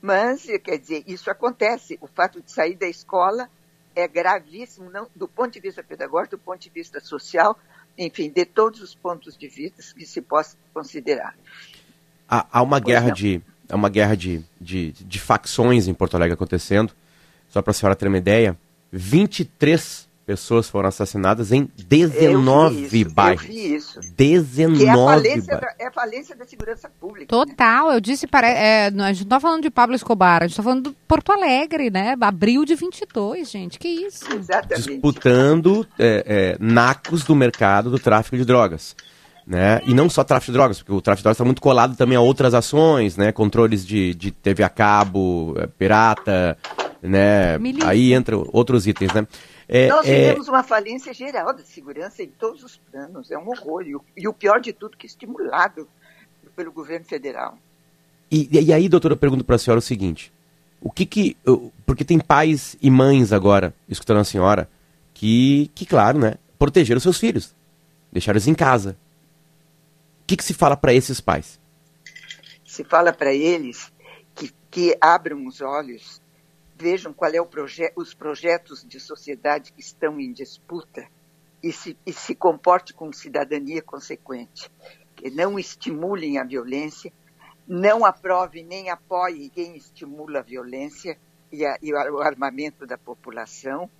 mas, 0.00 0.46
quer 0.62 0.78
dizer, 0.78 1.04
isso 1.06 1.30
acontece. 1.30 1.98
O 2.00 2.06
fato 2.06 2.40
de 2.40 2.50
sair 2.50 2.76
da 2.76 2.86
escola 2.86 3.48
é 3.94 4.06
gravíssimo, 4.06 4.90
não 4.90 5.08
do 5.14 5.26
ponto 5.26 5.52
de 5.52 5.60
vista 5.60 5.82
pedagógico, 5.82 6.36
do 6.36 6.42
ponto 6.42 6.60
de 6.60 6.70
vista 6.70 7.00
social, 7.00 7.58
enfim, 7.96 8.30
de 8.30 8.44
todos 8.44 8.80
os 8.80 8.94
pontos 8.94 9.36
de 9.36 9.48
vista 9.48 9.82
que 9.94 10.06
se 10.06 10.20
possa 10.22 10.56
considerar. 10.72 11.34
Há, 12.28 12.46
há 12.50 12.62
uma 12.62 12.80
pois 12.80 12.94
guerra, 12.94 13.10
de, 13.10 13.42
há 13.68 13.74
uma 13.74 13.88
guerra 13.88 14.16
de, 14.16 14.44
de, 14.60 14.92
de 14.92 15.18
facções 15.18 15.88
em 15.88 15.94
Porto 15.94 16.14
Alegre 16.14 16.34
acontecendo. 16.34 16.92
Só 17.48 17.60
para 17.60 17.72
a 17.72 17.74
senhora 17.74 17.96
ter 17.96 18.06
uma 18.06 18.18
ideia, 18.18 18.56
23 18.92 20.07
pessoas 20.28 20.68
foram 20.68 20.90
assassinadas 20.90 21.52
em 21.52 21.70
19 21.88 23.02
bairros. 23.06 23.44
Eu 23.44 23.48
vi 23.48 23.74
isso. 23.76 23.98
19 24.14 24.76
que 24.76 24.84
é 24.84 24.90
a, 24.90 24.94
falência 24.94 25.56
da, 25.56 25.74
é 25.78 25.86
a 25.86 25.90
falência 25.90 26.36
da 26.36 26.44
segurança 26.44 26.90
pública. 27.00 27.34
Né? 27.34 27.44
Total, 27.46 27.88
né? 27.88 27.96
eu 27.96 28.00
disse, 28.00 28.26
para, 28.26 28.46
é, 28.46 28.88
a 28.88 28.90
gente 28.90 29.00
não 29.00 29.10
está 29.10 29.40
falando 29.40 29.62
de 29.62 29.70
Pablo 29.70 29.96
Escobar, 29.96 30.42
a 30.42 30.46
gente 30.46 30.50
está 30.50 30.62
falando 30.62 30.82
do 30.82 30.92
Porto 31.08 31.32
Alegre, 31.32 31.88
né? 31.88 32.14
Abril 32.20 32.66
de 32.66 32.74
22, 32.74 33.50
gente, 33.50 33.78
que 33.78 33.88
isso. 33.88 34.30
Exatamente. 34.30 34.90
Disputando 34.90 35.88
é, 35.98 36.24
é, 36.26 36.56
nacos 36.60 37.24
do 37.24 37.34
mercado 37.34 37.90
do 37.90 37.98
tráfico 37.98 38.36
de 38.36 38.44
drogas. 38.44 38.94
Né? 39.46 39.80
E 39.86 39.94
não 39.94 40.10
só 40.10 40.22
tráfico 40.22 40.52
de 40.52 40.58
drogas, 40.58 40.80
porque 40.80 40.92
o 40.92 41.00
tráfico 41.00 41.20
de 41.20 41.22
drogas 41.22 41.36
está 41.36 41.44
muito 41.46 41.62
colado 41.62 41.96
também 41.96 42.18
a 42.18 42.20
outras 42.20 42.52
ações, 42.52 43.16
né? 43.16 43.32
Controles 43.32 43.86
de, 43.86 44.12
de 44.14 44.30
TV 44.30 44.62
a 44.62 44.68
cabo, 44.68 45.54
é, 45.56 45.66
pirata, 45.66 46.58
né? 47.02 47.58
Aí 47.86 48.12
entram 48.12 48.46
outros 48.52 48.86
itens, 48.86 49.10
né? 49.14 49.26
É, 49.68 49.86
Nós 49.88 50.06
vivemos 50.06 50.48
é... 50.48 50.50
uma 50.50 50.62
falência 50.62 51.12
geral 51.12 51.52
da 51.52 51.62
segurança 51.62 52.22
em 52.22 52.28
todos 52.28 52.64
os 52.64 52.78
planos, 52.78 53.30
é 53.30 53.36
um 53.36 53.48
horror. 53.48 53.86
E 53.86 53.94
o, 53.94 54.04
e 54.16 54.26
o 54.26 54.32
pior 54.32 54.60
de 54.60 54.72
tudo, 54.72 54.96
que 54.96 55.06
é 55.06 55.08
estimulado 55.08 55.86
pelo 56.56 56.72
governo 56.72 57.04
federal. 57.04 57.58
E, 58.30 58.48
e 58.50 58.72
aí, 58.72 58.88
doutora, 58.88 59.12
eu 59.12 59.18
pergunto 59.18 59.44
para 59.44 59.56
a 59.56 59.58
senhora 59.58 59.78
o 59.78 59.82
seguinte: 59.82 60.32
o 60.80 60.90
que 60.90 61.04
que. 61.04 61.36
Porque 61.84 62.04
tem 62.04 62.18
pais 62.18 62.76
e 62.80 62.90
mães 62.90 63.32
agora, 63.32 63.74
escutando 63.88 64.20
a 64.20 64.24
senhora, 64.24 64.68
que, 65.12 65.70
que 65.74 65.84
claro, 65.84 66.18
né, 66.18 66.34
protegeram 66.58 67.00
seus 67.00 67.18
filhos, 67.18 67.54
deixaram 68.10 68.36
eles 68.36 68.48
em 68.48 68.54
casa. 68.54 68.96
O 70.22 70.26
que, 70.26 70.36
que 70.36 70.44
se 70.44 70.54
fala 70.54 70.76
para 70.76 70.94
esses 70.94 71.20
pais? 71.20 71.58
Se 72.64 72.84
fala 72.84 73.12
para 73.12 73.34
eles 73.34 73.90
que, 74.34 74.52
que 74.70 74.96
abram 75.00 75.46
os 75.46 75.60
olhos 75.60 76.20
vejam 76.78 77.12
qual 77.12 77.32
é 77.32 77.42
proje 77.44 77.92
os 77.96 78.14
projetos 78.14 78.84
de 78.86 79.00
sociedade 79.00 79.72
que 79.72 79.80
estão 79.80 80.20
em 80.20 80.32
disputa 80.32 81.06
e 81.62 81.72
se, 81.72 81.96
e 82.06 82.12
se 82.12 82.34
comporte 82.34 82.94
com 82.94 83.12
cidadania 83.12 83.82
consequente. 83.82 84.70
Que 85.16 85.30
não 85.30 85.58
estimulem 85.58 86.38
a 86.38 86.44
violência, 86.44 87.12
não 87.66 88.04
aprove 88.04 88.62
nem 88.62 88.90
apoie 88.90 89.50
quem 89.50 89.76
estimula 89.76 90.38
a 90.38 90.42
violência 90.42 91.18
e, 91.50 91.66
a, 91.66 91.76
e 91.82 91.92
o 91.92 92.20
armamento 92.20 92.86
da 92.86 92.96
população 92.96 93.90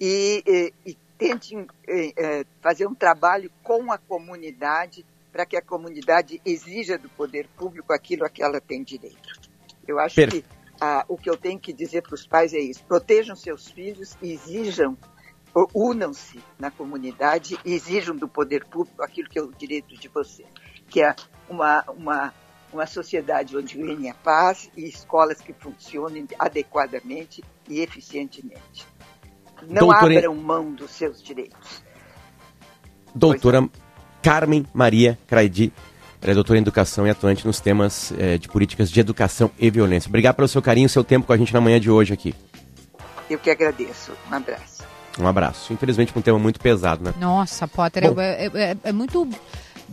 e, 0.00 0.42
e, 0.44 0.72
e 0.84 0.98
tentem 1.16 1.66
eh, 1.88 2.44
fazer 2.60 2.86
um 2.86 2.94
trabalho 2.94 3.50
com 3.62 3.90
a 3.90 3.96
comunidade 3.96 5.06
para 5.32 5.46
que 5.46 5.56
a 5.56 5.62
comunidade 5.62 6.40
exija 6.44 6.98
do 6.98 7.08
poder 7.10 7.48
público 7.56 7.92
aquilo 7.92 8.24
a 8.24 8.28
que 8.30 8.42
ela 8.42 8.60
tem 8.60 8.82
direito. 8.82 9.40
Eu 9.86 9.98
acho 9.98 10.16
que 10.16 10.44
ah, 10.80 11.04
o 11.08 11.16
que 11.16 11.28
eu 11.28 11.36
tenho 11.36 11.58
que 11.58 11.72
dizer 11.72 12.02
para 12.02 12.14
os 12.14 12.26
pais 12.26 12.52
é 12.52 12.58
isso: 12.58 12.84
protejam 12.84 13.34
seus 13.36 13.70
filhos 13.70 14.16
e 14.22 14.32
exijam, 14.32 14.96
unam-se 15.74 16.40
na 16.58 16.70
comunidade 16.70 17.58
e 17.64 17.74
exijam 17.74 18.14
do 18.14 18.28
poder 18.28 18.64
público 18.66 19.02
aquilo 19.02 19.28
que 19.28 19.38
é 19.38 19.42
o 19.42 19.52
direito 19.52 19.96
de 19.96 20.08
você, 20.08 20.44
que 20.88 21.02
é 21.02 21.14
uma, 21.48 21.84
uma, 21.88 22.34
uma 22.72 22.86
sociedade 22.86 23.56
onde 23.56 23.76
reine 23.76 24.10
a 24.10 24.14
paz 24.14 24.70
e 24.76 24.86
escolas 24.86 25.40
que 25.40 25.52
funcionem 25.52 26.26
adequadamente 26.38 27.42
e 27.68 27.80
eficientemente. 27.80 28.86
Não 29.62 29.88
Doutora... 29.88 30.18
abram 30.18 30.34
mão 30.34 30.72
dos 30.72 30.90
seus 30.90 31.22
direitos. 31.22 31.82
Doutora 33.14 33.64
é. 33.64 33.68
Carmen 34.22 34.66
Maria 34.74 35.18
Craidi 35.26 35.72
ela 36.26 36.32
é 36.32 36.34
doutora 36.34 36.58
em 36.58 36.62
educação 36.62 37.06
e 37.06 37.10
atuante 37.10 37.46
nos 37.46 37.60
temas 37.60 38.12
é, 38.18 38.36
de 38.36 38.48
políticas 38.48 38.90
de 38.90 38.98
educação 38.98 39.48
e 39.58 39.70
violência. 39.70 40.08
Obrigado 40.08 40.34
pelo 40.34 40.48
seu 40.48 40.60
carinho 40.60 40.86
e 40.86 40.88
seu 40.88 41.04
tempo 41.04 41.26
com 41.26 41.32
a 41.32 41.36
gente 41.36 41.54
na 41.54 41.60
manhã 41.60 41.78
de 41.78 41.88
hoje 41.88 42.12
aqui. 42.12 42.34
Eu 43.30 43.38
que 43.38 43.48
agradeço. 43.48 44.12
Um 44.30 44.34
abraço. 44.34 44.84
Um 45.20 45.26
abraço. 45.26 45.72
Infelizmente, 45.72 46.12
um 46.16 46.20
tema 46.20 46.38
muito 46.38 46.58
pesado, 46.58 47.04
né? 47.04 47.14
Nossa, 47.18 47.68
Potter, 47.68 48.04
é, 48.18 48.46
é, 48.46 48.76
é, 48.82 48.92
muito 48.92 49.28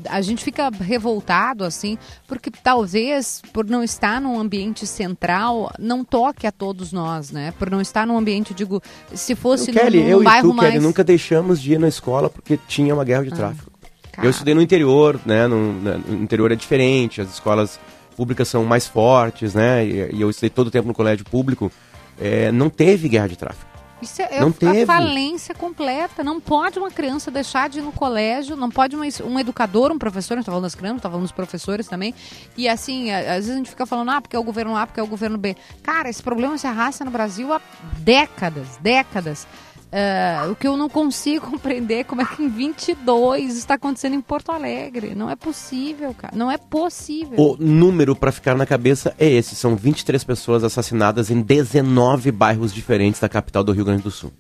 a 0.10 0.22
gente 0.22 0.43
fica 0.43 0.72
revoltado 0.72 1.63
assim, 1.63 2.00
porque 2.28 2.50
talvez 2.50 3.41
por 3.54 3.65
não 3.65 3.84
estar 3.84 4.19
num 4.19 4.39
ambiente 4.39 4.88
central 4.88 5.72
não 5.78 6.04
toque 6.04 6.48
a 6.48 6.52
todos 6.52 6.91
nós, 6.91 7.30
né? 7.30 7.54
Por 7.60 7.69
não 7.69 7.80
estar 7.80 8.08
num 8.08 8.17
ambiente, 8.17 8.56
digo, 8.56 8.82
se 9.13 9.36
fosse 9.36 9.69
eu, 9.69 9.76
num, 9.76 9.82
Kelly, 9.82 10.04
num 10.04 10.10
eu 10.10 10.24
bairro 10.24 10.48
e 10.48 10.52
tu, 10.52 10.56
mais... 10.56 10.72
Kelly, 10.72 10.84
nunca 10.84 11.04
deixamos 11.04 11.62
de 11.62 11.74
ir 11.74 11.80
na 11.80 11.88
escola 11.88 12.28
porque 12.28 12.58
tinha 12.67 12.93
uma 12.93 13.06
guerra 13.06 13.24
de 13.24 13.34
ah. 13.34 13.36
tráfico. 13.36 13.73
Cara. 14.13 14.28
Eu 14.28 14.32
estudei 14.32 14.54
no 14.54 14.62
interior, 14.62 15.19
né? 15.26 15.47
No, 15.47 15.73
no, 15.73 16.23
interior 16.23 16.52
é 16.52 16.56
diferente, 16.56 17.19
as 17.19 17.30
escolas 17.34 17.80
públicas 18.15 18.47
são 18.47 18.63
mais 18.63 18.88
fortes, 18.88 19.56
né? 19.56 19.86
E, 19.86 20.15
e 20.15 20.21
eu 20.21 20.30
estudei 20.30 20.52
todo 20.52 20.67
o 20.67 20.71
tempo 20.71 20.88
no 20.88 20.93
colégio 20.93 21.26
público. 21.26 21.71
É, 22.19 22.52
não 22.52 22.69
teve 22.69 23.10
guerra 23.10 23.28
de 23.28 23.38
tráfico. 23.38 23.73
Isso 24.04 24.21
é, 24.21 24.39
não 24.39 24.52
teve. 24.52 24.84
a 24.84 24.86
falência 24.86 25.56
completa. 25.56 26.23
Não 26.23 26.39
pode 26.39 26.78
uma 26.78 26.91
criança 26.91 27.32
deixar 27.32 27.69
de 27.69 27.80
ir 27.80 27.82
no 27.82 27.91
colégio, 27.91 28.56
não 28.56 28.69
pode 28.69 28.95
uma, 28.95 29.06
um 29.26 29.39
educador, 29.39 29.91
um 29.91 29.97
professor, 29.97 30.34
a 30.34 30.38
gente 30.38 30.45
tá 30.45 30.52
falando 30.52 30.63
das 30.63 30.76
crianças, 30.76 31.02
tá 31.02 31.10
falando 31.10 31.23
dos 31.23 31.32
professores 31.32 31.88
também. 31.88 32.13
E 32.56 32.67
assim, 32.67 33.12
às 33.12 33.26
vezes 33.38 33.52
a 33.52 33.56
gente 33.56 33.69
fica 33.69 33.86
falando, 33.86 34.12
ah, 34.12 34.21
porque 34.21 34.36
é 34.36 34.39
o 34.39 34.43
governo 34.43 34.76
A, 34.76 34.86
porque 34.86 34.99
é 34.99 35.04
o 35.04 35.08
governo 35.08 35.38
B. 35.38 35.56
Cara, 35.82 36.10
esse 36.10 36.21
problema 36.21 36.58
se 36.58 36.67
arrasta 36.67 37.04
no 37.04 37.12
Brasil 37.12 37.52
há 37.52 37.62
décadas, 37.97 38.78
décadas. 38.82 39.47
Uh, 39.93 40.51
o 40.51 40.56
que 40.56 40.67
eu 40.67 40.75
não 40.75 40.89
consigo 40.89 41.45
compreender 41.51 41.99
é 41.99 42.03
como 42.03 42.23
é 42.23 42.25
que 42.25 42.41
em 42.41 42.49
22 42.49 43.56
está 43.56 43.75
acontecendo 43.75 44.15
em 44.15 44.21
Porto 44.21 44.51
Alegre. 44.51 45.13
Não 45.13 45.29
é 45.29 45.36
possível, 45.36 46.15
cara. 46.15 46.36
Não 46.36 46.49
é 46.49 46.58
possível. 46.58 47.36
O 47.38 47.56
número 47.60 48.15
para 48.15 48.32
ficar 48.32 48.56
na 48.56 48.65
cabeça 48.65 49.13
é 49.19 49.29
esse: 49.29 49.56
são 49.56 49.75
23 49.75 50.23
pessoas 50.23 50.63
assassinadas 50.63 51.29
em 51.29 51.39
19 51.39 52.32
bairros 52.32 52.73
diferentes 52.73 53.21
da 53.21 53.29
capital 53.29 53.63
do 53.63 53.71
Rio 53.71 53.86
Grande 53.86 54.01
do 54.01 54.10
Sul. 54.10 54.34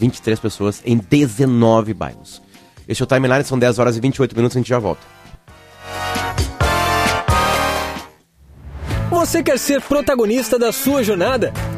23 0.00 0.40
pessoas 0.40 0.82
em 0.86 0.96
19 0.96 1.92
bairros. 1.92 2.40
Este 2.88 3.02
é 3.02 3.04
o 3.04 3.06
timeline, 3.06 3.44
são 3.44 3.58
10 3.58 3.78
horas 3.78 3.96
e 3.98 4.00
28 4.00 4.34
minutos, 4.34 4.56
a 4.56 4.60
gente 4.60 4.68
já 4.68 4.78
volta. 4.78 5.02
Você 9.10 9.42
quer 9.42 9.58
ser 9.58 9.82
protagonista 9.82 10.58
da 10.58 10.72
sua 10.72 11.02
jornada? 11.02 11.52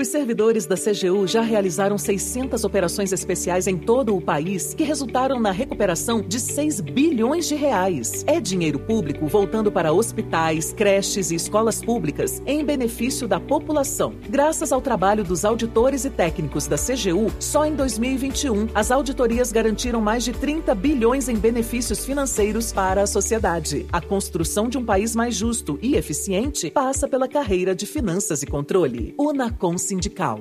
Os 0.00 0.08
servidores 0.08 0.64
da 0.64 0.76
CGU 0.76 1.26
já 1.26 1.42
realizaram 1.42 1.98
600 1.98 2.64
operações 2.64 3.12
especiais 3.12 3.66
em 3.66 3.76
todo 3.76 4.16
o 4.16 4.20
país 4.22 4.72
que 4.72 4.82
resultaram 4.82 5.38
na 5.38 5.50
recuperação 5.50 6.22
de 6.22 6.40
6 6.40 6.80
bilhões 6.80 7.46
de 7.46 7.54
reais. 7.54 8.24
É 8.26 8.40
dinheiro 8.40 8.78
público 8.78 9.26
voltando 9.26 9.70
para 9.70 9.92
hospitais, 9.92 10.72
creches 10.72 11.30
e 11.30 11.34
escolas 11.34 11.84
públicas 11.84 12.40
em 12.46 12.64
benefício 12.64 13.28
da 13.28 13.38
população. 13.38 14.14
Graças 14.26 14.72
ao 14.72 14.80
trabalho 14.80 15.22
dos 15.22 15.44
auditores 15.44 16.06
e 16.06 16.10
técnicos 16.10 16.66
da 16.66 16.76
CGU, 16.76 17.30
só 17.38 17.66
em 17.66 17.74
2021 17.74 18.68
as 18.74 18.90
auditorias 18.90 19.52
garantiram 19.52 20.00
mais 20.00 20.24
de 20.24 20.32
30 20.32 20.74
bilhões 20.76 21.28
em 21.28 21.36
benefícios 21.36 22.06
financeiros 22.06 22.72
para 22.72 23.02
a 23.02 23.06
sociedade. 23.06 23.84
A 23.92 24.00
construção 24.00 24.66
de 24.66 24.78
um 24.78 24.84
país 24.84 25.14
mais 25.14 25.34
justo 25.34 25.78
e 25.82 25.94
eficiente 25.94 26.70
passa 26.70 27.06
pela 27.06 27.28
carreira 27.28 27.74
de 27.74 27.84
finanças 27.84 28.42
e 28.42 28.46
controle. 28.46 29.14
Unacons 29.18 29.89
sindical. 29.90 30.40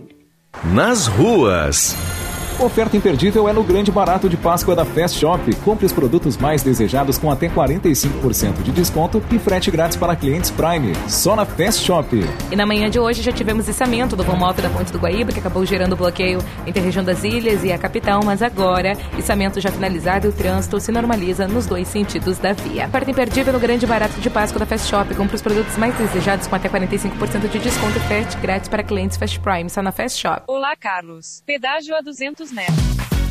Nas 0.63 1.07
ruas. 1.07 1.95
Oferta 2.59 2.97
imperdível 2.97 3.47
é 3.47 3.53
no 3.53 3.63
grande 3.63 3.89
barato 3.89 4.27
de 4.27 4.35
Páscoa 4.35 4.75
da 4.75 4.83
Fast 4.83 5.17
Shop. 5.17 5.55
Compre 5.63 5.85
os 5.85 5.93
produtos 5.93 6.35
mais 6.35 6.61
desejados 6.61 7.17
com 7.17 7.31
até 7.31 7.47
45% 7.47 8.61
de 8.61 8.71
desconto 8.73 9.23
e 9.31 9.39
frete 9.39 9.71
grátis 9.71 9.95
para 9.95 10.13
clientes 10.13 10.51
Prime. 10.51 10.93
Só 11.07 11.37
na 11.37 11.45
Fast 11.45 11.85
Shop. 11.85 12.21
E 12.51 12.55
na 12.57 12.65
manhã 12.65 12.89
de 12.89 12.99
hoje 12.99 13.21
já 13.21 13.31
tivemos 13.31 13.69
içamento 13.69 14.13
do 14.13 14.25
vão 14.25 14.37
da 14.37 14.69
Ponte 14.69 14.91
do 14.91 14.99
Guaíba, 14.99 15.31
que 15.31 15.39
acabou 15.39 15.65
gerando 15.65 15.95
bloqueio 15.95 16.39
entre 16.67 16.81
a 16.81 16.83
região 16.83 17.01
das 17.01 17.23
ilhas 17.23 17.63
e 17.63 17.71
a 17.71 17.77
capital, 17.77 18.19
mas 18.25 18.41
agora, 18.41 18.91
içamento 19.17 19.61
já 19.61 19.71
finalizado 19.71 20.27
e 20.27 20.29
o 20.29 20.33
trânsito 20.33 20.81
se 20.81 20.91
normaliza 20.91 21.47
nos 21.47 21.65
dois 21.65 21.87
sentidos 21.87 22.39
da 22.39 22.51
via. 22.51 22.87
Oferta 22.87 23.09
imperdível 23.09 23.53
no 23.53 23.59
grande 23.59 23.87
barato 23.87 24.19
de 24.19 24.29
Páscoa 24.29 24.59
da 24.59 24.65
Fast 24.65 24.89
Shop. 24.89 25.15
Compre 25.15 25.37
os 25.37 25.41
produtos 25.41 25.77
mais 25.77 25.95
desejados 25.95 26.45
com 26.45 26.57
até 26.57 26.67
45% 26.67 27.47
de 27.47 27.59
desconto 27.59 27.97
e 27.97 28.01
frete 28.01 28.37
grátis 28.37 28.67
para 28.67 28.83
clientes 28.83 29.15
Fast 29.15 29.39
Prime. 29.39 29.69
Só 29.69 29.81
na 29.81 29.93
Fast 29.93 30.19
Shop. 30.19 30.43
Olá, 30.45 30.75
Carlos. 30.75 31.41
Pedágio 31.45 31.95
a 31.95 32.01
200 32.01 32.48
metros. 32.51 32.77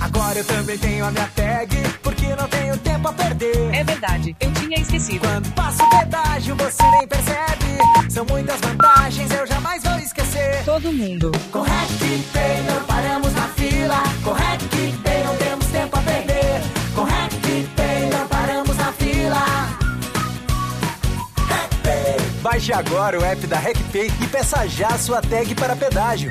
Agora 0.01 0.39
eu 0.39 0.45
também 0.45 0.79
tenho 0.79 1.05
a 1.05 1.11
minha 1.11 1.29
tag, 1.35 1.77
porque 2.03 2.27
não 2.37 2.49
tenho 2.49 2.77
tempo 2.79 3.09
a 3.09 3.13
perder. 3.13 3.75
É 3.75 3.85
verdade, 3.85 4.37
eu 4.41 4.53
tinha 4.53 4.81
esquecido. 4.81 5.21
Quando 5.21 5.53
passo 5.55 5.83
o 5.83 5.91
pedágio, 5.91 6.57
você 6.57 6.83
nem 6.91 7.07
percebe. 7.07 8.11
São 8.11 8.25
muitas 8.27 8.61
vantagens, 8.61 9.31
eu 9.31 9.47
jamais 9.47 9.83
vou 9.83 9.99
esquecer. 9.99 10.65
Todo 10.65 10.93
mundo. 10.93 11.33
Com 11.51 11.65
Pay 11.65 12.63
não 12.63 12.85
paramos 12.85 13.33
na 13.35 13.49
fila. 13.49 14.03
Com 14.23 14.35
Pay 15.03 15.25
não 15.25 15.37
temos 15.37 15.67
tempo 15.67 15.97
a 15.97 16.03
perder. 16.03 16.63
Com 16.95 17.07
Pay 17.77 18.11
não 18.11 18.29
paramos 18.29 18.77
na 18.77 18.93
fila. 18.93 19.79
Baixe 22.41 22.73
agora 22.73 23.19
o 23.19 23.25
app 23.25 23.47
da 23.47 23.59
RecPay 23.59 24.13
e 24.23 24.27
peça 24.29 24.67
já 24.69 24.97
sua 24.97 25.21
tag 25.21 25.55
para 25.57 25.75
pedágio. 25.75 26.31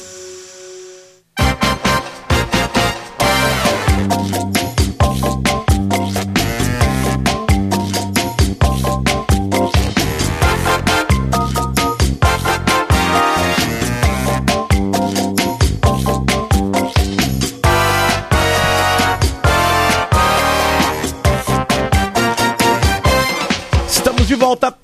Thank 4.11 4.55
you. 4.55 4.60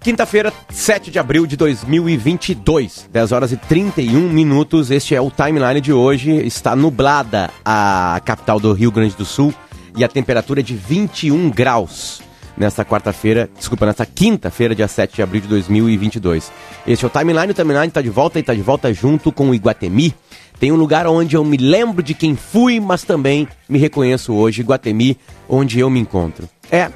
Quinta-feira, 0.02 0.52
7 0.70 1.10
de 1.10 1.18
abril 1.18 1.46
de 1.46 1.56
2022, 1.56 3.08
10 3.10 3.32
horas 3.32 3.54
e 3.54 3.56
31 3.56 4.30
minutos. 4.30 4.92
Este 4.92 5.16
é 5.16 5.22
o 5.22 5.32
timeline 5.32 5.80
de 5.80 5.94
hoje. 5.94 6.32
Está 6.46 6.76
nublada 6.76 7.50
a 7.64 8.20
capital 8.26 8.60
do 8.60 8.74
Rio 8.74 8.92
Grande 8.92 9.16
do 9.16 9.24
Sul 9.24 9.54
e 9.96 10.04
a 10.04 10.08
temperatura 10.10 10.60
é 10.60 10.64
de 10.64 10.76
21 10.76 11.50
graus 11.50 12.22
nesta 12.58 12.84
quarta-feira, 12.84 13.50
desculpa, 13.58 13.86
nesta 13.86 14.06
quinta-feira, 14.06 14.76
dia 14.76 14.88
7 14.88 15.16
de 15.16 15.22
abril 15.22 15.42
de 15.42 15.48
2022. 15.48 16.52
Este 16.86 17.06
é 17.06 17.08
o 17.08 17.10
Timeline, 17.10 17.52
o 17.52 17.54
Timeline 17.54 17.88
está 17.88 18.02
de 18.02 18.10
volta 18.10 18.40
e 18.40 18.42
está 18.42 18.54
de 18.54 18.62
volta 18.62 18.94
junto 18.94 19.32
com 19.32 19.52
o 19.52 19.56
Iguatemi. 19.56 20.14
Tem 20.60 20.74
um 20.74 20.76
lugar 20.76 21.08
onde 21.08 21.38
eu 21.38 21.46
me 21.46 21.56
lembro 21.56 22.04
de 22.04 22.14
quem 22.14 22.36
fui, 22.36 22.82
mas 22.82 23.04
também 23.04 23.48
me 23.70 23.80
reconheço 23.80 24.34
hoje, 24.34 24.60
Iguatemi, 24.60 25.18
onde 25.48 25.80
eu 25.80 25.90
me 25.90 26.02
encontro. 26.02 26.50
É 26.70 26.92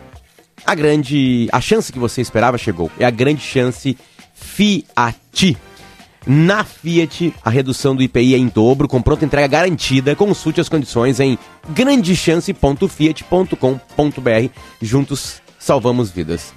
a 0.66 0.76
grande, 0.76 1.48
a 1.52 1.62
chance 1.62 1.92
que 1.92 2.00
você 2.00 2.22
esperava 2.22 2.58
chegou. 2.58 2.90
É 3.00 3.06
a 3.06 3.10
grande 3.10 3.42
chance 3.42 3.98
Fiat. 4.34 5.58
Na 6.26 6.64
Fiat, 6.64 7.34
a 7.44 7.50
redução 7.50 7.94
do 7.96 8.04
IPI 8.04 8.36
é 8.36 8.38
em 8.38 8.48
dobro, 8.48 8.88
com 8.88 9.02
pronta 9.02 9.26
entrega 9.26 9.48
garantida. 9.48 10.16
Consulte 10.16 10.62
as 10.62 10.70
condições 10.70 11.20
em 11.20 11.38
grandechance.fiat.com.br. 11.70 14.54
Juntos 14.82 15.42
salvamos 15.58 16.12
vidas. 16.12 16.54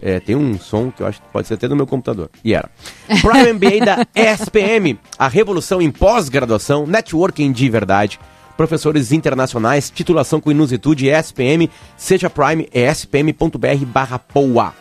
É, 0.00 0.20
tem 0.20 0.34
um 0.34 0.58
som 0.58 0.90
que 0.90 1.02
eu 1.02 1.06
acho 1.06 1.20
que 1.20 1.28
pode 1.32 1.46
ser 1.46 1.54
até 1.54 1.68
do 1.68 1.76
meu 1.76 1.86
computador. 1.86 2.30
E 2.44 2.54
era. 2.54 2.70
Prime 3.06 3.52
MBA 3.52 3.84
da 3.84 4.06
SPM, 4.14 4.98
a 5.18 5.28
revolução 5.28 5.82
em 5.82 5.90
pós-graduação, 5.90 6.86
networking 6.86 7.52
de 7.52 7.68
verdade. 7.68 8.18
Professores 8.56 9.12
internacionais, 9.12 9.90
titulação 9.90 10.40
com 10.40 10.50
inusitude 10.50 11.08
SPM, 11.08 11.70
seja 11.96 12.30
Prime, 12.30 12.68
é 12.72 12.90
spm.br 12.90 13.84
barra 13.86 14.18
POA. 14.18 14.74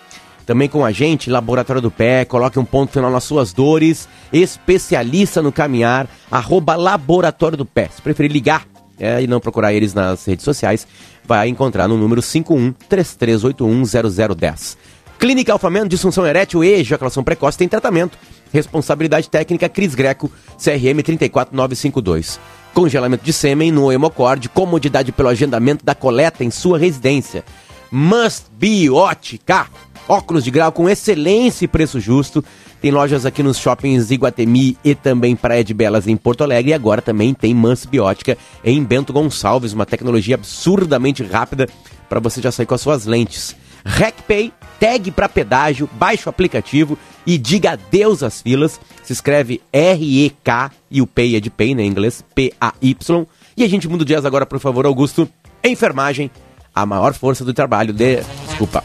Também 0.45 0.67
com 0.67 0.84
a 0.84 0.91
gente, 0.91 1.29
Laboratório 1.29 1.81
do 1.81 1.91
Pé, 1.91 2.25
coloque 2.25 2.60
um 2.60 2.65
ponto 2.65 2.91
final 2.91 3.10
nas 3.10 3.23
suas 3.23 3.53
dores, 3.53 4.10
especialista 4.34 5.41
no 5.41 5.51
caminhar, 5.51 6.07
arroba 6.29 6.75
Laboratório 6.75 7.57
do 7.57 7.65
Pé. 7.65 7.89
Se 7.93 8.01
preferir 8.01 8.31
ligar 8.31 8.65
é, 8.99 9.21
e 9.21 9.27
não 9.27 9.39
procurar 9.39 9.73
eles 9.73 9.93
nas 9.93 10.25
redes 10.25 10.43
sociais, 10.43 10.86
vai 11.23 11.47
encontrar 11.47 11.88
no 11.88 11.97
número 11.97 12.21
51 12.21 12.73
3381 12.89 14.36
0010. 14.36 14.77
Clínica 15.17 15.53
Alfamento, 15.53 15.88
disfunção 15.88 16.25
erétil 16.25 16.63
e 16.63 16.73
ejaculação 16.73 17.23
precoce 17.23 17.57
tem 17.57 17.67
tratamento. 17.67 18.17
Responsabilidade 18.51 19.29
técnica 19.29 19.69
Cris 19.69 19.95
Greco, 19.95 20.29
CRM 20.57 21.01
34952. 21.03 22.39
Congelamento 22.73 23.23
de 23.23 23.34
sêmen 23.34 23.71
no 23.71 23.91
hemocord, 23.91 24.47
comodidade 24.49 25.12
pelo 25.12 25.29
agendamento 25.29 25.84
da 25.84 25.93
coleta 25.93 26.43
em 26.43 26.49
sua 26.49 26.77
residência. 26.77 27.43
Must 27.91 28.45
Be 28.57 28.89
Ótica, 28.89 29.67
óculos 30.07 30.43
de 30.45 30.51
grau 30.51 30.71
com 30.71 30.89
excelência 30.89 31.65
e 31.65 31.67
preço 31.67 31.99
justo. 31.99 32.43
Tem 32.81 32.89
lojas 32.89 33.25
aqui 33.25 33.43
nos 33.43 33.57
shoppings 33.57 34.10
Iguatemi 34.10 34.77
e 34.84 34.95
também 34.95 35.36
Praia 35.36 35.63
de 35.63 35.73
Belas 35.73 36.07
em 36.07 36.15
Porto 36.15 36.43
Alegre. 36.43 36.71
E 36.71 36.73
agora 36.73 37.01
também 37.01 37.34
tem 37.34 37.53
Mans 37.53 37.86
Biótica 37.86 38.38
em 38.63 38.81
Bento 38.84 39.12
Gonçalves, 39.12 39.73
uma 39.73 39.86
tecnologia 39.86 40.36
absurdamente 40.36 41.23
rápida 41.23 41.67
para 42.07 42.21
você 42.21 42.41
já 42.41 42.51
sair 42.51 42.65
com 42.65 42.73
as 42.73 42.81
suas 42.81 43.05
lentes. 43.05 43.55
RecPay, 43.85 44.51
tag 44.79 45.11
para 45.11 45.29
pedágio, 45.29 45.89
baixe 45.93 46.27
o 46.27 46.29
aplicativo 46.29 46.97
e 47.25 47.37
diga 47.37 47.71
adeus 47.71 48.23
às 48.23 48.41
filas. 48.41 48.79
Se 49.03 49.13
escreve 49.13 49.61
R-E-K 49.71 50.71
e 50.89 51.01
o 51.01 51.07
Pay 51.07 51.35
é 51.35 51.39
de 51.39 51.49
Pay, 51.49 51.75
né, 51.75 51.83
em 51.83 51.87
inglês, 51.87 52.23
P-A-Y. 52.33 53.27
E 53.57 53.63
a 53.63 53.69
gente 53.69 53.87
muda 53.87 54.03
o 54.03 54.05
dias 54.05 54.25
agora, 54.25 54.45
por 54.45 54.59
favor, 54.59 54.85
Augusto. 54.85 55.29
Enfermagem, 55.63 56.31
a 56.73 56.85
maior 56.85 57.13
força 57.13 57.43
do 57.43 57.53
trabalho 57.53 57.93
de... 57.93 58.21
Desculpa. 58.47 58.83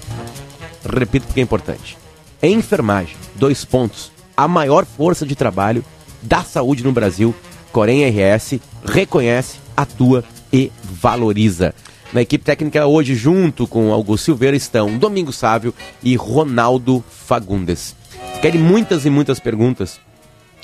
Repito 0.85 1.27
porque 1.27 1.41
é 1.41 1.43
importante. 1.43 1.97
Enfermagem, 2.43 3.17
dois 3.35 3.65
pontos. 3.65 4.13
A 4.37 4.47
maior 4.47 4.85
força 4.85 5.25
de 5.25 5.35
trabalho 5.35 5.85
da 6.23 6.43
saúde 6.43 6.85
no 6.85 6.93
Brasil. 6.93 7.35
Corém 7.73 8.05
RS 8.09 8.61
reconhece, 8.85 9.59
atua 9.77 10.25
e 10.53 10.71
valoriza. 10.83 11.75
Na 12.13 12.23
equipe 12.23 12.45
técnica 12.45 12.87
hoje, 12.87 13.15
junto 13.15 13.67
com 13.67 13.93
Augusto 13.93 14.27
Silveira, 14.27 14.57
estão 14.57 14.97
Domingo 14.97 15.33
Sávio 15.33 15.75
e 16.03 16.15
Ronaldo 16.15 17.05
Fagundes. 17.11 17.97
Querem 18.41 18.61
muitas 18.61 19.05
e 19.05 19.11
muitas 19.11 19.41
perguntas, 19.41 20.01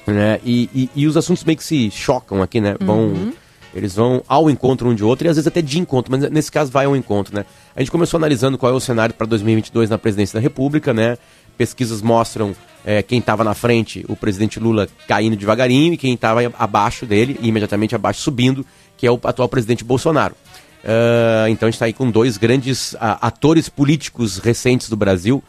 né? 0.07 0.39
E, 0.45 0.71
e, 0.75 0.91
e, 0.95 1.07
os 1.07 1.17
assuntos 1.17 1.45
meio 1.45 1.59
que 1.59 1.65
se 1.65 1.91
chocam 1.91 2.43
aqui, 2.43 2.61
né? 2.61 2.77
Vão, 2.81 3.09
uhum. 3.09 3.33
Eles 3.75 3.95
vão 3.95 4.23
ao 4.29 4.51
encontro 4.51 4.89
um 4.89 4.95
de 4.95 5.03
outro 5.03 5.27
e 5.27 5.29
às 5.31 5.37
vezes 5.37 5.47
até 5.47 5.63
de 5.63 5.79
encontro, 5.79 6.13
mas 6.13 6.31
nesse 6.31 6.53
caso 6.53 6.71
vai 6.71 6.85
ao 6.85 6.95
encontro, 6.95 7.35
né? 7.35 7.45
A 7.75 7.81
gente 7.81 7.91
começou 7.91 8.19
analisando 8.19 8.59
qual 8.59 8.71
é 8.71 8.75
o 8.75 8.81
cenário 8.81 9.15
para 9.15 9.27
2022 9.27 9.89
na 9.91 9.99
presidência 9.99 10.39
da 10.39 10.43
República, 10.43 10.93
né? 10.93 11.17
Pesquisas 11.57 12.03
mostram 12.03 12.55
é, 12.85 13.03
quem 13.03 13.19
estava 13.19 13.43
na 13.43 13.55
frente, 13.55 14.05
o 14.09 14.17
presidente 14.17 14.61
Lula 14.61 14.89
caindo 15.09 15.37
devagarinho, 15.37 15.95
e 15.95 15.97
quem 15.97 16.15
estava 16.15 16.41
abaixo 16.59 17.07
dele, 17.07 17.39
imediatamente 17.43 17.95
abaixo 17.95 18.21
subindo, 18.21 18.65
que 18.97 19.07
é 19.07 19.11
o 19.11 19.19
atual 19.25 19.49
presidente 19.49 19.85
Bolsonaro. 19.85 20.35
Uh, 20.83 21.49
então 21.49 21.69
a 21.69 21.71
gente 21.71 21.77
está 21.77 21.87
aí 21.87 21.93
com 21.93 22.11
dois 22.11 22.37
grandes 22.37 22.95
uh, 22.95 22.99
atores 23.21 23.69
políticos 23.69 24.39
recentes 24.39 24.89
do 24.89 24.97
Brasil 24.97 25.43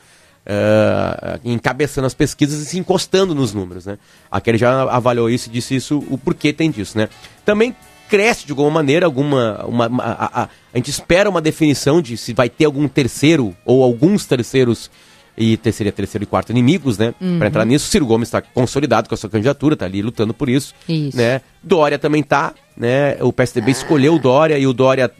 uh, 0.46 1.40
encabeçando 1.44 2.08
as 2.08 2.14
pesquisas 2.14 2.62
e 2.62 2.66
se 2.66 2.78
encostando 2.78 3.34
nos 3.34 3.54
números. 3.54 3.86
Né? 3.86 3.98
Aquele 4.30 4.58
já 4.58 4.84
avaliou 4.84 5.30
isso 5.30 5.50
e 5.50 5.52
disse 5.52 5.76
isso, 5.76 6.04
o 6.10 6.18
porquê 6.18 6.54
tem 6.54 6.70
disso. 6.70 6.98
Né? 6.98 7.10
Também 7.46 7.76
cresce 8.10 8.46
de 8.46 8.52
alguma 8.52 8.70
maneira 8.70 9.06
alguma 9.06 9.66
uma, 9.66 9.88
uma 9.88 10.04
a, 10.04 10.42
a, 10.42 10.44
a, 10.44 10.78
gente 10.78 10.92
espera 10.92 11.30
uma 11.30 11.42
definição 11.42 12.02
de 12.02 12.16
se 12.16 12.34
vai 12.34 12.50
ter 12.50 12.66
algum 12.66 12.88
terceiro 12.88 13.56
ou 13.66 13.84
alguns 13.84 14.26
terceiros 14.26 14.92
e 15.36 15.58
terceiro, 15.58 15.92
terceiro 15.92 16.24
e 16.24 16.28
quarto 16.28 16.52
inimigos, 16.52 17.00
né? 17.00 17.16
Uhum. 17.20 17.40
Para 17.40 17.48
entrar 17.48 17.66
nisso, 17.66 17.88
Ciro 17.88 18.06
Gomes 18.06 18.28
está 18.28 18.40
consolidado 18.40 19.10
com 19.10 19.16
a 19.16 19.18
sua 19.18 19.32
candidatura, 19.32 19.74
está 19.74 19.86
ali 19.86 20.00
lutando 20.00 20.32
por 20.32 20.48
isso, 20.48 20.76
isso. 20.88 21.18
né? 21.18 21.42
Dória 21.64 21.98
também 21.98 22.22
está, 22.22 22.54
né? 22.78 23.18
O 23.20 23.34
PSDB 23.34 23.70
ah. 23.70 23.72
escolheu 23.72 24.14
o 24.14 24.20
Dória 24.20 24.60
e 24.60 24.68
o 24.68 24.74
Dória 24.74 25.12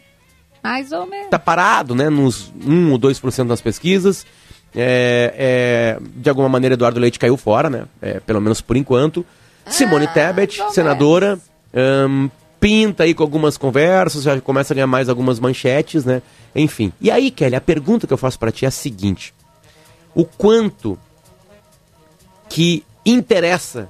mais 0.64 0.92
ou 0.92 1.06
menos. 1.06 1.28
Tá 1.28 1.38
parado, 1.38 1.94
né? 1.94 2.08
Nos 2.08 2.50
1 2.66 2.90
ou 2.90 2.98
2% 2.98 3.46
das 3.46 3.60
pesquisas. 3.60 4.24
É, 4.74 5.34
é, 5.36 5.98
de 6.16 6.30
alguma 6.30 6.48
maneira, 6.48 6.72
Eduardo 6.72 6.98
Leite 6.98 7.18
caiu 7.18 7.36
fora, 7.36 7.68
né? 7.68 7.84
É, 8.00 8.18
pelo 8.20 8.40
menos 8.40 8.62
por 8.62 8.74
enquanto. 8.74 9.26
Simone 9.66 10.06
ah, 10.06 10.12
Tebet, 10.12 10.62
senadora, 10.70 11.38
pinta 12.60 13.04
aí 13.04 13.14
com 13.14 13.22
algumas 13.22 13.56
conversas, 13.56 14.22
já 14.22 14.38
começa 14.40 14.72
a 14.72 14.74
ganhar 14.74 14.86
mais 14.86 15.08
algumas 15.08 15.40
manchetes, 15.40 16.04
né? 16.04 16.22
Enfim. 16.54 16.92
E 17.00 17.10
aí, 17.10 17.30
Kelly, 17.30 17.56
a 17.56 17.60
pergunta 17.60 18.06
que 18.06 18.12
eu 18.12 18.18
faço 18.18 18.38
para 18.38 18.52
ti 18.52 18.64
é 18.64 18.68
a 18.68 18.70
seguinte: 18.70 19.34
o 20.14 20.24
quanto 20.24 20.98
que 22.48 22.84
interessa 23.04 23.88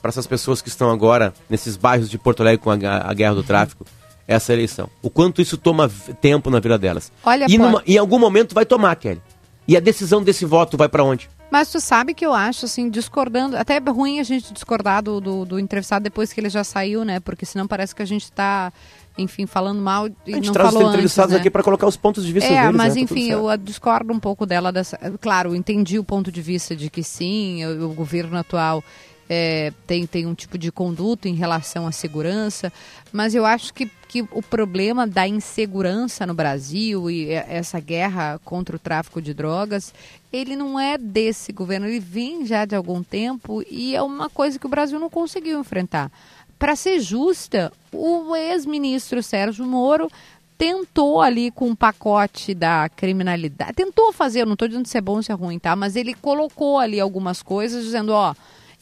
para 0.00 0.08
essas 0.08 0.26
pessoas 0.26 0.62
que 0.62 0.68
estão 0.68 0.90
agora 0.90 1.32
nesses 1.48 1.76
bairros 1.76 2.08
de 2.08 2.18
Porto 2.18 2.40
Alegre 2.40 2.62
com 2.62 2.70
a, 2.70 2.76
a 2.76 3.14
guerra 3.14 3.34
do 3.34 3.42
tráfico? 3.42 3.84
Essa 4.30 4.52
eleição. 4.52 4.88
O 5.02 5.10
quanto 5.10 5.42
isso 5.42 5.58
toma 5.58 5.90
tempo 6.20 6.50
na 6.50 6.60
vida 6.60 6.78
delas. 6.78 7.10
Olha, 7.24 7.46
e 7.48 7.58
numa, 7.58 7.82
em 7.84 7.98
algum 7.98 8.18
momento 8.18 8.54
vai 8.54 8.64
tomar, 8.64 8.94
Kelly. 8.94 9.20
E 9.66 9.76
a 9.76 9.80
decisão 9.80 10.22
desse 10.22 10.44
voto 10.44 10.76
vai 10.76 10.88
para 10.88 11.02
onde? 11.02 11.28
Mas 11.50 11.70
tu 11.70 11.80
sabe 11.80 12.14
que 12.14 12.24
eu 12.24 12.32
acho, 12.32 12.64
assim, 12.64 12.88
discordando. 12.88 13.56
Até 13.56 13.76
é 13.76 13.90
ruim 13.90 14.20
a 14.20 14.22
gente 14.22 14.52
discordar 14.52 15.02
do, 15.02 15.20
do, 15.20 15.44
do, 15.44 15.58
entrevistado 15.58 16.04
depois 16.04 16.32
que 16.32 16.40
ele 16.40 16.48
já 16.48 16.62
saiu, 16.62 17.04
né? 17.04 17.18
Porque 17.18 17.44
senão 17.44 17.66
parece 17.66 17.92
que 17.92 18.02
a 18.02 18.04
gente 18.06 18.22
está, 18.22 18.72
enfim, 19.18 19.46
falando 19.46 19.80
mal 19.80 20.06
e 20.06 20.12
a 20.32 20.34
gente 20.36 20.46
não 20.46 20.52
traz 20.52 20.68
falou 20.68 20.84
os 20.84 20.88
entrevistados 20.90 21.32
antes, 21.32 21.34
né? 21.34 21.40
aqui 21.40 21.50
para 21.50 21.64
colocar 21.64 21.88
os 21.88 21.96
pontos 21.96 22.24
de 22.24 22.32
vista 22.32 22.52
é, 22.52 22.62
deles. 22.62 22.76
mas 22.76 22.94
né? 22.94 23.00
enfim, 23.00 23.30
eu 23.30 23.56
discordo 23.56 24.12
um 24.12 24.20
pouco 24.20 24.46
dela. 24.46 24.70
Dessa... 24.70 24.96
Claro, 25.20 25.56
entendi 25.56 25.98
o 25.98 26.04
ponto 26.04 26.30
de 26.30 26.40
vista 26.40 26.76
de 26.76 26.88
que 26.88 27.02
sim, 27.02 27.64
o, 27.64 27.90
o 27.90 27.94
governo 27.94 28.38
atual 28.38 28.82
é, 29.30 29.72
tem, 29.86 30.06
tem 30.06 30.26
um 30.26 30.34
tipo 30.34 30.58
de 30.58 30.72
conduta 30.72 31.28
em 31.28 31.34
relação 31.34 31.86
à 31.86 31.92
segurança, 31.92 32.72
mas 33.12 33.32
eu 33.32 33.46
acho 33.46 33.72
que, 33.72 33.88
que 34.10 34.22
o 34.32 34.42
problema 34.42 35.06
da 35.06 35.28
insegurança 35.28 36.26
no 36.26 36.34
Brasil 36.34 37.08
e 37.08 37.30
essa 37.30 37.78
guerra 37.78 38.40
contra 38.44 38.74
o 38.74 38.78
tráfico 38.78 39.22
de 39.22 39.32
drogas, 39.32 39.94
ele 40.32 40.56
não 40.56 40.80
é 40.80 40.98
desse 40.98 41.52
governo, 41.52 41.86
ele 41.86 42.00
vem 42.00 42.44
já 42.44 42.64
de 42.64 42.74
algum 42.74 43.04
tempo 43.04 43.62
e 43.70 43.94
é 43.94 44.02
uma 44.02 44.28
coisa 44.28 44.58
que 44.58 44.66
o 44.66 44.68
Brasil 44.68 44.98
não 44.98 45.08
conseguiu 45.08 45.60
enfrentar. 45.60 46.10
Para 46.58 46.74
ser 46.74 46.98
justa, 46.98 47.72
o 47.92 48.34
ex-ministro 48.34 49.22
Sérgio 49.22 49.64
Moro 49.64 50.10
tentou 50.58 51.22
ali 51.22 51.52
com 51.52 51.68
um 51.68 51.76
pacote 51.76 52.52
da 52.52 52.88
criminalidade, 52.88 53.74
tentou 53.74 54.12
fazer, 54.12 54.40
eu 54.40 54.46
não 54.46 54.54
estou 54.54 54.66
dizendo 54.66 54.88
se 54.88 54.98
é 54.98 55.00
bom 55.00 55.18
ou 55.18 55.22
se 55.22 55.30
é 55.30 55.34
ruim, 55.36 55.60
tá? 55.60 55.76
Mas 55.76 55.94
ele 55.94 56.14
colocou 56.14 56.80
ali 56.80 56.98
algumas 56.98 57.44
coisas 57.44 57.84
dizendo, 57.84 58.10
ó, 58.10 58.34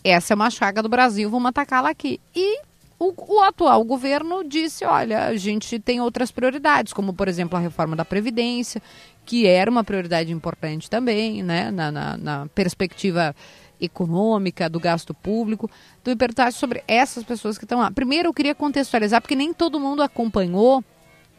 essa 0.02 0.32
é 0.32 0.34
uma 0.34 0.48
chaga 0.48 0.82
do 0.82 0.88
Brasil, 0.88 1.28
vamos 1.28 1.50
atacá-la 1.50 1.90
aqui. 1.90 2.18
E 2.34 2.62
o, 2.98 3.12
o, 3.16 3.40
atual 3.42 3.82
governo 3.84 4.42
disse: 4.42 4.84
olha, 4.84 5.26
a 5.26 5.36
gente 5.36 5.78
tem 5.78 6.00
outras 6.00 6.30
prioridades, 6.30 6.92
como 6.92 7.12
por 7.12 7.28
exemplo 7.28 7.56
a 7.56 7.60
reforma 7.60 7.94
da 7.94 8.04
Previdência, 8.04 8.82
que 9.24 9.46
era 9.46 9.70
uma 9.70 9.84
prioridade 9.84 10.32
importante 10.32 10.90
também, 10.90 11.42
né, 11.42 11.70
na, 11.70 11.92
na, 11.92 12.16
na 12.16 12.46
perspectiva 12.54 13.34
econômica, 13.80 14.68
do 14.68 14.80
gasto 14.80 15.14
público. 15.14 15.70
Tu 16.02 16.10
me 16.10 16.16
perguntaste 16.16 16.58
sobre 16.58 16.82
essas 16.88 17.22
pessoas 17.22 17.56
que 17.56 17.64
estão 17.64 17.78
lá. 17.78 17.90
Primeiro, 17.90 18.28
eu 18.28 18.34
queria 18.34 18.54
contextualizar, 18.54 19.20
porque 19.20 19.36
nem 19.36 19.52
todo 19.52 19.78
mundo 19.78 20.02
acompanhou 20.02 20.82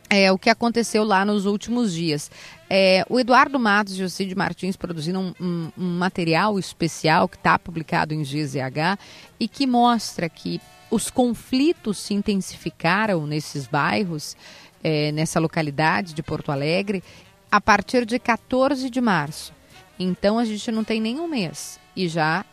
é, 0.10 0.32
o 0.32 0.38
que 0.38 0.50
aconteceu 0.50 1.04
lá 1.04 1.24
nos 1.24 1.46
últimos 1.46 1.94
dias. 1.94 2.32
É, 2.70 3.06
o 3.10 3.20
Eduardo 3.20 3.60
Matos 3.60 4.00
e 4.00 4.04
o 4.04 4.10
Cid 4.10 4.34
Martins 4.36 4.76
produziram 4.76 5.36
um, 5.40 5.46
um, 5.46 5.72
um 5.78 5.98
material 5.98 6.58
especial 6.58 7.28
que 7.28 7.36
está 7.36 7.60
publicado 7.60 8.14
em 8.14 8.24
GZH 8.24 8.98
e 9.40 9.48
que 9.48 9.68
mostra 9.68 10.28
que 10.28 10.60
os 10.90 11.10
conflitos 11.10 11.98
se 11.98 12.14
intensificaram 12.14 13.26
nesses 13.28 13.68
bairros, 13.68 14.36
é, 14.84 15.12
nessa 15.12 15.40
localidade 15.40 16.14
de 16.14 16.24
Porto 16.24 16.52
Alegre, 16.52 17.04
a 17.52 17.60
partir 17.60 18.06
de 18.06 18.18
14 18.20 18.90
de 18.90 19.02
março. 19.02 19.54
Então 20.00 20.40
a 20.40 20.46
gente 20.46 20.72
não 20.72 20.84
tem 20.84 21.02
nem 21.02 21.20
um 21.20 21.28
mês 21.28 21.80
e 21.96 22.08
já 22.08 22.46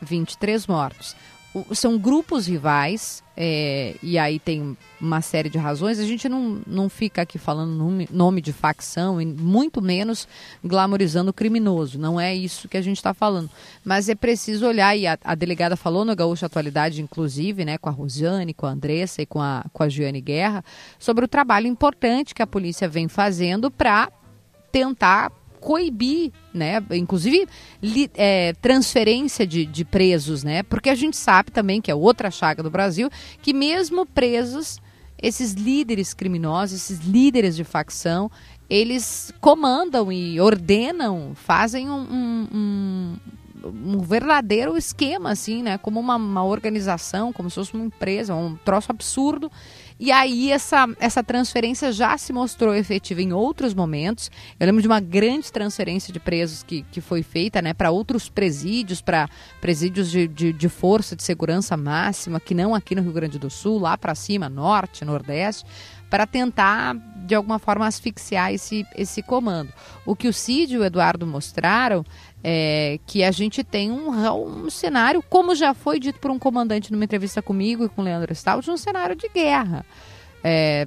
23 0.00 0.66
mortos 0.66 1.14
são 1.72 1.96
grupos 1.96 2.46
rivais, 2.46 3.22
é, 3.36 3.94
e 4.02 4.18
aí 4.18 4.38
tem 4.38 4.76
uma 5.00 5.20
série 5.20 5.48
de 5.48 5.58
razões. 5.58 5.98
A 5.98 6.04
gente 6.04 6.28
não, 6.28 6.60
não 6.66 6.88
fica 6.88 7.22
aqui 7.22 7.38
falando 7.38 7.70
nome, 7.72 8.08
nome 8.10 8.40
de 8.40 8.52
facção, 8.52 9.20
e 9.20 9.26
muito 9.26 9.80
menos 9.80 10.26
glamorizando 10.64 11.30
o 11.30 11.34
criminoso. 11.34 11.98
Não 11.98 12.20
é 12.20 12.34
isso 12.34 12.68
que 12.68 12.76
a 12.76 12.82
gente 12.82 12.96
está 12.96 13.14
falando. 13.14 13.48
Mas 13.84 14.08
é 14.08 14.14
preciso 14.14 14.66
olhar, 14.66 14.96
e 14.96 15.06
a, 15.06 15.16
a, 15.22 15.34
delegada 15.34 15.76
falou 15.76 16.04
no 16.04 16.16
Gaúcho 16.16 16.46
Atualidade, 16.46 17.00
inclusive, 17.00 17.64
né, 17.64 17.78
com 17.78 17.88
a 17.88 17.92
Rosiane, 17.92 18.54
com 18.54 18.66
a 18.66 18.70
Andressa 18.70 19.22
e 19.22 19.26
com 19.26 19.40
a, 19.40 19.64
com 19.72 19.82
a 19.82 19.88
Giane 19.88 20.20
Guerra, 20.20 20.64
sobre 20.98 21.24
o 21.24 21.28
trabalho 21.28 21.66
importante 21.66 22.34
que 22.34 22.42
a 22.42 22.46
polícia 22.46 22.88
vem 22.88 23.08
fazendo 23.08 23.70
para 23.70 24.10
tentar 24.72 25.30
coibir, 25.64 26.30
né? 26.52 26.84
Inclusive 26.90 27.48
li, 27.80 28.10
é, 28.14 28.52
transferência 28.60 29.46
de, 29.46 29.64
de 29.64 29.82
presos, 29.82 30.44
né? 30.44 30.62
Porque 30.62 30.90
a 30.90 30.94
gente 30.94 31.16
sabe 31.16 31.50
também 31.50 31.80
que 31.80 31.90
é 31.90 31.94
outra 31.94 32.30
chaga 32.30 32.62
do 32.62 32.70
Brasil, 32.70 33.08
que 33.40 33.54
mesmo 33.54 34.04
presos, 34.04 34.78
esses 35.20 35.54
líderes 35.54 36.12
criminosos, 36.12 36.76
esses 36.76 36.98
líderes 36.98 37.56
de 37.56 37.64
facção, 37.64 38.30
eles 38.68 39.32
comandam 39.40 40.12
e 40.12 40.38
ordenam, 40.38 41.32
fazem 41.34 41.88
um, 41.88 42.00
um, 42.00 42.48
um 42.52 43.16
um 43.66 44.00
verdadeiro 44.00 44.76
esquema, 44.76 45.30
assim, 45.30 45.62
né? 45.62 45.78
Como 45.78 45.98
uma, 45.98 46.16
uma, 46.16 46.44
organização, 46.44 47.32
como 47.32 47.48
se 47.48 47.54
fosse 47.54 47.72
uma 47.72 47.86
empresa, 47.86 48.34
um 48.34 48.56
troço 48.56 48.90
absurdo. 48.90 49.50
E 49.98 50.10
aí 50.10 50.50
essa, 50.50 50.88
essa 50.98 51.22
transferência 51.22 51.92
já 51.92 52.18
se 52.18 52.32
mostrou 52.32 52.74
efetiva 52.74 53.22
em 53.22 53.32
outros 53.32 53.72
momentos. 53.72 54.28
Eu 54.58 54.66
lembro 54.66 54.82
de 54.82 54.88
uma 54.88 54.98
grande 54.98 55.52
transferência 55.52 56.12
de 56.12 56.18
presos 56.18 56.64
que, 56.64 56.82
que 56.90 57.00
foi 57.00 57.22
feita 57.22 57.62
né, 57.62 57.72
para 57.72 57.92
outros 57.92 58.28
presídios, 58.28 59.00
para 59.00 59.28
presídios 59.60 60.10
de, 60.10 60.26
de, 60.26 60.52
de, 60.52 60.68
força 60.68 61.14
de 61.14 61.22
segurança 61.22 61.76
máxima, 61.76 62.40
que 62.40 62.54
não 62.54 62.74
aqui 62.74 62.94
no 62.96 63.02
Rio 63.02 63.12
Grande 63.12 63.38
do 63.38 63.48
Sul, 63.48 63.78
lá 63.78 63.96
para 63.96 64.16
cima, 64.16 64.48
norte, 64.48 65.04
nordeste, 65.04 65.64
para 66.10 66.26
tentar, 66.26 66.96
de 67.24 67.34
alguma 67.34 67.60
forma, 67.60 67.86
asfixiar 67.86 68.52
esse, 68.52 68.84
esse 68.96 69.22
comando. 69.22 69.72
O 70.04 70.16
que 70.16 70.26
o 70.26 70.32
Cid 70.32 70.74
e 70.74 70.78
o 70.78 70.84
Eduardo 70.84 71.26
mostraram 71.26 72.04
é 72.46 73.00
que 73.06 73.24
a 73.24 73.30
gente 73.30 73.64
tem 73.64 73.90
um, 73.90 74.10
um 74.10 74.68
cenário, 74.68 75.24
como 75.30 75.54
já 75.54 75.72
foi 75.72 75.98
dito 75.98 76.20
por 76.20 76.30
um 76.30 76.38
comandante 76.38 76.92
numa 76.92 77.04
entrevista 77.04 77.40
comigo 77.40 77.86
e 77.86 77.88
com 77.88 78.02
o 78.02 78.04
Leandro 78.04 78.34
Stout, 78.34 78.70
um 78.70 78.76
cenário 78.76 79.16
de 79.16 79.28
guerra. 79.30 79.84
É, 80.42 80.86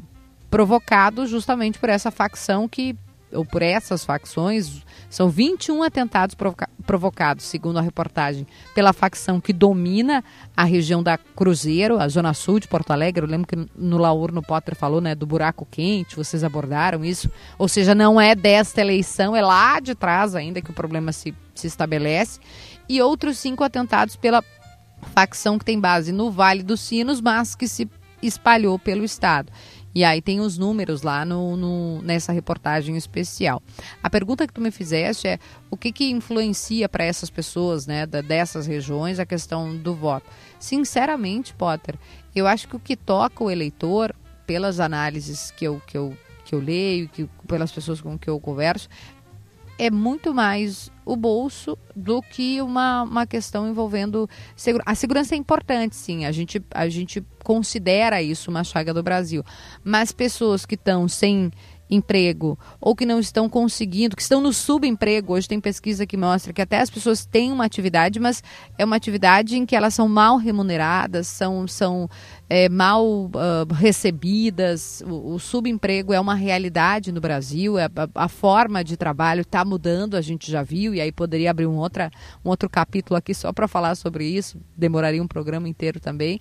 provocado 0.52 1.26
justamente 1.26 1.80
por 1.80 1.90
essa 1.90 2.12
facção 2.12 2.68
que 2.68 2.96
ou 3.32 3.46
por 3.46 3.62
essas 3.62 4.06
facções, 4.06 4.84
são 5.10 5.30
21 5.30 5.84
atentados 5.84 6.36
provoca 6.36 6.70
provocados, 6.88 7.44
segundo 7.44 7.78
a 7.78 7.82
reportagem, 7.82 8.48
pela 8.74 8.94
facção 8.94 9.42
que 9.42 9.52
domina 9.52 10.24
a 10.56 10.64
região 10.64 11.04
da 11.04 11.18
Cruzeiro, 11.18 12.00
a 12.00 12.08
zona 12.08 12.34
sul 12.34 12.62
de 12.62 12.68
Porto 12.68 12.92
Alegre. 12.92 13.26
Eu 13.26 13.30
lembro 13.30 13.46
que 13.46 13.70
no 13.76 13.98
Laur, 13.98 14.32
no 14.32 14.42
Potter, 14.42 14.74
falou 14.74 15.02
né, 15.02 15.14
do 15.14 15.26
buraco 15.26 15.68
quente, 15.70 16.16
vocês 16.16 16.46
abordaram 16.46 17.04
isso. 17.04 17.30
Ou 17.60 17.68
seja, 17.68 17.94
não 17.94 18.20
é 18.20 18.34
desta 18.34 18.80
eleição, 18.80 19.36
é 19.36 19.42
lá 19.42 19.82
de 19.82 19.94
trás 19.94 20.34
ainda 20.34 20.62
que 20.62 20.72
o 20.72 20.74
problema 20.74 21.12
se, 21.12 21.36
se 21.54 21.68
estabelece. 21.68 22.40
E 22.88 23.02
outros 23.02 23.38
cinco 23.38 23.66
atentados 23.66 24.16
pela 24.16 24.42
facção 25.14 25.60
que 25.60 25.66
tem 25.66 25.78
base 25.78 26.14
no 26.14 26.32
Vale 26.32 26.64
dos 26.64 26.80
Sinos, 26.80 27.20
mas 27.20 27.54
que 27.54 27.68
se 27.68 27.90
espalhou 28.22 28.80
pelo 28.80 29.04
estado. 29.04 29.52
E 29.98 30.04
aí 30.04 30.22
tem 30.22 30.40
os 30.40 30.60
números 30.60 31.02
lá 31.02 31.26
no, 31.26 31.58
no, 31.58 32.04
nessa 32.04 32.32
reportagem 32.32 32.96
especial. 32.96 33.64
A 34.04 34.08
pergunta 34.12 34.46
que 34.46 34.54
tu 34.54 34.62
me 34.62 34.70
fizeste 34.70 35.28
é 35.28 35.40
o 35.72 35.76
que, 35.76 35.92
que 35.92 36.12
influencia 36.12 36.88
para 36.88 37.04
essas 37.04 37.32
pessoas 37.32 37.88
né, 37.88 38.06
da, 38.06 38.22
dessas 38.22 38.68
regiões 38.68 39.18
a 39.18 39.26
questão 39.26 39.76
do 39.76 39.96
voto. 39.96 40.30
Sinceramente, 40.60 41.52
Potter, 41.56 41.96
eu 42.36 42.46
acho 42.46 42.68
que 42.68 42.76
o 42.76 42.80
que 42.80 42.96
toca 42.96 43.44
o 43.44 43.50
eleitor, 43.50 44.16
pelas 44.46 44.80
análises 44.80 45.50
que 45.50 45.66
eu, 45.66 45.82
que 45.88 45.98
eu, 45.98 46.16
que 46.46 46.54
eu 46.54 46.60
leio, 46.60 47.10
que, 47.10 47.28
pelas 47.48 47.72
pessoas 47.72 48.00
com 48.00 48.20
que 48.20 48.30
eu 48.30 48.40
converso, 48.40 48.88
é 49.78 49.92
muito 49.92 50.34
mais 50.34 50.92
o 51.06 51.16
bolso 51.16 51.78
do 51.96 52.22
que 52.22 52.62
uma, 52.62 53.04
uma 53.04 53.26
questão 53.26 53.70
envolvendo 53.70 54.30
a 54.86 54.96
segurança 54.96 55.36
é 55.36 55.38
importante 55.38 55.96
sim 55.96 56.26
a 56.26 56.32
gente 56.32 56.62
a 56.72 56.90
gente 56.90 57.24
considera 57.48 58.22
isso 58.22 58.52
uma 58.52 58.62
chaga 58.62 58.94
do 58.94 59.02
Brasil. 59.02 59.42
Mas 59.82 60.12
pessoas 60.12 60.66
que 60.66 60.76
estão 60.76 61.08
sem 61.08 61.50
emprego 61.90 62.58
ou 62.80 62.96
que 62.96 63.06
não 63.06 63.20
estão 63.20 63.48
conseguindo, 63.48 64.16
que 64.16 64.22
estão 64.22 64.42
no 64.42 64.52
subemprego. 64.52 65.34
Hoje 65.34 65.48
tem 65.48 65.60
pesquisa 65.60 66.06
que 66.06 66.18
mostra 66.18 66.54
que 66.54 66.62
até 66.62 66.80
as 66.80 66.90
pessoas 66.90 67.26
têm 67.26 67.52
uma 67.52 67.66
atividade, 67.66 68.20
mas 68.20 68.44
é 68.78 68.86
uma 68.86 68.96
atividade 68.96 69.58
em 69.58 69.66
que 69.66 69.76
elas 69.76 69.94
são 69.94 70.08
mal 70.08 70.38
remuneradas, 70.38 71.28
são, 71.28 71.68
são 71.68 72.10
é, 72.50 72.70
mal 72.70 73.06
uh, 73.06 73.74
recebidas. 73.74 75.02
O, 75.06 75.36
o, 75.36 75.40
subemprego 75.40 76.14
é 76.14 76.20
uma 76.20 76.36
realidade 76.36 77.12
no 77.12 77.22
Brasil, 77.22 77.78
é, 77.78 77.86
a, 77.86 78.24
a 78.24 78.28
forma 78.28 78.84
de 78.84 78.98
trabalho 78.98 79.42
está 79.42 79.64
mudando, 79.64 80.16
a 80.16 80.22
gente 80.22 80.52
já 80.52 80.64
viu, 80.64 80.94
e 80.94 81.02
aí 81.02 81.12
poderia 81.12 81.52
abrir 81.52 81.68
um, 81.68 81.78
outra, 81.78 82.12
um 82.44 82.50
outro 82.50 82.70
capítulo 82.70 83.18
aqui 83.18 83.34
só 83.34 83.54
para 83.54 83.68
falar 83.68 83.96
sobre 83.96 84.26
isso, 84.26 84.60
demoraria 84.76 85.24
um 85.24 85.28
programa 85.28 85.70
inteiro 85.70 86.00
também. 86.00 86.40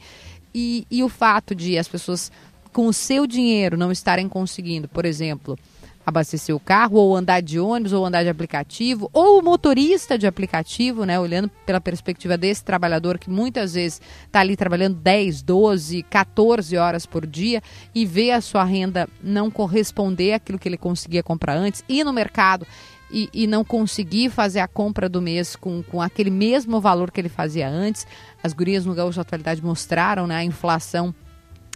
E, 0.55 0.87
e 0.91 1.03
o 1.03 1.09
fato 1.09 1.55
de 1.55 1.77
as 1.77 1.87
pessoas 1.87 2.33
com 2.77 2.89
o 2.89 2.93
seu 2.93 3.27
dinheiro 3.27 3.75
não 3.75 3.91
estarem 3.91 4.29
conseguindo, 4.29 4.87
por 4.87 5.07
exemplo, 5.07 5.59
abastecer 6.05 6.55
o 6.55 6.61
carro, 6.61 6.99
ou 6.99 7.17
andar 7.17 7.41
de 7.41 7.59
ônibus, 7.59 7.95
ou 7.95 8.05
andar 8.05 8.23
de 8.23 8.29
aplicativo, 8.29 9.09
ou 9.15 9.41
o 9.41 9.43
motorista 9.43 10.19
de 10.19 10.27
aplicativo, 10.27 11.07
né? 11.07 11.19
Olhando 11.19 11.49
pela 11.65 11.81
perspectiva 11.81 12.37
desse 12.37 12.63
trabalhador 12.63 13.17
que 13.17 13.31
muitas 13.31 13.73
vezes 13.73 13.99
está 14.27 14.41
ali 14.41 14.57
trabalhando 14.57 14.95
10, 14.97 15.41
12, 15.41 16.03
14 16.03 16.77
horas 16.77 17.07
por 17.07 17.27
dia 17.27 17.63
e 17.95 18.05
vê 18.05 18.31
a 18.31 18.43
sua 18.43 18.63
renda 18.63 19.09
não 19.23 19.51
corresponder 19.51 20.35
àquilo 20.35 20.59
que 20.59 20.69
ele 20.69 20.77
conseguia 20.77 21.23
comprar 21.23 21.57
antes, 21.57 21.83
ir 21.89 22.05
no 22.05 22.13
mercado 22.13 22.67
e, 23.11 23.31
e, 23.33 23.47
não 23.47 23.65
conseguir 23.65 24.29
fazer 24.29 24.61
a 24.61 24.69
compra 24.69 25.09
do 25.09 25.23
mês 25.23 25.57
com, 25.57 25.83
com 25.83 26.03
aquele 26.03 26.31
mesmo 26.31 26.79
valor 26.79 27.11
que 27.11 27.23
ele 27.23 27.31
fazia 27.31 27.71
antes. 27.71 28.07
As 28.43 28.53
gurias 28.53 28.85
no 28.85 28.95
Gaúcho 28.95 29.23
Atualidade 29.23 29.65
mostraram 29.65 30.27
né, 30.27 30.37
a 30.37 30.45
inflação 30.45 31.15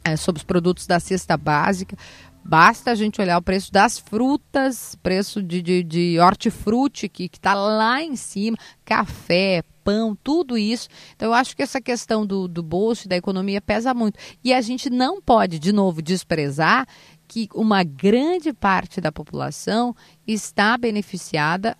é, 0.04 0.16
sobre 0.16 0.38
os 0.38 0.44
produtos 0.44 0.86
da 0.86 1.00
cesta 1.00 1.36
básica. 1.36 1.96
Basta 2.42 2.90
a 2.90 2.94
gente 2.94 3.20
olhar 3.20 3.38
o 3.38 3.42
preço 3.42 3.70
das 3.70 3.98
frutas, 3.98 4.96
preço 5.02 5.42
de, 5.42 5.60
de, 5.60 5.82
de 5.82 6.18
hortifruti, 6.18 7.08
que 7.08 7.28
está 7.32 7.54
lá 7.54 8.02
em 8.02 8.16
cima, 8.16 8.56
café, 8.84 9.62
pão, 9.84 10.16
tudo 10.16 10.56
isso. 10.56 10.88
Então, 11.14 11.28
eu 11.28 11.34
acho 11.34 11.54
que 11.54 11.62
essa 11.62 11.80
questão 11.80 12.24
do, 12.26 12.48
do 12.48 12.62
bolso 12.62 13.06
e 13.06 13.08
da 13.08 13.16
economia 13.16 13.60
pesa 13.60 13.92
muito. 13.92 14.18
E 14.42 14.54
a 14.54 14.60
gente 14.60 14.88
não 14.88 15.20
pode, 15.20 15.58
de 15.58 15.72
novo, 15.72 16.00
desprezar 16.00 16.86
que 17.28 17.48
uma 17.54 17.84
grande 17.84 18.52
parte 18.52 19.00
da 19.00 19.12
população 19.12 19.94
está 20.26 20.76
beneficiada, 20.76 21.76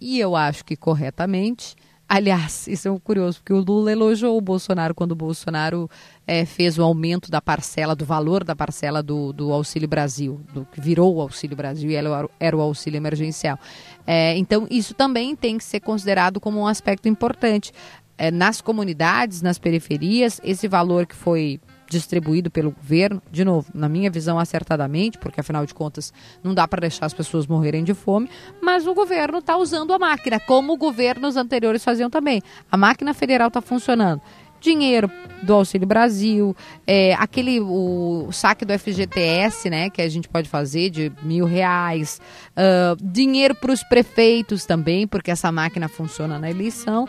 e 0.00 0.18
eu 0.18 0.34
acho 0.34 0.64
que 0.64 0.76
corretamente, 0.76 1.76
Aliás, 2.12 2.66
isso 2.68 2.88
é 2.88 2.98
curioso, 2.98 3.38
porque 3.38 3.52
o 3.52 3.60
Lula 3.60 3.92
elogiou 3.92 4.36
o 4.36 4.40
Bolsonaro 4.40 4.92
quando 4.96 5.12
o 5.12 5.16
Bolsonaro 5.16 5.88
é, 6.30 6.44
fez 6.44 6.78
o 6.78 6.82
aumento 6.84 7.28
da 7.28 7.42
parcela, 7.42 7.96
do 7.96 8.04
valor 8.04 8.44
da 8.44 8.54
parcela 8.54 9.02
do, 9.02 9.32
do 9.32 9.52
Auxílio 9.52 9.88
Brasil, 9.88 10.40
do 10.54 10.64
que 10.64 10.80
virou 10.80 11.16
o 11.16 11.20
Auxílio 11.20 11.56
Brasil 11.56 11.90
e 11.90 11.96
era, 11.96 12.56
o 12.56 12.60
auxílio 12.60 12.98
emergencial. 12.98 13.58
É, 14.06 14.38
então, 14.38 14.64
isso 14.70 14.94
também 14.94 15.34
tem 15.34 15.58
que 15.58 15.64
ser 15.64 15.80
considerado 15.80 16.38
como 16.38 16.60
um 16.60 16.68
aspecto 16.68 17.08
importante. 17.08 17.72
É, 18.16 18.30
nas 18.30 18.60
comunidades, 18.60 19.42
nas 19.42 19.58
periferias, 19.58 20.40
esse 20.44 20.68
valor 20.68 21.04
que 21.04 21.16
foi 21.16 21.58
distribuído 21.88 22.48
pelo 22.48 22.70
governo, 22.70 23.20
de 23.28 23.44
novo, 23.44 23.68
na 23.74 23.88
minha 23.88 24.08
visão 24.08 24.38
acertadamente, 24.38 25.18
porque 25.18 25.40
afinal 25.40 25.66
de 25.66 25.74
contas 25.74 26.12
não 26.44 26.54
dá 26.54 26.68
para 26.68 26.82
deixar 26.82 27.06
as 27.06 27.14
pessoas 27.14 27.48
morrerem 27.48 27.82
de 27.82 27.92
fome, 27.92 28.30
mas 28.62 28.86
o 28.86 28.94
governo 28.94 29.38
está 29.38 29.56
usando 29.56 29.92
a 29.92 29.98
máquina, 29.98 30.38
como 30.38 30.76
governos 30.76 31.36
anteriores 31.36 31.82
faziam 31.82 32.08
também. 32.08 32.40
A 32.70 32.76
máquina 32.76 33.12
federal 33.12 33.48
está 33.48 33.60
funcionando 33.60 34.22
dinheiro 34.60 35.10
do 35.42 35.54
Auxílio 35.54 35.86
Brasil, 35.86 36.54
é, 36.86 37.14
aquele 37.14 37.60
o, 37.60 38.26
o, 38.28 38.32
saque 38.32 38.64
do 38.64 38.78
FGTS, 38.78 39.70
né, 39.70 39.88
que 39.88 40.02
a 40.02 40.08
gente 40.08 40.28
pode 40.28 40.48
fazer 40.48 40.90
de 40.90 41.10
mil 41.22 41.46
reais, 41.46 42.20
uh, 42.52 42.96
dinheiro 43.02 43.54
para 43.54 43.72
os 43.72 43.82
prefeitos 43.82 44.66
também, 44.66 45.06
porque 45.06 45.30
essa 45.30 45.50
máquina 45.50 45.88
funciona 45.88 46.38
na 46.38 46.50
eleição, 46.50 47.08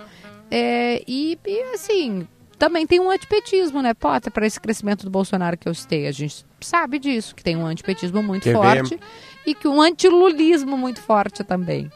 é, 0.49 1.04
e, 1.08 1.38
e 1.45 1.62
assim 1.74 2.28
também 2.62 2.86
tem 2.86 2.99
um 2.99 3.10
antipetismo, 3.10 3.82
né, 3.82 3.91
Potter, 3.95 4.32
para 4.32 4.45
esse 4.45 4.62
crescimento 4.62 5.04
do 5.04 5.10
Bolsonaro 5.10 5.58
que 5.58 5.68
eu 5.68 5.74
citei. 5.74 6.06
A 6.06 6.12
gente 6.12 6.45
sabe 6.60 6.99
disso, 6.99 7.34
que 7.34 7.43
tem 7.43 7.58
um 7.58 7.66
antipetismo 7.66 8.22
muito 8.22 8.43
Quer 8.43 8.54
forte 8.54 8.97
ver? 8.97 8.99
e 9.47 9.56
que 9.56 9.68
um 9.68 9.82
antilulismo 9.82 10.78
muito 10.78 11.02
forte 11.02 11.43
também. 11.43 11.91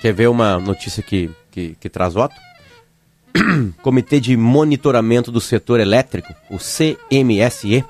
Quer 0.00 0.12
ver 0.12 0.28
uma 0.28 0.58
notícia 0.58 1.00
que, 1.00 1.30
que, 1.48 1.76
que 1.78 1.88
traz 1.88 2.14
voto? 2.14 2.34
Comitê 3.82 4.20
de 4.20 4.36
Monitoramento 4.36 5.32
do 5.32 5.40
Setor 5.40 5.80
Elétrico, 5.80 6.32
o 6.50 6.56
CMSE, 6.58 7.84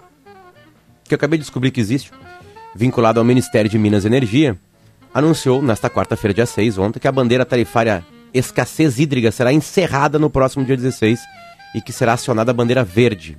que 1.04 1.14
eu 1.14 1.16
acabei 1.16 1.38
de 1.38 1.44
descobrir 1.44 1.70
que 1.70 1.80
existe, 1.80 2.10
vinculado 2.74 3.20
ao 3.20 3.24
Ministério 3.24 3.70
de 3.70 3.78
Minas 3.78 4.04
e 4.04 4.06
Energia, 4.06 4.58
anunciou 5.12 5.62
nesta 5.62 5.90
quarta-feira, 5.90 6.34
dia 6.34 6.46
6, 6.46 6.78
ontem, 6.78 6.98
que 6.98 7.06
a 7.06 7.12
bandeira 7.12 7.44
tarifária 7.44 8.04
escassez 8.32 8.98
hídrica 8.98 9.30
será 9.30 9.52
encerrada 9.52 10.18
no 10.18 10.28
próximo 10.28 10.64
dia 10.64 10.76
16 10.76 11.20
e 11.74 11.80
que 11.80 11.92
será 11.92 12.14
acionada 12.14 12.50
a 12.50 12.54
bandeira 12.54 12.82
verde. 12.82 13.36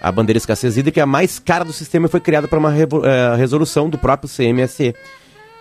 A 0.00 0.10
bandeira 0.10 0.38
escassez 0.38 0.76
hídrica 0.76 1.00
é 1.00 1.02
a 1.02 1.06
mais 1.06 1.38
cara 1.38 1.64
do 1.64 1.72
sistema 1.72 2.06
e 2.06 2.10
foi 2.10 2.20
criada 2.20 2.48
por 2.48 2.58
uma 2.58 2.74
eh, 2.76 3.36
resolução 3.36 3.88
do 3.88 3.98
próprio 3.98 4.30
CMSE. 4.30 4.94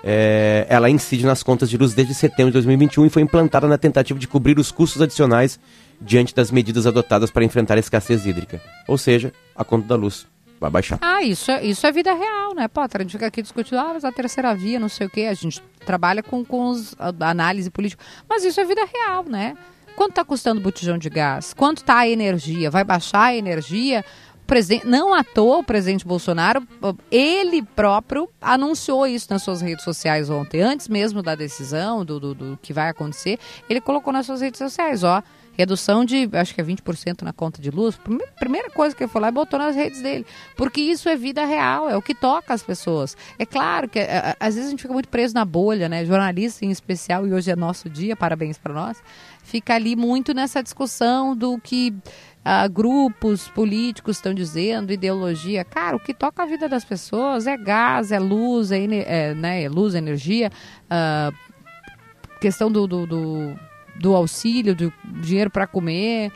É, 0.04 0.66
ela 0.70 0.90
incide 0.90 1.26
nas 1.26 1.44
contas 1.44 1.70
de 1.70 1.78
luz 1.78 1.94
desde 1.94 2.14
setembro 2.14 2.48
de 2.48 2.54
2021 2.54 3.06
e 3.06 3.10
foi 3.10 3.22
implantada 3.22 3.68
na 3.68 3.78
tentativa 3.78 4.18
de 4.18 4.28
cobrir 4.28 4.58
os 4.58 4.72
custos 4.72 5.02
adicionais 5.02 5.60
diante 6.00 6.34
das 6.34 6.52
medidas 6.52 6.88
adotadas 6.88 7.30
para 7.30 7.44
enfrentar 7.44 7.76
a 7.76 7.80
escassez 7.80 8.26
hídrica. 8.26 8.62
Ou 8.88 8.98
seja, 8.98 9.34
a 9.56 9.64
conta 9.64 9.88
da 9.88 9.96
luz 9.96 10.26
vai 10.60 10.70
baixar. 10.70 11.00
Ah, 11.02 11.24
isso 11.24 11.52
é, 11.52 11.66
isso 11.66 11.86
é 11.86 11.92
vida 11.92 12.14
real, 12.14 12.54
né, 12.54 12.68
Potter? 12.68 13.02
A 13.02 13.04
gente 13.04 13.14
fica 13.14 13.28
aqui 13.28 13.42
discutindo, 13.42 13.78
ah, 13.78 13.92
mas 13.94 14.04
a 14.04 14.12
terceira 14.12 14.54
via, 14.54 14.80
não 14.80 14.90
sei 14.90 15.08
o 15.08 15.10
quê. 15.10 15.22
A 15.22 15.34
gente 15.34 15.62
trabalha 15.86 16.22
com, 16.22 16.44
com 16.44 16.70
os, 16.70 16.96
a, 17.00 17.14
a 17.20 17.30
análise 17.30 17.70
política. 17.70 18.04
Mas 18.28 18.44
isso 18.44 18.60
é 18.60 18.66
vida 18.66 18.86
real, 18.86 19.24
né? 19.24 19.56
Quanto 19.96 20.12
está 20.12 20.24
custando 20.24 20.62
o 20.62 20.64
botijão 20.64 20.98
de 20.98 21.10
gás? 21.10 21.54
Quanto 21.54 21.80
está 21.80 21.98
a 21.98 22.08
energia? 22.08 22.72
Vai 22.72 22.86
baixar 22.86 23.26
a 23.26 23.36
energia? 23.36 24.04
Presidente, 24.50 24.86
não 24.88 25.14
à 25.14 25.24
toa 25.24 25.60
o 25.60 25.64
presidente 25.64 26.06
Bolsonaro, 26.06 26.68
ele 27.12 27.62
próprio 27.62 28.28
anunciou 28.42 29.06
isso 29.06 29.28
nas 29.30 29.44
suas 29.44 29.62
redes 29.62 29.84
sociais 29.84 30.30
ontem, 30.30 30.62
antes 30.62 30.88
mesmo 30.88 31.22
da 31.22 31.36
decisão, 31.36 32.04
do, 32.04 32.20
do, 32.20 32.34
do 32.34 32.60
que 32.62 32.74
vai 32.74 32.90
acontecer, 32.90 33.38
ele 33.70 33.80
colocou 33.80 34.12
nas 34.12 34.26
suas 34.26 34.42
redes 34.42 34.58
sociais, 34.58 35.04
ó, 35.04 35.22
redução 35.54 36.04
de, 36.06 36.28
acho 36.34 36.56
que 36.56 36.62
é 36.62 36.64
20% 36.64 37.22
na 37.22 37.34
conta 37.34 37.62
de 37.62 37.70
luz. 37.70 37.96
Prime- 37.98 38.24
Primeira 38.40 38.70
coisa 38.70 38.96
que 38.96 39.04
ele 39.04 39.12
lá 39.16 39.28
e 39.28 39.32
botou 39.32 39.60
nas 39.60 39.76
redes 39.76 40.02
dele. 40.02 40.26
Porque 40.56 40.80
isso 40.80 41.10
é 41.10 41.18
vida 41.18 41.44
real, 41.46 41.90
é 41.90 41.98
o 41.98 42.02
que 42.02 42.16
toca 42.16 42.54
as 42.54 42.64
pessoas. 42.64 43.18
É 43.38 43.46
claro 43.46 43.90
que 43.90 44.00
às 44.40 44.56
vezes 44.56 44.68
a 44.68 44.72
gente 44.72 44.82
fica 44.82 44.94
muito 44.94 45.10
preso 45.10 45.34
na 45.36 45.44
bolha, 45.44 45.90
né? 45.90 46.06
Jornalista 46.06 46.64
em 46.66 46.72
especial, 46.72 47.28
e 47.28 47.34
hoje 47.34 47.52
é 47.52 47.58
nosso 47.58 47.90
dia, 47.90 48.16
parabéns 48.16 48.58
para 48.58 48.74
nós. 48.74 49.04
Fica 49.44 49.74
ali 49.76 49.98
muito 49.98 50.34
nessa 50.34 50.64
discussão 50.64 51.36
do 51.36 51.60
que 51.60 51.94
ah, 52.52 52.68
grupos 52.68 53.48
políticos 53.48 54.18
estão 54.18 54.34
dizendo, 54.34 54.92
ideologia. 54.92 55.64
Cara, 55.64 55.96
o 55.96 56.00
que 56.00 56.16
toca 56.16 56.42
a 56.42 56.48
vida 56.48 56.68
das 56.68 56.84
pessoas 56.84 57.46
é 57.46 57.56
gás, 57.56 58.12
é 58.12 58.18
luz, 58.18 58.72
é, 58.72 58.86
é, 58.86 59.36
né, 59.36 59.62
é 59.62 59.70
luz, 59.70 59.94
energia, 59.94 60.52
ah, 60.90 61.32
questão 62.42 62.72
do, 62.72 62.88
do, 62.88 63.06
do, 63.06 63.56
do 64.00 64.16
auxílio, 64.16 64.74
do 64.74 64.92
dinheiro 65.22 65.52
para 65.52 65.68
comer. 65.68 66.32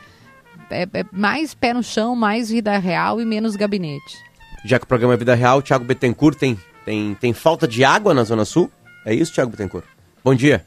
É, 0.70 0.82
é 0.82 1.04
mais 1.10 1.52
pé 1.52 1.74
no 1.74 1.82
chão, 1.82 2.14
mais 2.14 2.48
vida 2.48 2.78
real 2.78 3.20
e 3.20 3.24
menos 3.24 3.56
gabinete. 3.56 4.16
Já 4.64 4.78
que 4.78 4.84
o 4.84 4.88
programa 4.88 5.14
é 5.14 5.16
Vida 5.16 5.34
Real, 5.34 5.60
Thiago 5.60 5.84
Bittencourt 5.84 6.38
tem, 6.38 6.56
tem, 6.84 7.14
tem 7.16 7.32
falta 7.32 7.66
de 7.66 7.84
água 7.84 8.14
na 8.14 8.22
Zona 8.22 8.44
Sul? 8.44 8.70
É 9.04 9.12
isso, 9.12 9.34
Thiago 9.34 9.50
Bittencourt? 9.50 9.84
Bom 10.22 10.32
dia. 10.32 10.64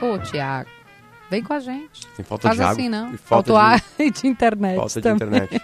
Pô, 0.00 0.18
Tiago, 0.18 0.68
vem 1.30 1.42
com 1.42 1.52
a 1.52 1.60
gente. 1.60 2.06
Tem 2.16 2.24
falta 2.24 2.48
Faz 2.48 2.56
de 2.56 2.62
água 2.62 2.72
assim, 2.72 2.88
não. 2.88 3.14
e 3.14 3.16
falta 3.16 3.52
Faltou 3.52 3.56
de- 3.56 3.62
ar 3.62 3.84
de 4.12 4.26
internet 4.26 4.76
Falta 4.76 5.00
de 5.00 5.02
também. 5.02 5.38
internet. 5.38 5.62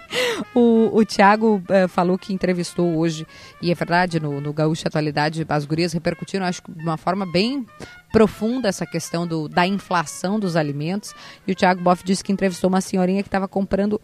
o, 0.55 0.89
o 0.93 1.05
Tiago 1.05 1.61
eh, 1.69 1.87
falou 1.87 2.17
que 2.17 2.33
entrevistou 2.33 2.97
hoje, 2.97 3.27
e 3.61 3.71
é 3.71 3.75
verdade, 3.75 4.19
no, 4.19 4.39
no 4.39 4.53
Gaúcha 4.53 4.87
Atualidade, 4.87 5.45
as 5.47 5.65
gurias 5.65 5.93
repercutiram, 5.93 6.45
acho 6.45 6.61
que 6.63 6.71
de 6.71 6.83
uma 6.83 6.97
forma 6.97 7.25
bem 7.25 7.65
profunda 8.11 8.69
essa 8.69 8.85
questão 8.85 9.27
do, 9.27 9.47
da 9.49 9.67
inflação 9.67 10.39
dos 10.39 10.55
alimentos. 10.55 11.13
E 11.45 11.51
o 11.51 11.55
Tiago 11.55 11.81
Boff 11.81 12.03
disse 12.03 12.23
que 12.23 12.31
entrevistou 12.31 12.69
uma 12.69 12.81
senhorinha 12.81 13.21
que 13.21 13.27
estava 13.27 13.47
comprando 13.47 13.99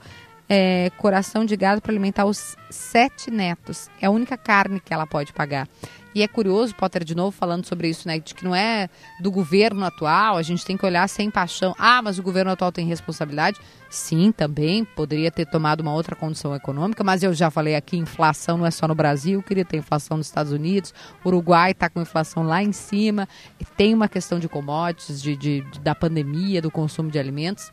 eh, 0.49 0.91
coração 0.97 1.45
de 1.45 1.55
gado 1.55 1.81
para 1.81 1.91
alimentar 1.91 2.25
os 2.25 2.55
sete 2.69 3.31
netos. 3.31 3.89
É 4.01 4.07
a 4.07 4.11
única 4.11 4.37
carne 4.37 4.79
que 4.79 4.93
ela 4.93 5.07
pode 5.07 5.31
pagar. 5.31 5.67
E 6.15 6.21
é 6.21 6.27
curioso, 6.27 6.75
Potter, 6.75 7.03
de 7.03 7.15
novo 7.15 7.31
falando 7.31 7.65
sobre 7.65 7.89
isso, 7.89 8.07
né? 8.07 8.19
De 8.19 8.33
que 8.35 8.43
não 8.43 8.55
é 8.55 8.89
do 9.19 9.31
governo 9.31 9.83
atual, 9.85 10.37
a 10.37 10.41
gente 10.43 10.63
tem 10.65 10.77
que 10.77 10.85
olhar 10.85 11.07
sem 11.09 11.31
paixão. 11.31 11.73
Ah, 11.77 12.01
mas 12.01 12.19
o 12.19 12.23
governo 12.23 12.51
atual 12.51 12.71
tem 12.71 12.85
responsabilidade? 12.85 13.59
Sim, 13.89 14.31
também. 14.31 14.85
Poderia 14.85 15.31
ter 15.31 15.45
tomado 15.45 15.81
uma 15.81 15.93
outra 15.93 16.15
condição 16.15 16.55
econômica, 16.55 17.03
mas 17.03 17.23
eu 17.23 17.33
já 17.33 17.49
falei 17.49 17.75
aqui, 17.75 17.97
inflação 17.97 18.57
não 18.57 18.65
é 18.65 18.71
só 18.71 18.87
no 18.87 18.95
Brasil, 18.95 19.41
queria 19.41 19.65
ter 19.65 19.77
inflação 19.77 20.17
nos 20.17 20.27
Estados 20.27 20.51
Unidos. 20.51 20.93
Uruguai 21.25 21.71
está 21.71 21.89
com 21.89 22.01
inflação 22.01 22.43
lá 22.43 22.61
em 22.61 22.71
cima. 22.71 23.27
Tem 23.75 23.93
uma 23.93 24.07
questão 24.07 24.39
de 24.39 24.47
commodities, 24.47 25.21
de, 25.21 25.35
de- 25.35 25.61
de- 25.61 25.79
da 25.79 25.95
pandemia, 25.95 26.61
do 26.61 26.69
consumo 26.71 27.09
de 27.09 27.17
alimentos 27.17 27.71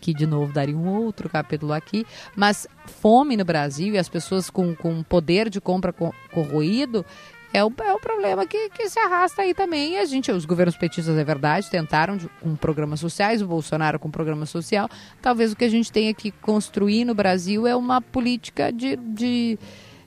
que 0.00 0.12
de 0.12 0.26
novo 0.26 0.52
daria 0.52 0.76
um 0.76 0.88
outro 0.88 1.28
capítulo 1.28 1.72
aqui, 1.72 2.04
mas 2.34 2.66
fome 2.86 3.36
no 3.36 3.44
Brasil 3.44 3.94
e 3.94 3.98
as 3.98 4.08
pessoas 4.08 4.50
com, 4.50 4.74
com 4.74 5.00
poder 5.04 5.48
de 5.48 5.60
compra 5.60 5.92
co- 5.92 6.12
corroído 6.32 7.06
é 7.52 7.64
o, 7.64 7.72
é 7.84 7.92
o 7.92 7.98
problema 8.00 8.46
que, 8.46 8.70
que 8.70 8.88
se 8.88 8.98
arrasta 8.98 9.42
aí 9.42 9.52
também. 9.54 9.92
E 9.94 9.98
a 9.98 10.04
gente, 10.04 10.30
os 10.32 10.44
governos 10.44 10.76
petistas, 10.76 11.16
é 11.18 11.24
verdade, 11.24 11.68
tentaram 11.70 12.16
de- 12.16 12.28
com 12.40 12.54
programas 12.56 13.00
sociais, 13.00 13.42
o 13.42 13.46
Bolsonaro 13.46 13.98
com 13.98 14.10
programa 14.10 14.46
social. 14.46 14.88
Talvez 15.20 15.52
o 15.52 15.56
que 15.56 15.64
a 15.64 15.68
gente 15.68 15.90
tenha 15.92 16.12
que 16.14 16.30
construir 16.30 17.04
no 17.04 17.14
Brasil 17.14 17.66
é 17.66 17.76
uma 17.76 18.00
política 18.00 18.72
de, 18.72 18.96
de 18.96 19.58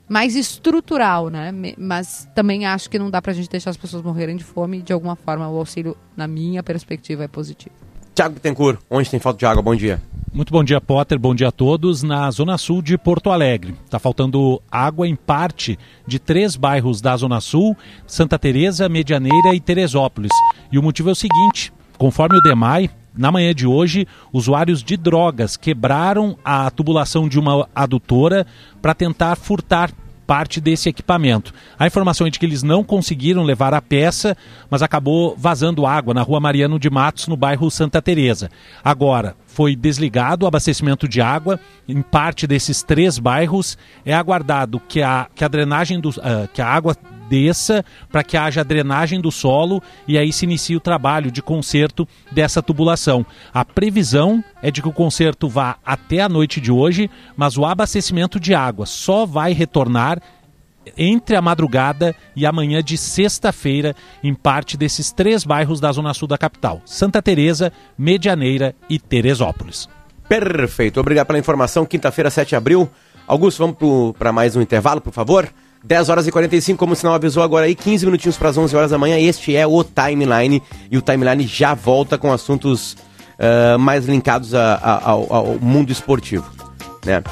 mais 0.08 0.34
estrutural, 0.36 1.28
né? 1.28 1.52
Mas 1.78 2.28
também 2.34 2.64
acho 2.66 2.88
que 2.90 2.98
não 2.98 3.10
dá 3.10 3.20
pra 3.22 3.32
gente 3.32 3.48
deixar 3.48 3.70
as 3.70 3.76
pessoas 3.76 4.02
morrerem 4.02 4.36
de 4.36 4.44
fome. 4.44 4.82
De 4.82 4.92
alguma 4.92 5.16
forma, 5.16 5.48
o 5.48 5.56
auxílio, 5.58 5.96
na 6.16 6.26
minha 6.26 6.62
perspectiva, 6.62 7.24
é 7.24 7.28
positivo. 7.28 7.74
Thiago 8.14 8.34
Bittencourt, 8.34 8.78
onde 8.90 9.10
tem 9.10 9.20
falta 9.20 9.38
de 9.38 9.46
água? 9.46 9.62
Bom 9.62 9.74
dia. 9.74 10.00
Muito 10.36 10.52
bom 10.52 10.62
dia, 10.62 10.82
Potter. 10.82 11.18
Bom 11.18 11.34
dia 11.34 11.48
a 11.48 11.50
todos. 11.50 12.02
Na 12.02 12.30
zona 12.30 12.58
sul 12.58 12.82
de 12.82 12.98
Porto 12.98 13.30
Alegre. 13.30 13.74
Está 13.86 13.98
faltando 13.98 14.60
água 14.70 15.08
em 15.08 15.16
parte 15.16 15.78
de 16.06 16.18
três 16.18 16.56
bairros 16.56 17.00
da 17.00 17.16
zona 17.16 17.40
sul: 17.40 17.74
Santa 18.06 18.38
Teresa, 18.38 18.86
Medianeira 18.86 19.54
e 19.54 19.60
Teresópolis. 19.60 20.30
E 20.70 20.78
o 20.78 20.82
motivo 20.82 21.08
é 21.08 21.12
o 21.12 21.16
seguinte: 21.16 21.72
conforme 21.96 22.36
o 22.36 22.42
DEMAI, 22.42 22.90
na 23.16 23.32
manhã 23.32 23.54
de 23.54 23.66
hoje, 23.66 24.06
usuários 24.30 24.82
de 24.82 24.98
drogas 24.98 25.56
quebraram 25.56 26.36
a 26.44 26.70
tubulação 26.70 27.26
de 27.26 27.40
uma 27.40 27.66
adutora 27.74 28.46
para 28.82 28.92
tentar 28.92 29.36
furtar 29.36 29.90
parte 30.26 30.60
desse 30.60 30.88
equipamento. 30.88 31.54
A 31.78 31.86
informação 31.86 32.26
é 32.26 32.30
de 32.30 32.38
que 32.38 32.44
eles 32.44 32.62
não 32.62 32.82
conseguiram 32.82 33.42
levar 33.42 33.72
a 33.72 33.80
peça, 33.80 34.36
mas 34.68 34.82
acabou 34.82 35.36
vazando 35.38 35.86
água 35.86 36.12
na 36.12 36.22
rua 36.22 36.40
Mariano 36.40 36.78
de 36.78 36.90
Matos, 36.90 37.28
no 37.28 37.36
bairro 37.36 37.70
Santa 37.70 38.02
Teresa. 38.02 38.50
Agora, 38.84 39.36
foi 39.56 39.74
desligado 39.74 40.44
o 40.44 40.46
abastecimento 40.46 41.08
de 41.08 41.22
água 41.22 41.58
em 41.88 42.02
parte 42.02 42.46
desses 42.46 42.82
três 42.82 43.18
bairros. 43.18 43.78
É 44.04 44.12
aguardado 44.12 44.78
que 44.86 45.00
a, 45.00 45.28
que 45.34 45.42
a 45.42 45.48
drenagem 45.48 45.98
do, 45.98 46.10
ah, 46.20 46.46
que 46.52 46.60
a 46.60 46.68
água 46.68 46.94
desça 47.26 47.82
para 48.12 48.22
que 48.22 48.36
haja 48.36 48.62
drenagem 48.62 49.18
do 49.18 49.32
solo 49.32 49.82
e 50.06 50.18
aí 50.18 50.30
se 50.30 50.44
inicie 50.44 50.76
o 50.76 50.80
trabalho 50.80 51.30
de 51.30 51.40
conserto 51.40 52.06
dessa 52.30 52.62
tubulação. 52.62 53.24
A 53.52 53.64
previsão 53.64 54.44
é 54.60 54.70
de 54.70 54.82
que 54.82 54.88
o 54.88 54.92
conserto 54.92 55.48
vá 55.48 55.78
até 55.84 56.20
a 56.20 56.28
noite 56.28 56.60
de 56.60 56.70
hoje, 56.70 57.10
mas 57.34 57.56
o 57.56 57.64
abastecimento 57.64 58.38
de 58.38 58.54
água 58.54 58.84
só 58.84 59.24
vai 59.24 59.54
retornar 59.54 60.20
entre 60.96 61.36
a 61.36 61.42
madrugada 61.42 62.14
e 62.34 62.44
amanhã 62.46 62.82
de 62.82 62.96
sexta-feira 62.96 63.94
em 64.22 64.34
parte 64.34 64.76
desses 64.76 65.12
três 65.12 65.44
bairros 65.44 65.80
da 65.80 65.90
zona 65.92 66.12
sul 66.14 66.28
da 66.28 66.38
capital: 66.38 66.80
Santa 66.84 67.20
Teresa, 67.22 67.72
Medianeira 67.98 68.74
e 68.88 68.98
Teresópolis. 68.98 69.88
Perfeito, 70.28 70.98
obrigado 71.00 71.26
pela 71.28 71.38
informação. 71.38 71.84
Quinta-feira, 71.86 72.30
7 72.30 72.48
de 72.50 72.56
abril. 72.56 72.88
Augusto, 73.28 73.58
vamos 73.58 74.16
para 74.18 74.32
mais 74.32 74.54
um 74.56 74.60
intervalo, 74.60 75.00
por 75.00 75.12
favor? 75.12 75.48
10 75.84 76.08
horas 76.08 76.26
e 76.26 76.32
45, 76.32 76.78
como 76.78 76.94
o 76.94 76.96
sinal 76.96 77.14
avisou 77.14 77.42
agora 77.42 77.66
aí, 77.66 77.74
15 77.74 78.06
minutinhos 78.06 78.36
para 78.36 78.48
as 78.48 78.56
11 78.58 78.74
horas 78.76 78.90
da 78.90 78.98
manhã. 78.98 79.18
Este 79.18 79.54
é 79.54 79.64
o 79.66 79.84
Timeline 79.84 80.60
e 80.90 80.96
o 80.98 81.02
Timeline 81.02 81.46
já 81.46 81.74
volta 81.74 82.18
com 82.18 82.32
assuntos 82.32 82.96
ah, 83.38 83.78
mais 83.78 84.06
linkados 84.06 84.52
a- 84.54 84.74
a- 84.82 85.10
ao, 85.10 85.32
ao 85.32 85.46
mundo 85.60 85.92
esportivo, 85.92 86.50
né? 87.04 87.22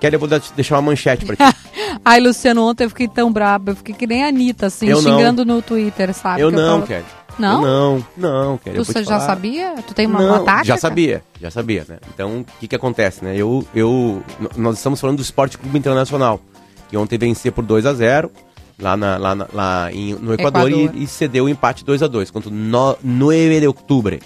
Kelly, 0.00 0.14
eu 0.14 0.20
vou 0.20 0.28
deixar 0.28 0.76
uma 0.76 0.82
manchete 0.82 1.24
para 1.26 1.36
ti. 1.36 1.56
Ai, 2.04 2.20
Luciano, 2.20 2.66
ontem 2.66 2.84
eu 2.84 2.88
fiquei 2.88 3.06
tão 3.08 3.30
braba, 3.32 3.72
eu 3.72 3.76
fiquei 3.76 3.94
que 3.94 4.06
nem 4.06 4.24
a 4.24 4.28
Anitta, 4.28 4.66
assim, 4.66 4.88
Eu 4.88 5.02
não. 5.02 5.18
xingando 5.18 5.44
no 5.44 5.60
Twitter, 5.60 6.14
sabe? 6.14 6.40
eu 6.40 6.50
Que 6.50 6.56
não, 6.56 6.74
falo- 6.76 6.86
Kelly. 6.86 7.04
Não? 7.38 7.62
Eu 7.62 7.66
não, 7.66 8.06
não, 8.48 8.58
Kelly. 8.58 8.76
eu 8.78 8.84
te 8.84 9.04
já 9.04 9.20
sabia? 9.20 9.74
Tu 9.86 9.94
tem 9.94 10.06
uma, 10.06 10.20
Não, 10.20 10.28
uma 10.28 10.40
tática? 10.44 10.64
Já 10.64 10.76
sabia, 10.76 11.22
já 11.40 11.50
sabia, 11.50 11.86
né? 11.88 11.98
Então, 12.12 12.40
o 12.40 12.46
que 12.58 12.68
que 12.68 12.74
acontece, 12.76 13.24
né? 13.24 13.34
Eu, 13.36 13.66
eu, 13.74 14.22
nós 14.56 14.76
estamos 14.76 15.00
falando 15.00 15.16
do 15.18 15.22
Esporte 15.22 15.56
Clube 15.56 15.78
Internacional, 15.78 16.40
que 16.88 16.96
ontem 16.96 17.18
venceu 17.18 17.50
por 17.52 17.64
2 17.64 17.86
a 17.86 17.94
0 17.94 18.30
lá, 18.78 18.96
na, 18.96 19.16
lá, 19.16 19.34
na- 19.34 19.46
lá 19.52 19.92
em- 19.92 20.14
no 20.14 20.34
Equador, 20.34 20.70
Equador. 20.70 20.94
E, 20.96 21.04
e 21.04 21.06
cedeu 21.06 21.44
o 21.44 21.48
empate 21.48 21.84
2 21.84 22.02
a 22.02 22.06
2 22.06 22.30
contra 22.30 22.50
o 22.50 22.52
no, 22.52 22.96
9 23.02 23.60
de 23.60 23.66
outubro. 23.66 24.18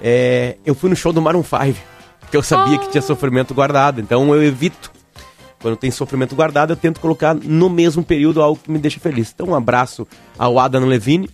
É, 0.00 0.56
eu 0.64 0.74
fui 0.74 0.88
no 0.88 0.96
show 0.96 1.12
do 1.12 1.20
Maroon 1.20 1.42
5, 1.42 1.78
porque 2.20 2.36
eu 2.36 2.42
sabia 2.42 2.78
que 2.78 2.88
tinha 2.90 3.02
sofrimento 3.02 3.52
guardado, 3.54 4.00
então 4.00 4.32
eu 4.34 4.42
evito. 4.42 4.90
Quando 5.60 5.76
tem 5.76 5.90
sofrimento 5.90 6.36
guardado, 6.36 6.72
eu 6.72 6.76
tento 6.76 7.00
colocar 7.00 7.34
no 7.34 7.68
mesmo 7.68 8.02
período 8.02 8.40
algo 8.40 8.60
que 8.62 8.70
me 8.70 8.78
deixa 8.78 9.00
feliz. 9.00 9.32
Então, 9.34 9.48
um 9.48 9.54
abraço 9.54 10.06
ao 10.38 10.58
Adam 10.58 10.84
Levine, 10.86 11.28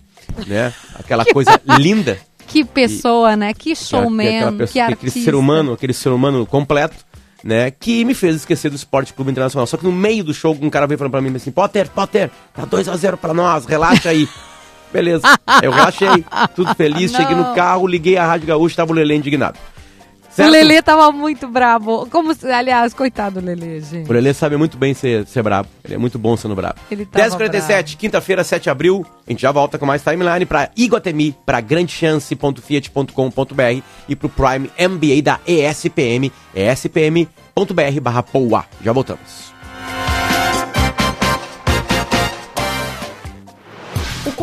né? 0.47 0.73
Aquela 0.95 1.23
coisa 1.31 1.59
linda. 1.79 2.17
Que 2.47 2.63
pessoa, 2.63 3.33
e, 3.33 3.35
né? 3.35 3.53
Que 3.53 3.75
showman, 3.75 4.51
que, 4.51 4.57
pessoa, 4.57 4.67
que 4.67 4.79
artista. 4.79 5.07
Aquele 5.07 5.25
ser 5.25 5.35
humano, 5.35 5.73
aquele 5.73 5.93
ser 5.93 6.09
humano 6.09 6.45
completo, 6.45 6.95
né? 7.43 7.69
Que 7.71 8.03
me 8.03 8.13
fez 8.15 8.35
esquecer 8.37 8.69
do 8.69 8.75
Esporte 8.75 9.13
Clube 9.13 9.31
Internacional. 9.31 9.67
Só 9.67 9.77
que 9.77 9.83
no 9.83 9.91
meio 9.91 10.23
do 10.23 10.33
show, 10.33 10.57
um 10.59 10.69
cara 10.69 10.87
veio 10.87 10.97
falando 10.97 11.11
pra 11.11 11.21
mim 11.21 11.35
assim, 11.35 11.51
Potter, 11.51 11.89
Potter, 11.89 12.31
tá 12.53 12.65
2x0 12.65 13.17
pra 13.17 13.33
nós, 13.33 13.65
relaxa 13.65 14.09
aí. 14.09 14.27
Beleza. 14.91 15.27
Eu 15.61 15.71
relaxei, 15.71 16.25
tudo 16.55 16.73
feliz, 16.73 17.11
Não. 17.11 17.19
cheguei 17.21 17.35
no 17.35 17.53
carro, 17.53 17.85
liguei 17.85 18.17
a 18.17 18.25
Rádio 18.25 18.47
Gaúcha, 18.47 18.77
tava 18.77 18.91
o 18.91 18.95
Lelê 18.95 19.15
indignado. 19.15 19.59
Certo? 20.35 20.49
O 20.49 20.51
Lelê 20.51 20.81
tava 20.81 21.09
muito 21.13 21.47
bravo. 21.47 22.09
Como, 22.11 22.35
aliás, 22.53 22.93
coitado 22.93 23.39
do 23.39 23.45
Lelê, 23.45 23.79
gente. 23.79 24.09
O 24.09 24.13
Lelê 24.13 24.33
sabe 24.33 24.57
muito 24.57 24.77
bem 24.77 24.93
ser, 24.93 25.25
ser 25.25 25.41
bravo. 25.41 25.69
Ele 25.81 25.93
é 25.93 25.97
muito 25.97 26.19
bom 26.19 26.35
sendo 26.35 26.53
bravo. 26.53 26.75
10h47, 26.91 27.95
quinta-feira, 27.95 28.43
7 28.43 28.63
de 28.63 28.69
abril. 28.69 29.05
A 29.25 29.31
gente 29.31 29.41
já 29.41 29.53
volta 29.53 29.77
com 29.77 29.85
mais 29.85 30.03
timeline 30.03 30.45
para 30.45 30.69
Iguatemi, 30.75 31.33
para 31.45 31.61
grandechance.fiat.com.br 31.61 33.81
e 34.09 34.15
para 34.15 34.27
o 34.27 34.29
Prime 34.29 34.69
MBA 34.77 35.21
da 35.23 35.39
ESPM, 35.47 36.29
espm.br 36.53 38.01
barra 38.01 38.21
POA. 38.21 38.65
Já 38.83 38.91
voltamos. 38.91 39.54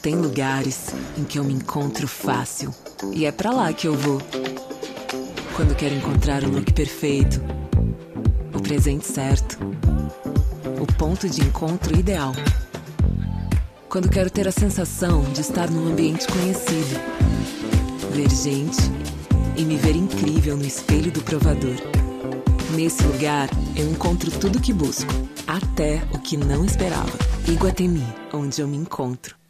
Tem 0.00 0.14
lugares 0.14 0.88
em 1.16 1.24
que 1.24 1.38
eu 1.38 1.44
me 1.44 1.54
encontro 1.54 2.06
fácil 2.06 2.74
e 3.12 3.26
é 3.26 3.32
para 3.32 3.50
lá 3.50 3.72
que 3.72 3.88
eu 3.88 3.94
vou. 3.94 4.20
Quando 5.56 5.74
quero 5.74 5.94
encontrar 5.94 6.44
o 6.44 6.50
look 6.50 6.72
perfeito, 6.72 7.40
o 8.54 8.60
presente 8.60 9.06
certo, 9.06 9.58
o 10.80 10.86
ponto 10.98 11.28
de 11.28 11.40
encontro 11.40 11.96
ideal. 11.98 12.32
Quando 13.88 14.08
quero 14.08 14.30
ter 14.30 14.48
a 14.48 14.52
sensação 14.52 15.22
de 15.32 15.40
estar 15.40 15.70
num 15.70 15.88
ambiente 15.88 16.26
conhecido, 16.26 17.00
ver 18.12 18.30
gente 18.30 18.82
e 19.56 19.64
me 19.64 19.76
ver 19.76 19.96
incrível 19.96 20.56
no 20.56 20.66
espelho 20.66 21.10
do 21.10 21.22
provador. 21.22 21.76
Nesse 22.74 23.02
lugar, 23.04 23.48
eu 23.76 23.88
encontro 23.88 24.30
tudo 24.32 24.60
que 24.60 24.72
busco, 24.72 25.12
até 25.46 26.02
o 26.12 26.18
que 26.18 26.36
não 26.36 26.64
esperava. 26.64 27.18
Iguatemi, 27.46 28.06
onde 28.32 28.60
eu 28.60 28.68
me 28.68 28.76
encontro. 28.76 29.43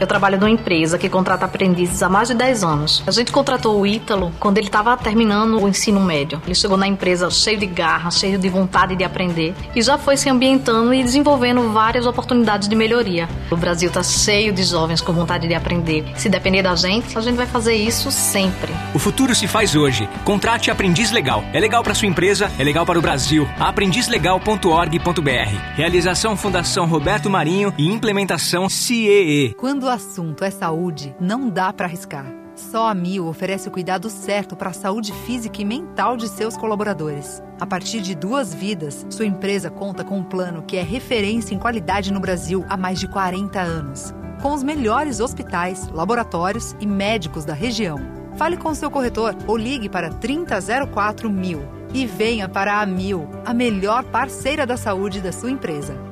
Eu 0.00 0.06
trabalho 0.06 0.38
numa 0.38 0.48
empresa 0.48 0.96
que 0.96 1.10
contrata 1.10 1.44
aprendizes 1.44 2.02
há 2.02 2.08
mais 2.08 2.28
de 2.28 2.34
10 2.34 2.64
anos. 2.64 3.02
A 3.06 3.10
gente 3.10 3.30
contratou 3.30 3.78
o 3.78 3.86
Ítalo 3.86 4.32
quando 4.40 4.56
ele 4.56 4.68
estava 4.68 4.96
terminando 4.96 5.62
o 5.62 5.68
ensino 5.68 6.00
médio. 6.00 6.40
Ele 6.46 6.54
chegou 6.54 6.78
na 6.78 6.86
empresa 6.86 7.30
cheio 7.30 7.58
de 7.58 7.66
garra, 7.66 8.10
cheio 8.10 8.38
de 8.38 8.48
vontade 8.48 8.96
de 8.96 9.04
aprender 9.04 9.54
e 9.76 9.82
já 9.82 9.98
foi 9.98 10.16
se 10.16 10.30
ambientando 10.30 10.94
e 10.94 11.04
desenvolvendo 11.04 11.70
várias 11.70 12.06
oportunidades 12.06 12.66
de 12.66 12.74
melhoria. 12.74 13.28
O 13.50 13.56
Brasil 13.56 13.88
está 13.88 14.02
cheio 14.02 14.54
de 14.54 14.62
jovens 14.62 15.02
com 15.02 15.12
vontade 15.12 15.46
de 15.46 15.52
aprender. 15.52 16.06
Se 16.16 16.30
depender 16.30 16.62
da 16.62 16.74
gente, 16.74 17.18
a 17.18 17.20
gente 17.20 17.36
vai 17.36 17.46
fazer 17.46 17.74
isso 17.74 18.10
sempre. 18.10 18.72
O 18.94 18.98
futuro 18.98 19.34
se 19.34 19.46
faz 19.46 19.76
hoje. 19.76 20.08
Contrate 20.24 20.70
Aprendiz 20.70 21.10
Legal. 21.10 21.44
É 21.52 21.60
legal 21.60 21.82
para 21.82 21.94
sua 21.94 22.08
empresa, 22.08 22.50
é 22.58 22.64
legal 22.64 22.86
para 22.86 22.98
o 22.98 23.02
Brasil. 23.02 23.46
aprendizlegal.org.br. 23.58 25.74
Realização 25.74 26.38
Fundação 26.38 26.86
Roberto 26.86 27.28
Marinho 27.28 27.74
e 27.76 27.86
implementação 27.86 28.66
CEE. 28.66 29.52
Quando 29.58 29.89
o 29.90 29.92
assunto 29.92 30.44
é 30.44 30.52
saúde, 30.52 31.16
não 31.18 31.48
dá 31.48 31.72
para 31.72 31.86
arriscar. 31.86 32.24
Só 32.54 32.88
a 32.88 32.94
Mil 32.94 33.26
oferece 33.26 33.66
o 33.66 33.72
cuidado 33.72 34.08
certo 34.08 34.54
para 34.54 34.70
a 34.70 34.72
saúde 34.72 35.12
física 35.26 35.60
e 35.60 35.64
mental 35.64 36.16
de 36.16 36.28
seus 36.28 36.56
colaboradores. 36.56 37.42
A 37.58 37.66
partir 37.66 38.00
de 38.00 38.14
duas 38.14 38.54
vidas, 38.54 39.04
sua 39.10 39.26
empresa 39.26 39.68
conta 39.68 40.04
com 40.04 40.18
um 40.18 40.22
plano 40.22 40.62
que 40.62 40.76
é 40.76 40.82
referência 40.82 41.56
em 41.56 41.58
qualidade 41.58 42.12
no 42.12 42.20
Brasil 42.20 42.64
há 42.68 42.76
mais 42.76 43.00
de 43.00 43.08
40 43.08 43.60
anos. 43.60 44.14
Com 44.40 44.54
os 44.54 44.62
melhores 44.62 45.18
hospitais, 45.18 45.88
laboratórios 45.88 46.76
e 46.78 46.86
médicos 46.86 47.44
da 47.44 47.52
região. 47.52 47.98
Fale 48.36 48.56
com 48.56 48.72
seu 48.72 48.92
corretor 48.92 49.34
ou 49.48 49.56
ligue 49.56 49.88
para 49.88 50.10
3004 50.10 51.28
mil 51.28 51.62
e 51.92 52.06
venha 52.06 52.48
para 52.48 52.80
a 52.80 52.86
Mil, 52.86 53.28
a 53.44 53.52
melhor 53.52 54.04
parceira 54.04 54.64
da 54.64 54.76
saúde 54.76 55.20
da 55.20 55.32
sua 55.32 55.50
empresa. 55.50 56.09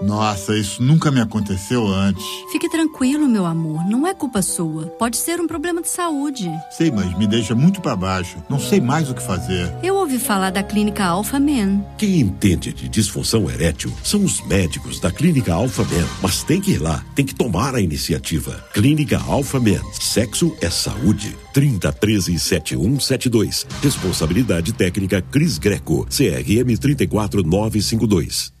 Nossa, 0.00 0.56
isso 0.56 0.82
nunca 0.82 1.10
me 1.10 1.20
aconteceu 1.20 1.86
antes. 1.86 2.24
Fique 2.52 2.68
tranquilo, 2.68 3.28
meu 3.28 3.44
amor. 3.44 3.84
Não 3.88 4.06
é 4.06 4.14
culpa 4.14 4.42
sua. 4.42 4.86
Pode 4.86 5.16
ser 5.16 5.40
um 5.40 5.46
problema 5.46 5.82
de 5.82 5.88
saúde. 5.88 6.48
Sei, 6.70 6.90
mas 6.90 7.16
me 7.18 7.26
deixa 7.26 7.54
muito 7.54 7.80
para 7.80 7.96
baixo. 7.96 8.36
Não 8.48 8.60
sei 8.60 8.80
mais 8.80 9.10
o 9.10 9.14
que 9.14 9.22
fazer. 9.22 9.72
Eu 9.82 9.96
ouvi 9.96 10.18
falar 10.18 10.50
da 10.50 10.62
Clínica 10.62 11.04
Alpha 11.04 11.40
Men. 11.40 11.84
Quem 11.96 12.20
entende 12.20 12.72
de 12.72 12.88
disfunção 12.88 13.50
erétil 13.50 13.92
são 14.04 14.22
os 14.22 14.40
médicos 14.46 15.00
da 15.00 15.10
Clínica 15.10 15.52
Alpha 15.52 15.84
Men. 15.84 16.06
Mas 16.22 16.42
tem 16.44 16.60
que 16.60 16.72
ir 16.72 16.78
lá, 16.78 17.04
tem 17.14 17.26
que 17.26 17.34
tomar 17.34 17.74
a 17.74 17.80
iniciativa. 17.80 18.64
Clínica 18.72 19.20
Alpha 19.26 19.58
Men. 19.58 19.80
Sexo 19.92 20.56
é 20.60 20.70
saúde. 20.70 21.36
30 21.52 21.92
13 21.92 22.38
7172. 22.38 23.66
Responsabilidade 23.82 24.72
técnica 24.72 25.20
Cris 25.20 25.58
Greco. 25.58 26.06
CRM 26.06 26.76
34952. 26.78 28.57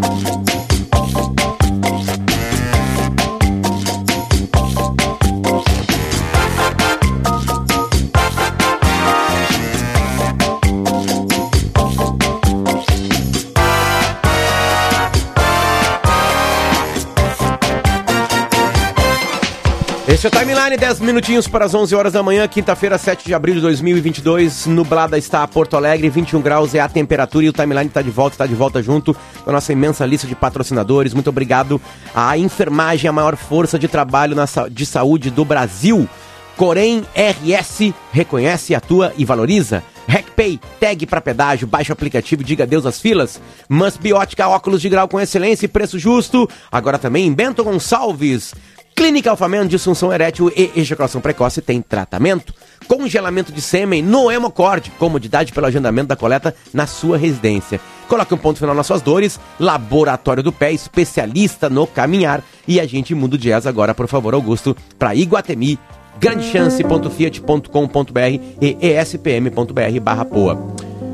Thank 0.00 1.40
you. 1.40 1.51
Esse 20.12 20.26
é 20.26 20.28
o 20.28 20.30
Timeline, 20.30 20.76
10 20.76 21.00
minutinhos 21.00 21.48
para 21.48 21.64
as 21.64 21.72
11 21.72 21.94
horas 21.94 22.12
da 22.12 22.22
manhã, 22.22 22.46
quinta-feira, 22.46 22.98
7 22.98 23.24
de 23.24 23.32
abril 23.32 23.54
de 23.54 23.62
2022. 23.62 24.66
Nublada 24.66 25.16
está 25.16 25.48
Porto 25.48 25.74
Alegre, 25.74 26.10
21 26.10 26.42
graus 26.42 26.74
é 26.74 26.80
a 26.80 26.88
temperatura 26.88 27.46
e 27.46 27.48
o 27.48 27.52
Timeline 27.52 27.86
está 27.86 28.02
de 28.02 28.10
volta, 28.10 28.34
está 28.34 28.46
de 28.46 28.54
volta 28.54 28.82
junto 28.82 29.14
com 29.14 29.48
a 29.48 29.54
nossa 29.54 29.72
imensa 29.72 30.04
lista 30.04 30.26
de 30.26 30.34
patrocinadores. 30.34 31.14
Muito 31.14 31.30
obrigado 31.30 31.80
à 32.14 32.36
enfermagem, 32.36 33.08
a 33.08 33.12
maior 33.12 33.36
força 33.36 33.78
de 33.78 33.88
trabalho 33.88 34.36
na, 34.36 34.44
de 34.70 34.84
saúde 34.84 35.30
do 35.30 35.46
Brasil. 35.46 36.06
Corém 36.58 37.02
RS 37.16 37.94
reconhece, 38.12 38.74
atua 38.74 39.14
e 39.16 39.24
valoriza. 39.24 39.82
RecPay, 40.06 40.60
tag 40.78 41.06
para 41.06 41.22
pedágio, 41.22 41.66
baixe 41.66 41.90
o 41.90 41.94
aplicativo 41.94 42.44
diga 42.44 42.64
adeus 42.64 42.84
às 42.84 43.00
filas. 43.00 43.40
Must 43.66 43.98
Biótica, 43.98 44.46
óculos 44.46 44.82
de 44.82 44.90
grau 44.90 45.08
com 45.08 45.18
excelência 45.18 45.64
e 45.64 45.68
preço 45.68 45.98
justo. 45.98 46.46
Agora 46.70 46.98
também 46.98 47.26
em 47.26 47.32
Bento 47.32 47.64
Gonçalves. 47.64 48.52
Clínica 48.94 49.30
Alfaman, 49.30 49.66
disfunção 49.66 50.12
erétil 50.12 50.52
e 50.54 50.70
ejaculação 50.76 51.20
precoce 51.20 51.60
tem 51.62 51.80
tratamento. 51.82 52.52
Congelamento 52.86 53.50
de 53.52 53.60
sêmen 53.60 54.02
no 54.02 54.30
Hemocord. 54.30 54.90
Comodidade 54.98 55.52
pelo 55.52 55.66
agendamento 55.66 56.08
da 56.08 56.16
coleta 56.16 56.54
na 56.72 56.86
sua 56.86 57.16
residência. 57.16 57.80
Coloque 58.08 58.34
um 58.34 58.38
ponto 58.38 58.58
final 58.58 58.74
nas 58.74 58.86
suas 58.86 59.00
dores. 59.00 59.40
Laboratório 59.58 60.42
do 60.42 60.52
Pé, 60.52 60.72
especialista 60.72 61.70
no 61.70 61.86
caminhar. 61.86 62.42
E 62.68 62.78
a 62.78 62.86
gente 62.86 63.14
muda 63.14 63.36
o 63.36 63.38
jazz 63.38 63.66
agora, 63.66 63.94
por 63.94 64.06
favor, 64.06 64.34
Augusto, 64.34 64.76
para 64.98 65.14
Iguatemi. 65.14 65.78
grandechance.fiat.com.br 66.20 68.20
e 68.60 68.76
espm.br 68.86 70.24
poa. 70.30 70.58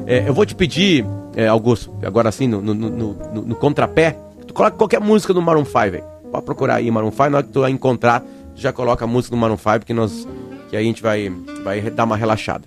É, 0.07 0.29
eu 0.29 0.35
vou 0.35 0.45
te 0.45 0.55
pedir, 0.55 1.07
é, 1.37 1.47
Augusto, 1.47 1.95
agora 2.03 2.29
assim, 2.29 2.49
no, 2.49 2.61
no, 2.61 2.75
no, 2.75 2.91
no- 2.91 3.43
no 3.43 3.55
contrapé, 3.55 4.17
tu 4.47 4.53
coloca 4.55 4.77
qualquer 4.77 5.01
música 5.01 5.33
do 5.35 5.41
Maroon 5.43 5.65
5, 5.65 5.79
velho. 5.91 6.05
Pode 6.31 6.45
procurar 6.45 6.77
aí 6.77 6.91
Maroon 6.91 7.11
5, 7.11 7.31
na 7.31 7.39
hora 7.39 7.47
que 7.47 7.53
tu 7.53 7.67
encontrar, 7.67 8.23
já 8.55 8.73
coloca 8.73 9.05
a 9.05 9.09
música 9.09 9.35
do 9.35 9.41
Maroon 9.41 9.57
5, 9.57 9.81
que, 9.87 9.95
nós, 9.95 10.27
que 10.69 10.77
aí 10.77 10.83
a 10.85 10.87
gente 10.87 11.03
vai, 11.03 11.31
vai 11.65 11.81
dar 11.91 12.05
uma 12.05 12.17
relaxada. 12.17 12.65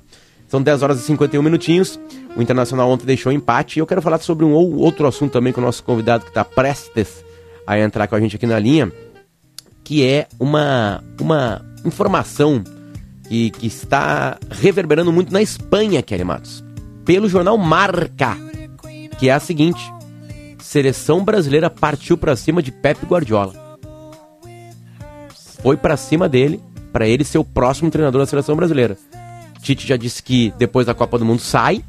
São 0.47 0.61
10 0.61 0.83
horas 0.83 0.99
e 0.99 1.03
51 1.03 1.41
minutinhos. 1.41 1.99
O 2.35 2.41
Internacional 2.41 2.89
ontem 2.89 3.05
deixou 3.05 3.31
empate. 3.31 3.77
E 3.77 3.79
eu 3.79 3.87
quero 3.87 4.01
falar 4.01 4.19
sobre 4.19 4.43
um 4.45 4.51
ou- 4.51 4.77
outro 4.77 5.07
assunto 5.07 5.31
também 5.31 5.53
com 5.53 5.61
o 5.61 5.63
nosso 5.63 5.81
convidado 5.83 6.23
que 6.25 6.29
está 6.31 6.43
prestes 6.43 7.23
a 7.65 7.79
entrar 7.79 8.07
com 8.07 8.15
a 8.15 8.19
gente 8.19 8.35
aqui 8.35 8.45
na 8.45 8.59
linha, 8.59 8.91
que 9.83 10.05
é 10.05 10.27
uma, 10.39 11.01
uma 11.21 11.63
informação 11.85 12.61
que, 13.29 13.49
que 13.51 13.67
está 13.67 14.37
reverberando 14.49 15.11
muito 15.13 15.31
na 15.31 15.41
Espanha, 15.41 16.01
Kelly 16.01 16.23
Matos. 16.25 16.61
Pelo 17.05 17.29
jornal 17.29 17.57
Marca, 17.57 18.37
que 19.17 19.29
é 19.29 19.33
a 19.33 19.39
seguinte: 19.39 19.81
seleção 20.71 21.21
brasileira 21.21 21.69
partiu 21.69 22.17
para 22.17 22.33
cima 22.33 22.63
de 22.63 22.71
Pepe 22.71 23.05
Guardiola. 23.05 23.77
Foi 25.61 25.75
para 25.75 25.97
cima 25.97 26.29
dele, 26.29 26.61
para 26.93 27.05
ele 27.05 27.25
ser 27.25 27.39
o 27.39 27.43
próximo 27.43 27.91
treinador 27.91 28.21
da 28.21 28.25
seleção 28.25 28.55
brasileira. 28.55 28.97
Tite 29.61 29.85
já 29.85 29.97
disse 29.97 30.23
que 30.23 30.53
depois 30.57 30.87
da 30.87 30.93
Copa 30.93 31.19
do 31.19 31.25
Mundo 31.25 31.41
sai, 31.41 31.83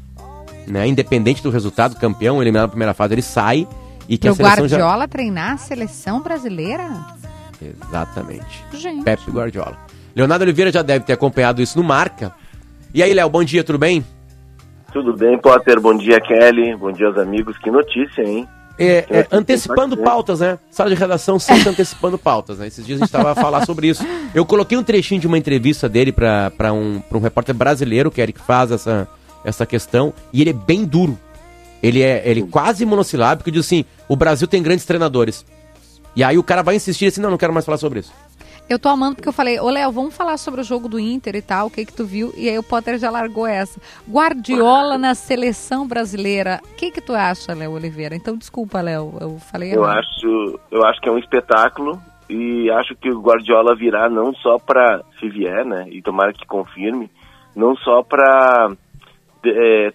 né? 0.67 0.85
Independente 0.85 1.41
do 1.41 1.49
resultado, 1.49 1.95
campeão, 1.95 2.41
eliminado 2.41 2.63
na 2.63 2.71
primeira 2.71 2.93
fase, 2.93 3.13
ele 3.13 3.21
sai 3.21 3.65
e 4.09 4.17
que 4.17 4.27
Pro 4.27 4.31
a 4.31 4.35
seleção 4.35 4.67
já 4.67 4.77
Guardiola 4.77 5.07
treinar 5.07 5.53
a 5.53 5.57
seleção 5.57 6.21
brasileira? 6.21 6.89
Exatamente. 7.61 8.65
Gente. 8.73 9.05
Pepe 9.05 9.31
Guardiola. 9.31 9.77
Leonardo 10.13 10.43
Oliveira 10.43 10.73
já 10.73 10.81
deve 10.81 11.05
ter 11.05 11.13
acompanhado 11.13 11.61
isso 11.61 11.77
no 11.77 11.85
Marca. 11.85 12.33
E 12.93 13.01
aí, 13.01 13.13
Léo, 13.13 13.29
bom 13.29 13.45
dia, 13.45 13.63
tudo 13.63 13.79
bem? 13.79 14.05
Tudo 14.91 15.15
bem, 15.15 15.39
Potter? 15.39 15.79
Bom 15.79 15.95
dia, 15.95 16.19
Kelly. 16.19 16.75
Bom 16.75 16.91
dia 16.91 17.07
aos 17.07 17.17
amigos. 17.17 17.57
Que 17.59 17.71
notícia, 17.71 18.23
hein? 18.23 18.45
É, 18.77 19.05
é, 19.09 19.27
antecipando 19.31 19.95
pautas, 19.97 20.39
né? 20.39 20.57
Sala 20.71 20.89
de 20.89 20.95
redação 20.95 21.37
sempre 21.37 21.69
antecipando 21.69 22.17
pautas, 22.17 22.57
né? 22.57 22.67
Esses 22.67 22.85
dias 22.85 22.97
a 22.97 22.99
gente 22.99 23.09
estava 23.09 23.31
a 23.31 23.35
falar 23.35 23.65
sobre 23.65 23.87
isso. 23.87 24.03
Eu 24.33 24.45
coloquei 24.45 24.77
um 24.77 24.83
trechinho 24.83 25.21
de 25.21 25.27
uma 25.27 25.37
entrevista 25.37 25.87
dele 25.87 26.11
para 26.11 26.73
um, 26.73 26.99
pra 26.99 27.17
um 27.17 27.21
repórter 27.21 27.53
brasileiro, 27.53 28.09
que 28.09 28.19
é 28.19 28.23
ele 28.23 28.33
que 28.33 28.41
faz 28.41 28.71
essa, 28.71 29.07
essa 29.45 29.65
questão, 29.65 30.13
e 30.31 30.41
ele 30.41 30.49
é 30.49 30.53
bem 30.53 30.85
duro. 30.85 31.17
Ele 31.83 32.01
é 32.01 32.23
ele 32.25 32.43
quase 32.43 32.85
monossilábico 32.85 33.49
e 33.49 33.51
diz 33.51 33.65
assim: 33.65 33.85
o 34.07 34.15
Brasil 34.15 34.47
tem 34.47 34.63
grandes 34.63 34.85
treinadores. 34.85 35.45
E 36.15 36.23
aí 36.23 36.37
o 36.37 36.43
cara 36.43 36.63
vai 36.63 36.75
insistir 36.75 37.07
assim: 37.07 37.21
não, 37.21 37.31
não 37.31 37.37
quero 37.37 37.53
mais 37.53 37.65
falar 37.65 37.77
sobre 37.77 37.99
isso. 37.99 38.11
Eu 38.69 38.79
tô 38.79 38.89
amando 38.89 39.15
porque 39.15 39.27
eu 39.29 39.33
falei, 39.33 39.59
ô 39.59 39.69
Léo, 39.69 39.91
vamos 39.91 40.15
falar 40.15 40.37
sobre 40.37 40.61
o 40.61 40.63
jogo 40.63 40.87
do 40.87 40.99
Inter 40.99 41.35
e 41.35 41.41
tal, 41.41 41.67
o 41.67 41.69
que 41.69 41.85
que 41.85 41.93
tu 41.93 42.05
viu? 42.05 42.33
E 42.35 42.49
aí 42.49 42.57
o 42.57 42.63
Potter 42.63 42.97
já 42.97 43.09
largou 43.11 43.45
essa. 43.45 43.79
Guardiola 44.09 44.97
na 44.97 45.13
seleção 45.13 45.87
brasileira. 45.87 46.59
O 46.71 46.75
que 46.75 46.89
que 46.89 47.01
tu 47.01 47.13
acha, 47.13 47.53
Léo 47.53 47.73
Oliveira? 47.73 48.15
Então, 48.15 48.35
desculpa, 48.37 48.81
Léo, 48.81 49.13
eu 49.19 49.37
falei 49.39 49.75
Eu 49.75 49.83
errado. 49.83 49.99
acho, 49.99 50.59
eu 50.71 50.85
acho 50.85 51.01
que 51.01 51.09
é 51.09 51.11
um 51.11 51.19
espetáculo 51.19 52.01
e 52.29 52.69
acho 52.71 52.95
que 52.95 53.09
o 53.09 53.21
Guardiola 53.21 53.75
virá 53.75 54.09
não 54.09 54.33
só 54.35 54.57
para, 54.57 55.03
se 55.19 55.29
vier, 55.29 55.65
né? 55.65 55.85
E 55.91 56.01
tomara 56.01 56.33
que 56.33 56.45
confirme, 56.47 57.11
não 57.55 57.75
só 57.75 58.01
para 58.01 58.71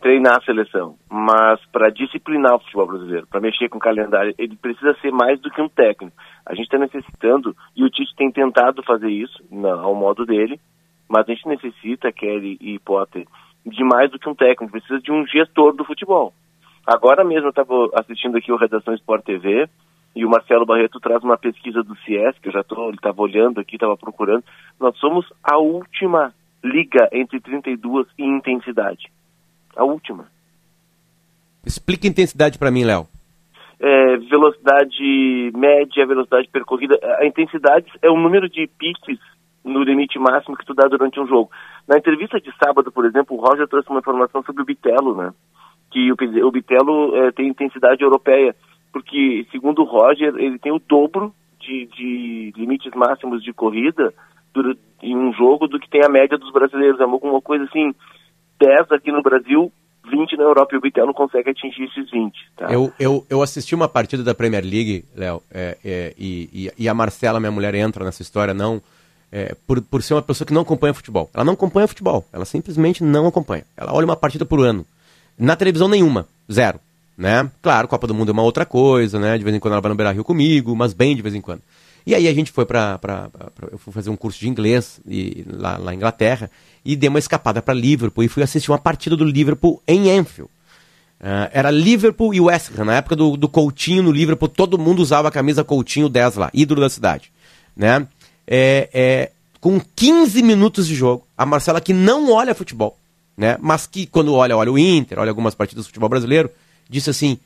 treinar 0.01 0.37
a 0.37 0.43
seleção, 0.43 0.97
mas 1.11 1.59
para 1.73 1.91
disciplinar 1.91 2.55
o 2.55 2.61
futebol 2.61 2.87
brasileiro, 2.87 3.27
para 3.27 3.41
mexer 3.41 3.69
com 3.69 3.79
o 3.79 3.81
calendário. 3.81 4.35
Ele 4.39 4.57
precisa 4.57 4.95
ser 5.01 5.11
mais 5.11 5.41
do 5.41 5.51
que 5.51 5.63
um 5.63 5.69
técnico. 5.69 6.17
A 6.45 6.55
gente 6.55 6.65
está 6.65 6.79
necessitando, 6.79 7.57
e 7.75 7.85
o 7.85 7.91
Tite 7.91 8.15
tem 8.17 8.31
tentado 8.31 8.83
fazer 8.83 9.11
isso 9.11 9.43
na- 9.51 9.81
ao 9.81 9.95
modo 9.95 10.27
dele, 10.27 10.61
mas 11.09 11.27
a 11.27 11.33
gente 11.33 11.49
necessita, 11.49 12.13
Kelly 12.13 12.59
e 12.61 12.79
Potter, 12.79 13.27
de 13.65 13.85
mais 13.85 14.11
do 14.11 14.19
que 14.19 14.29
um 14.29 14.35
técnico, 14.35 14.73
precisa 14.73 15.01
de 15.01 15.11
um 15.11 15.27
gestor 15.27 15.75
do 15.75 15.85
futebol. 15.85 16.33
Agora 16.87 17.25
mesmo 17.25 17.47
eu 17.47 17.51
estava 17.51 17.91
assistindo 17.95 18.37
aqui 18.37 18.53
o 18.53 18.57
Redação 18.57 18.95
Sport 18.95 19.25
TV 19.25 19.67
e 20.17 20.25
o 20.25 20.31
Marcelo 20.31 20.65
Barreto 20.67 21.01
traz 21.01 21.23
uma 21.23 21.37
pesquisa 21.37 21.83
do 21.83 21.95
CS, 21.99 22.39
que 22.39 22.49
eu 22.49 22.53
já 22.53 22.63
tô, 22.63 22.89
ele 22.89 22.97
estava 22.97 23.21
olhando 23.21 23.61
aqui, 23.61 23.77
estava 23.77 23.97
procurando. 23.97 24.43
Nós 24.81 24.97
somos 24.99 25.27
a 25.43 25.59
última 25.59 26.33
liga 26.65 27.09
entre 27.13 27.41
32 27.41 28.07
em 28.19 28.37
intensidade. 28.37 29.11
A 29.79 29.85
última. 29.85 30.27
Explica 31.65 32.07
a 32.07 32.11
intensidade 32.11 32.59
para 32.59 32.71
mim, 32.71 32.85
Léo. 32.85 33.07
É, 33.81 34.17
velocidade 34.17 35.53
média, 35.55 36.05
velocidade 36.05 36.49
percorrida. 36.49 36.99
A 37.21 37.27
intensidade 37.27 37.87
é 38.03 38.11
o 38.11 38.19
número 38.19 38.49
de 38.49 38.67
piques 38.79 39.19
no 39.65 39.83
limite 39.83 40.19
máximo 40.19 40.57
que 40.57 40.67
tu 40.67 40.75
dá 40.75 40.89
durante 40.89 41.21
um 41.21 41.27
jogo. 41.27 41.51
Na 41.87 41.97
entrevista 41.97 42.41
de 42.41 42.53
sábado, 42.63 42.91
por 42.91 43.05
exemplo, 43.05 43.37
o 43.37 43.41
Roger 43.41 43.69
trouxe 43.69 43.89
uma 43.89 44.01
informação 44.01 44.43
sobre 44.43 44.63
o 44.63 44.65
Bitelo, 44.65 45.15
né? 45.15 45.33
Que 45.93 46.11
o, 46.11 46.17
o 46.47 46.51
Bitelo 46.51 47.17
é, 47.17 47.31
tem 47.31 47.49
intensidade 47.49 48.03
europeia, 48.03 48.57
porque, 48.93 49.47
segundo 49.53 49.83
o 49.83 49.85
Roger, 49.85 50.35
ele 50.37 50.59
tem 50.59 50.73
o 50.73 50.81
dobro 50.81 51.33
de, 51.61 51.87
de 51.87 52.53
limites 52.57 52.93
máximos 52.95 53.45
de 53.45 53.53
corrida 53.53 54.13
em 55.03 55.17
um 55.17 55.33
jogo 55.35 55.69
do 55.69 55.79
que 55.79 55.89
tem 55.89 56.05
a 56.05 56.09
média 56.09 56.37
dos 56.37 56.51
brasileiros. 56.51 56.99
É 56.99 57.05
alguma 57.05 57.41
coisa 57.41 57.65
assim, 57.65 57.95
10 58.61 58.93
aqui 58.93 59.13
no 59.13 59.23
Brasil, 59.23 59.73
20 60.11 60.37
na 60.37 60.45
Europa, 60.45 60.75
e 60.75 60.79
o 60.79 60.81
Bitelo 60.81 61.15
consegue 61.15 61.51
atingir 61.51 61.85
esses 61.85 62.11
20. 62.11 62.35
Tá? 62.57 62.73
Eu, 62.73 62.93
eu, 62.99 63.27
eu 63.29 63.43
assisti 63.43 63.75
uma 63.75 63.89
partida 63.89 64.23
da 64.23 64.35
Premier 64.35 64.65
League, 64.65 65.05
Léo, 65.17 65.43
é, 65.53 65.77
é, 65.85 66.15
e, 66.19 66.49
e, 66.53 66.85
e 66.85 66.89
a 66.89 66.95
Marcela, 66.95 67.41
minha 67.41 67.53
mulher, 67.53 67.75
entra 67.75 68.05
nessa 68.05 68.23
história, 68.23 68.55
não 68.55 68.83
é, 69.31 69.55
por, 69.67 69.81
por 69.83 70.03
ser 70.03 70.15
uma 70.15 70.23
pessoa 70.23 70.47
que 70.47 70.53
não 70.53 70.63
acompanha 70.63 70.95
futebol. 70.95 71.31
Ela 71.33 71.45
não 71.45 71.53
acompanha 71.53 71.87
futebol, 71.87 72.25
ela 72.33 72.45
simplesmente 72.45 73.03
não 73.03 73.27
acompanha. 73.27 73.65
Ela 73.77 73.93
olha 73.93 74.05
uma 74.05 74.17
partida 74.17 74.45
por 74.45 74.61
ano. 74.61 74.85
Na 75.39 75.55
televisão 75.55 75.89
nenhuma, 75.89 76.27
zero. 76.51 76.81
Né? 77.17 77.51
Claro, 77.61 77.89
Copa 77.89 78.07
do 78.07 78.15
Mundo 78.15 78.31
é 78.31 78.33
uma 78.33 78.43
outra 78.43 78.65
coisa, 78.65 79.19
né? 79.19 79.37
De 79.37 79.43
vez 79.43 79.55
em 79.55 79.59
quando 79.59 79.73
ela 79.73 79.81
vai 79.81 79.89
no 79.89 79.97
Beira 79.97 80.13
Rio 80.13 80.23
comigo, 80.23 80.75
mas 80.77 80.93
bem 80.93 81.17
de 81.17 81.23
vez 81.23 81.35
em 81.35 81.41
quando. 81.41 81.63
E 82.09 82.15
aí 82.15 82.27
a 82.27 82.33
gente 82.33 82.51
foi 82.51 82.65
pra- 82.65 82.99
eu 83.71 83.77
fui 83.77 83.93
fazer 83.93 84.09
um 84.09 84.17
curso 84.17 84.41
de 84.41 84.49
inglês 84.49 84.99
e, 85.07 85.45
lá, 85.47 85.77
lá 85.77 85.93
em 85.93 85.97
Inglaterra 85.97 86.51
e 86.83 86.97
dei 86.97 87.07
uma 87.11 87.19
escapada 87.19 87.61
para 87.61 87.75
Liverpool 87.75 88.25
e 88.25 88.29
fui 88.29 88.43
assistir 88.43 88.71
uma 88.71 88.79
partida 88.79 89.15
do 89.15 89.25
Liverpool 89.27 89.83
em 89.87 90.11
Anfield. 90.11 90.51
Ah, 91.21 91.51
era 91.53 91.71
Liverpool 91.71 92.33
e 92.33 92.41
West 92.41 92.71
Ham, 92.79 92.87
na 92.87 92.95
época 92.97 93.15
do, 93.15 93.37
do 93.37 93.47
Coutinho 93.47 94.03
no 94.05 94.11
Liverpool, 94.11 94.49
todo 94.49 94.79
mundo 94.79 95.01
usava 95.01 95.29
a 95.29 95.31
camisa 95.31 95.63
Coutinho 95.63 96.09
10 96.09 96.37
lá, 96.37 96.51
ídolo 96.55 96.81
da 96.81 96.89
cidade. 96.89 97.31
Né? 97.77 98.07
É, 98.47 98.89
é, 98.95 99.31
com 99.61 99.79
15 99.95 100.43
minutos 100.43 100.87
de 100.89 100.95
jogo, 100.95 101.27
a 101.37 101.45
Marcela 101.45 101.79
que 101.79 101.93
não 101.93 102.33
olha 102.33 102.55
futebol, 102.55 102.97
né? 103.37 103.59
mas 103.61 103.87
que 103.87 104.07
quando 104.07 104.33
olha, 104.33 104.57
olha 104.57 104.73
o 104.73 104.79
Inter, 104.79 105.19
olha 105.19 105.31
algumas 105.31 105.55
partidas 105.55 105.85
do 105.85 105.89
futebol 105.89 106.09
brasileiro, 106.09 106.49
disse 106.89 107.11
assim, 107.11 107.37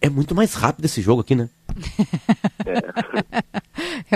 é 0.00 0.08
muito 0.08 0.32
mais 0.32 0.54
rápido 0.54 0.84
esse 0.84 1.02
jogo 1.02 1.22
aqui, 1.22 1.34
né? 1.34 1.48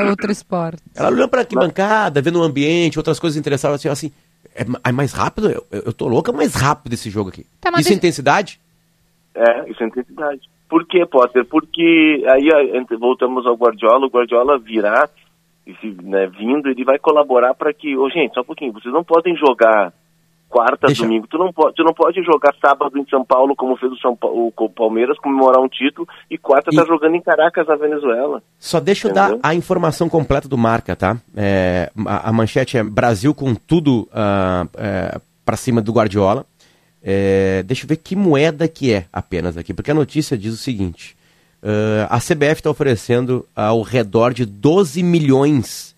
outro 0.03 0.31
esporte. 0.31 0.83
Ela 0.95 1.11
olhando 1.11 1.29
pra 1.29 1.41
arquibancada, 1.41 2.21
vendo 2.21 2.41
o 2.41 2.43
ambiente, 2.43 2.99
outras 2.99 3.21
coisas 3.21 3.39
interessavam 3.39 3.77
assim, 3.77 3.89
assim 3.89 4.13
é, 4.55 4.65
é 4.89 4.93
mais 4.93 5.13
rápido? 5.13 5.51
Eu, 5.51 5.67
eu 5.71 5.93
tô 5.93 6.07
louca, 6.07 6.31
é 6.31 6.35
mais 6.35 6.55
rápido 6.55 6.93
esse 6.93 7.11
jogo 7.11 7.31
aqui. 7.31 7.45
Tá, 7.61 7.71
Isso 7.79 7.93
é 7.93 7.97
intensidade? 7.97 8.61
É, 9.35 9.69
isso 9.69 9.83
é 9.83 9.87
intensidade. 9.87 10.43
Por 10.69 10.87
quê, 10.87 11.05
Potter? 11.05 11.45
Porque 11.45 12.25
aí 12.29 12.49
voltamos 12.99 13.47
ao 13.47 13.57
Guardiola, 13.57 14.07
o 14.07 14.11
Guardiola 14.11 14.59
virá, 14.59 15.09
e 15.67 15.75
se, 15.75 15.87
né, 16.03 16.27
vindo, 16.27 16.69
ele 16.69 16.85
vai 16.85 16.99
colaborar 16.99 17.55
para 17.55 17.73
que, 17.73 17.97
ô 17.97 18.09
gente, 18.11 18.35
só 18.35 18.41
um 18.43 18.45
pouquinho, 18.45 18.73
vocês 18.73 18.93
não 18.93 19.03
podem 19.03 19.37
jogar 19.37 19.93
quarta, 20.55 20.87
Deixa- 20.87 21.03
domingo, 21.03 21.27
tu 21.27 21.37
não, 21.37 21.53
pode, 21.53 21.75
tu 21.75 21.83
não 21.83 21.93
pode 21.93 22.23
jogar 22.23 22.55
sábado 22.65 22.97
em 22.97 23.05
São 23.09 23.25
Paulo, 23.25 23.57
como 23.57 23.77
fez 23.77 23.91
o, 23.91 23.97
São 23.97 24.15
Pa- 24.15 24.29
o, 24.29 24.53
Palmeiras, 24.71 25.19
comemorar 25.19 25.61
um 25.61 25.67
título, 25.69 26.07
e 26.31 26.39
quarta 26.39 26.71
tá 26.71 26.85
jogando 26.85 27.17
em 27.17 27.21
Caracas, 27.21 27.67
na 27.67 27.75
Venezuela. 27.75 28.41
Só 28.61 28.79
deixa 28.79 29.09
eu 29.09 29.11
Entendeu? 29.11 29.39
dar 29.41 29.49
a 29.49 29.53
informação 29.53 30.09
completa 30.09 30.49
do 30.49 30.57
marca, 30.57 30.95
tá? 30.95 31.17
É, 31.37 31.91
a, 32.07 32.29
a 32.29 32.33
manchete 32.33 32.79
é 32.79 32.85
Brasil 32.85 33.35
com 33.35 33.53
tudo 33.55 34.09
ah, 34.15 34.65
é, 34.77 35.19
pra 35.45 35.57
cima 35.57 35.83
do 35.83 35.93
Guardiola. 35.93 36.47
É, 37.03 37.65
deixa 37.65 37.85
eu 37.85 37.89
ver 37.89 37.97
que 37.97 38.15
moeda 38.15 38.69
que 38.69 38.93
é 38.93 39.07
apenas 39.13 39.57
aqui, 39.57 39.75
porque 39.75 39.91
a 39.91 39.95
notícia 39.95 40.39
diz 40.39 40.55
o 40.55 40.57
seguinte: 40.57 41.17
ah, 41.63 42.07
a 42.17 42.19
CBF 42.21 42.61
está 42.61 42.71
oferecendo 42.71 43.45
ao 43.57 43.83
redor 43.83 44.33
de 44.33 44.47
12 44.47 45.03
milhões 45.03 45.97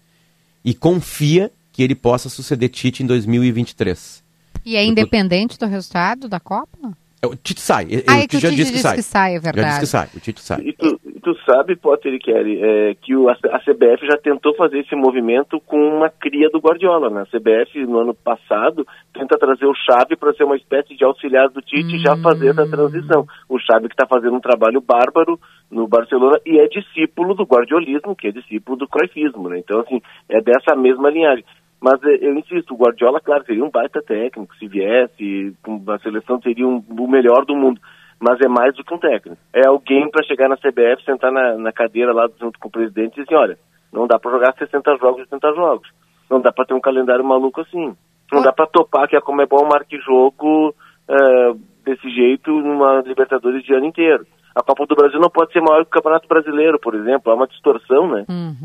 e 0.65 0.73
confia 0.73 1.51
que 1.73 1.83
ele 1.83 1.95
possa 1.95 2.31
suceder 2.31 2.71
Tite 2.71 3.03
em 3.03 3.07
2023. 3.07 4.25
E 4.67 4.77
é 4.77 4.85
independente 4.85 5.57
do 5.59 5.67
resultado 5.67 6.29
da 6.29 6.41
Copa? 6.41 6.93
É, 7.23 7.27
O 7.27 7.37
Tite 7.37 7.61
sai. 7.61 7.87
Ah, 8.09 8.17
o 8.17 8.19
é 8.19 8.27
que 8.27 8.37
o 8.37 8.41
já 8.41 8.49
Tite 8.51 8.61
disse 8.61 8.73
que 8.73 8.79
sai. 8.81 8.97
que 8.97 9.03
sai, 9.03 9.37
é 9.37 9.41
Já 9.41 9.41
disse 9.41 9.53
verdade. 9.55 9.81
que 9.81 9.87
sai. 9.87 10.09
O 10.14 10.21
Tite 10.21 10.41
sai. 10.41 10.61
E 10.61 10.73
tu, 10.73 10.99
tu 10.99 11.17
tu 11.27 11.35
sabe, 11.45 11.75
Potter 11.75 12.14
e 12.14 12.21
Kelly, 12.21 12.62
é, 12.62 12.95
que 12.95 13.17
o, 13.17 13.29
a 13.29 13.33
a 13.33 13.59
CBF 13.59 14.07
já 14.07 14.17
tentou 14.17 14.55
fazer 14.55 14.79
esse 14.79 14.95
movimento 14.95 15.61
com 15.67 15.77
uma 15.77 16.09
cria 16.09 16.49
do 16.51 16.61
Guardiola, 16.61 17.11
né? 17.11 17.23
A 17.23 17.27
CBF, 17.27 17.85
no 17.85 17.99
ano 17.99 18.14
passado, 18.14 18.87
tenta 19.12 19.37
trazer 19.37 19.67
o 19.67 19.75
Xavi 19.75 20.14
para 20.14 20.33
ser 20.35 20.45
uma 20.45 20.57
espécie 20.57 20.95
de 20.97 21.05
auxiliar 21.05 21.49
do 21.49 21.61
Tite 21.61 21.97
e 21.97 21.99
já 21.99 22.17
fazer 22.19 22.51
essa 22.51 22.64
transição. 22.69 23.27
O 23.49 23.59
Xavi 23.59 23.89
que 23.89 23.95
está 23.95 24.07
fazendo 24.07 24.37
um 24.37 24.41
trabalho 24.41 24.81
bárbaro 24.81 25.37
no 25.69 25.89
Barcelona 25.89 26.39
e 26.47 26.61
é 26.61 26.69
discípulo 26.69 27.35
do 27.35 27.43
guardiolismo, 27.43 28.14
que 28.14 28.29
é 28.29 28.31
discípulo 28.31 28.77
do 28.77 28.87
croifismo, 28.87 29.49
né? 29.49 29.59
Então, 29.59 29.81
assim, 29.81 30.01
é 30.29 30.41
dessa 30.41 30.77
mesma 30.77 31.11
linhagem. 31.11 31.45
Mas 31.87 32.03
eh, 32.03 32.18
eu 32.20 32.37
insisto, 32.37 32.74
o 32.74 32.76
Guardiola, 32.76 33.20
claro, 33.20 33.45
seria 33.45 33.64
um 33.64 33.70
baita 33.70 34.03
técnico, 34.03 34.53
se 34.57 34.66
viesse, 34.66 35.55
a 35.89 35.99
seleção 36.01 36.43
seria 36.43 36.66
um, 36.66 36.82
o 36.91 37.07
melhor 37.07 37.45
do 37.45 37.55
mundo. 37.55 37.80
Mas 38.18 38.41
é 38.41 38.49
mais 38.49 38.74
do 38.74 38.82
que 38.82 38.93
um 38.93 38.99
técnico. 38.99 39.41
É 39.55 39.68
alguém 39.68 40.11
para 40.11 40.26
chegar 40.26 40.49
na 40.49 40.57
CBF, 40.57 41.05
sentar 41.05 41.30
na, 41.30 41.57
na 41.57 41.70
cadeira 41.70 42.12
lá 42.12 42.28
junto 42.41 42.59
com 42.59 42.66
o 42.66 42.72
presidente 42.72 43.20
e 43.20 43.22
dizer 43.22 43.37
olha, 43.37 43.57
não 43.93 44.09
dá 44.09 44.18
para 44.18 44.32
jogar 44.32 44.53
60 44.55 44.97
jogos, 44.97 45.22
70 45.28 45.53
jogos. 45.55 45.89
Não 46.28 46.41
dá 46.41 46.51
para 46.51 46.64
ter 46.64 46.74
um 46.74 46.80
calendário 46.80 47.24
maluco 47.24 47.61
assim. 47.61 47.95
Não 48.32 48.43
dá 48.43 48.53
para 48.53 48.66
topar 48.66 49.07
que 49.07 49.16
a 49.16 49.20
Comebol 49.20 49.68
marque 49.70 49.97
jogo 50.01 50.74
eh, 51.09 51.53
desse 51.84 52.11
jeito 52.11 52.51
numa 52.51 53.01
Libertadores 53.07 53.62
de 53.62 53.72
ano 53.72 53.87
inteiro. 53.87 54.26
A 54.57 54.63
Copa 54.63 54.87
do 54.87 54.95
Brasil 54.97 55.21
não 55.21 55.29
pode 55.29 55.53
ser 55.53 55.61
maior 55.61 55.83
que 55.85 55.89
o 55.91 55.93
Campeonato 55.93 56.27
Brasileiro, 56.27 56.81
por 56.81 56.95
exemplo. 56.95 57.31
É 57.31 57.35
uma 57.35 57.47
distorção, 57.47 58.09
né? 58.11 58.25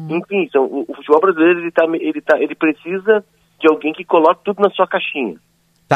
Enfim, 0.09 0.45
então, 0.47 0.63
o, 0.63 0.85
o 0.87 0.95
futebol 0.95 1.19
brasileiro 1.19 1.59
ele, 1.59 1.71
tá, 1.71 1.83
ele, 1.85 2.21
tá, 2.21 2.39
ele 2.41 2.55
precisa 2.55 3.25
de 3.59 3.67
alguém 3.69 3.91
que 3.93 4.05
coloque 4.05 4.41
tudo 4.45 4.61
na 4.61 4.69
sua 4.69 4.87
caixinha. 4.87 5.35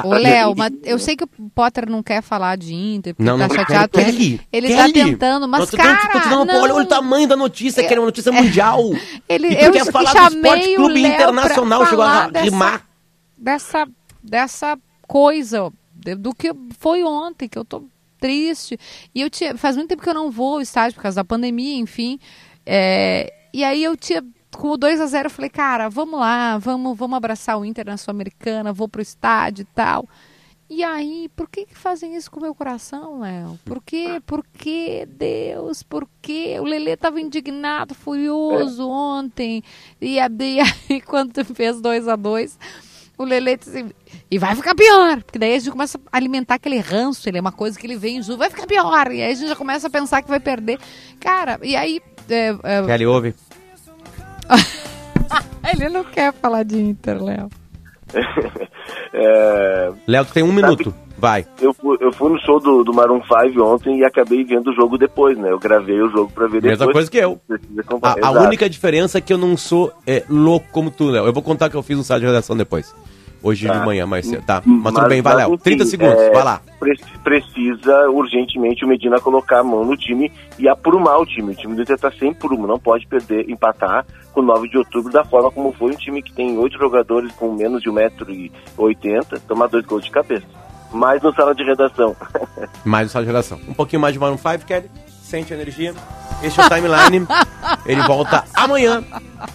Ô, 0.04 0.10
Léo, 0.14 0.54
mas 0.58 0.74
eu 0.84 1.00
sei 1.00 1.16
que 1.16 1.24
o 1.24 1.30
Potter 1.56 1.89
não 1.89 2.04
quer 2.04 2.22
falar 2.22 2.58
de 2.58 2.74
Inter, 2.76 3.16
porque 3.16 3.24
Não, 3.32 3.38
tá 3.38 3.48
não, 3.48 3.56
chateado. 3.56 3.88
Kelly, 3.98 4.41
ele 4.52 4.68
ele 4.68 4.76
Kelly, 4.76 4.93
tá 4.93 5.06
tentando, 5.06 5.48
mas 5.48 5.70
tô 5.72 5.78
dando- 5.78 5.98
cara, 5.98 6.20
tô 6.20 6.30
não. 6.30 6.41
olha, 6.62 6.74
olha 6.76 6.84
o 6.84 6.86
tamanho 6.86 7.26
da 7.30 7.38
notícia, 7.38 7.82
que 7.82 7.93
era 7.93 8.02
uma 8.02 8.08
notícia 8.08 8.30
mundial. 8.34 8.82
Ele, 9.30 9.48
E 9.48 9.56
tu 9.56 9.64
eu 9.64 9.72
quer 9.72 9.89
falar 9.89 10.12
do 10.12 10.36
Esporte 10.36 10.76
Clube 10.76 11.00
Internacional, 11.06 11.86
chegou 11.86 12.04
a 12.04 12.28
dessa- 12.28 12.43
rimar. 12.43 12.82
Dessa, 13.38 13.88
dessa 14.22 14.78
coisa, 15.08 15.72
do 16.18 16.36
que 16.36 16.52
foi 16.78 17.02
ontem, 17.06 17.48
que 17.48 17.58
eu 17.58 17.64
tô 17.64 17.84
triste. 18.26 18.80
E 19.13 19.21
eu 19.21 19.30
tinha, 19.30 19.55
faz 19.57 19.76
muito 19.76 19.89
tempo 19.89 20.01
que 20.01 20.09
eu 20.09 20.13
não 20.13 20.32
vou 20.32 20.53
ao 20.55 20.61
estádio 20.61 20.95
por 20.95 21.03
causa 21.03 21.17
da 21.17 21.23
pandemia, 21.26 21.76
enfim. 21.78 22.19
É, 22.65 23.32
e 23.53 23.63
aí 23.63 23.84
eu 23.84 23.95
tinha, 23.95 24.23
com 24.55 24.69
o 24.69 24.78
2 24.78 24.99
a 24.99 25.05
0 25.05 25.28
eu 25.28 25.32
falei, 25.32 25.49
cara, 25.49 25.89
vamos 25.89 26.19
lá, 26.19 26.57
vamos, 26.57 26.97
vamos 26.97 27.15
abraçar 27.17 27.59
o 27.59 27.63
Inter 27.65 27.86
na 27.86 27.97
Sul-Americana, 27.97 28.73
vou 28.73 28.88
pro 28.89 29.01
estádio 29.01 29.63
e 29.63 29.65
tal. 29.76 30.07
E 30.67 30.84
aí, 30.84 31.30
por 31.36 31.47
que, 31.47 31.67
que 31.67 31.78
fazem 31.78 32.15
isso 32.15 32.32
com 32.32 32.39
o 32.39 32.41
meu 32.43 32.55
coração, 32.55 33.19
Léo? 33.19 33.59
Por 33.63 33.84
quê? 33.84 34.19
Por 34.26 34.43
quê, 34.51 35.07
Deus? 35.07 35.84
Por 35.84 36.09
quê? 36.23 36.57
O 36.59 36.63
Lelê 36.63 36.97
tava 36.97 37.21
indignado, 37.21 37.93
furioso 37.93 38.89
ontem. 38.89 39.63
E, 40.01 40.19
a- 40.19 40.28
e 40.41 40.59
aí, 40.59 41.01
quando 41.01 41.45
fez 41.45 41.80
2 41.80 42.07
a 42.07 42.15
2 42.15 42.57
o 43.18 43.26
disse 43.26 43.70
assim, 43.70 43.91
e 44.30 44.38
vai 44.38 44.55
ficar 44.55 44.76
pior. 44.76 45.22
Porque 45.24 45.39
daí 45.39 45.55
a 45.55 45.59
gente 45.59 45.72
começa 45.72 45.99
a 46.11 46.18
alimentar 46.18 46.55
aquele 46.55 46.80
ranço, 46.80 47.28
ele 47.30 47.38
é 47.38 47.41
uma 47.41 47.51
coisa 47.51 47.78
que 47.80 47.86
ele 47.86 47.95
vem 47.95 48.22
junto, 48.22 48.38
vai 48.38 48.49
ficar 48.49 48.68
pior. 48.68 49.11
E 49.11 49.22
aí 49.22 49.32
a 49.32 49.36
gente 49.36 49.47
já 49.47 49.55
começa 49.55 49.88
a 49.88 49.89
pensar 49.89 50.22
que 50.22 50.30
vai 50.30 50.39
perder. 50.39 50.80
Cara, 51.20 51.59
e 51.63 51.76
aí... 51.76 52.01
é, 52.30 52.55
é, 52.63 52.86
Kelly, 52.86 53.05
ouve. 53.05 53.36
ele 55.74 55.89
não 55.89 56.03
quer 56.03 56.34
falar 56.34 56.63
de 56.63 56.78
Inter, 56.78 57.24
Léo. 57.24 57.49
É, 59.13 59.91
Léo, 60.07 60.26
tu 60.26 60.34
tem 60.34 60.43
um 60.43 60.51
minuto. 60.51 60.93
Vai. 61.18 61.45
eu, 61.61 61.74
fui, 61.74 61.97
eu 62.01 62.11
fui 62.11 62.30
no 62.30 62.39
show 62.41 62.59
do, 62.59 62.84
do 62.84 62.93
Maroon 62.93 63.22
5 63.22 63.63
ontem 63.63 63.99
e 63.99 64.03
acabei 64.03 64.43
vendo 64.43 64.70
o 64.70 64.74
jogo 64.76 64.97
depois, 64.97 65.38
né? 65.38 65.49
Eu 65.49 65.57
gravei 65.57 66.01
o 66.01 66.09
jogo 66.09 66.30
pra 66.34 66.45
ver 66.47 66.61
depois. 66.61 66.78
Mesma 66.80 66.91
coisa 66.93 67.09
que 67.09 67.18
eu. 67.18 67.39
A, 68.01 68.28
a 68.28 68.32
única 68.32 68.70
diferença 68.70 69.18
é 69.18 69.22
que 69.22 69.32
eu 69.32 69.38
não 69.38 69.55
sou 69.55 69.91
é, 70.05 70.24
louco 70.30 70.68
como 70.72 70.91
tu, 70.91 71.05
Léo. 71.09 71.26
Eu 71.26 71.34
vou 71.34 71.41
contar 71.41 71.70
que 71.70 71.76
eu 71.76 71.82
fiz 71.84 71.97
um 71.97 72.03
site 72.03 72.20
de 72.22 72.28
redação 72.28 72.55
depois. 72.57 72.93
Hoje 73.41 73.70
de 73.70 73.80
manhã, 73.86 74.05
mais 74.07 74.26
cedo. 74.26 74.43
Tá, 74.43 74.61
mas 74.66 74.93
tudo 74.93 75.07
bem, 75.07 75.22
vai, 75.22 75.36
Léo. 75.36 75.53
enfim, 75.53 75.63
30 75.63 75.86
segundos, 75.86 76.20
é, 76.20 76.32
vai 76.32 76.43
lá. 76.43 76.61
pre- 76.80 76.99
Precisa 77.24 78.09
urgentemente 78.09 78.84
o 78.84 78.88
Medina 78.88 79.20
colocar 79.20 79.59
a 79.59 79.63
mão 79.63 79.86
no 79.86 79.95
time 79.95 80.32
e 80.57 80.68
aprumar 80.68 81.20
o 81.20 81.26
time. 81.26 81.51
O 81.51 81.55
time 81.55 81.76
do 81.76 81.82
Inter 81.84 81.97
tá 81.97 82.11
sem 82.11 82.34
prumo, 82.34 82.66
não 82.68 82.80
pode 82.80 83.05
perder, 83.07 83.47
empatar 83.49 84.03
com 84.36 84.41
o 84.41 84.43
9 84.43 84.67
de 84.67 84.77
outubro 84.77 85.11
da 85.11 85.23
forma 85.23 85.49
como 85.49 85.71
foi 85.71 85.93
um 85.93 85.95
time 85.95 86.21
que 86.21 86.33
tem 86.33 86.57
oito 86.57 86.77
jogadores 86.77 87.31
com 87.33 87.53
menos 87.53 87.81
de 87.81 87.89
1,80m, 87.89 89.39
tomar 89.47 89.67
dois 89.67 89.86
gols 89.86 90.03
de 90.03 90.11
cabeça. 90.11 90.45
Mais 90.91 91.21
no 91.23 91.33
sala 91.33 91.55
de 91.55 91.63
redação. 91.63 92.15
Mais 92.83 93.07
um 93.07 93.11
site 93.11 93.23
de 93.23 93.27
redação. 93.27 93.59
Um 93.67 93.73
pouquinho 93.73 94.01
mais 94.01 94.13
de 94.13 94.19
Maroon 94.19 94.38
5, 94.38 94.65
Kelly. 94.65 94.89
Sente 95.23 95.53
a 95.53 95.55
energia. 95.57 95.93
Este 96.43 96.59
é 96.61 96.65
o 96.65 96.69
Timeline. 96.69 97.25
Ele 97.86 98.01
volta 98.03 98.43
amanhã, 98.53 99.03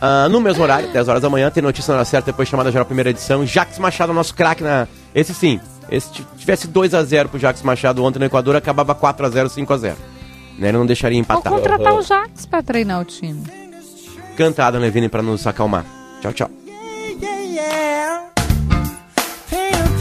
ah, 0.00 0.28
no 0.28 0.40
mesmo 0.40 0.62
horário, 0.62 0.88
10 0.92 1.08
horas 1.08 1.22
da 1.22 1.30
manhã. 1.30 1.50
Tem 1.50 1.62
notícia 1.62 1.92
na 1.92 1.98
hora 1.98 2.04
certa, 2.04 2.32
depois 2.32 2.48
chamada 2.48 2.72
geral 2.72 2.84
primeira 2.84 3.10
edição. 3.10 3.46
Jacques 3.46 3.78
Machado, 3.78 4.12
nosso 4.12 4.34
craque 4.34 4.62
na. 4.62 4.88
Esse 5.14 5.32
sim. 5.32 5.60
Esse 5.90 6.10
tivesse 6.36 6.68
2x0 6.68 7.28
pro 7.28 7.38
Jacques 7.38 7.62
Machado 7.62 8.02
ontem 8.02 8.18
no 8.18 8.24
Equador, 8.24 8.56
acabava 8.56 8.94
4x0, 8.94 9.46
5x0. 9.46 9.94
Né? 10.58 10.68
Ele 10.68 10.78
não 10.78 10.86
deixaria 10.86 11.22
Vou 11.22 11.22
empatar. 11.22 11.52
contratar 11.52 11.94
o 11.94 12.02
Jax 12.02 12.46
pra 12.46 12.62
treinar 12.62 13.00
o 13.00 13.04
time. 13.04 13.69
Canta 14.40 14.64
Adam 14.64 14.80
Levine 14.80 15.10
pra 15.10 15.20
nos 15.20 15.46
acalmar. 15.46 15.84
Tchau, 16.22 16.32
tchau. 16.32 16.50
yeah, 17.20 17.44
yeah. 17.44 18.32
Paint 19.50 20.00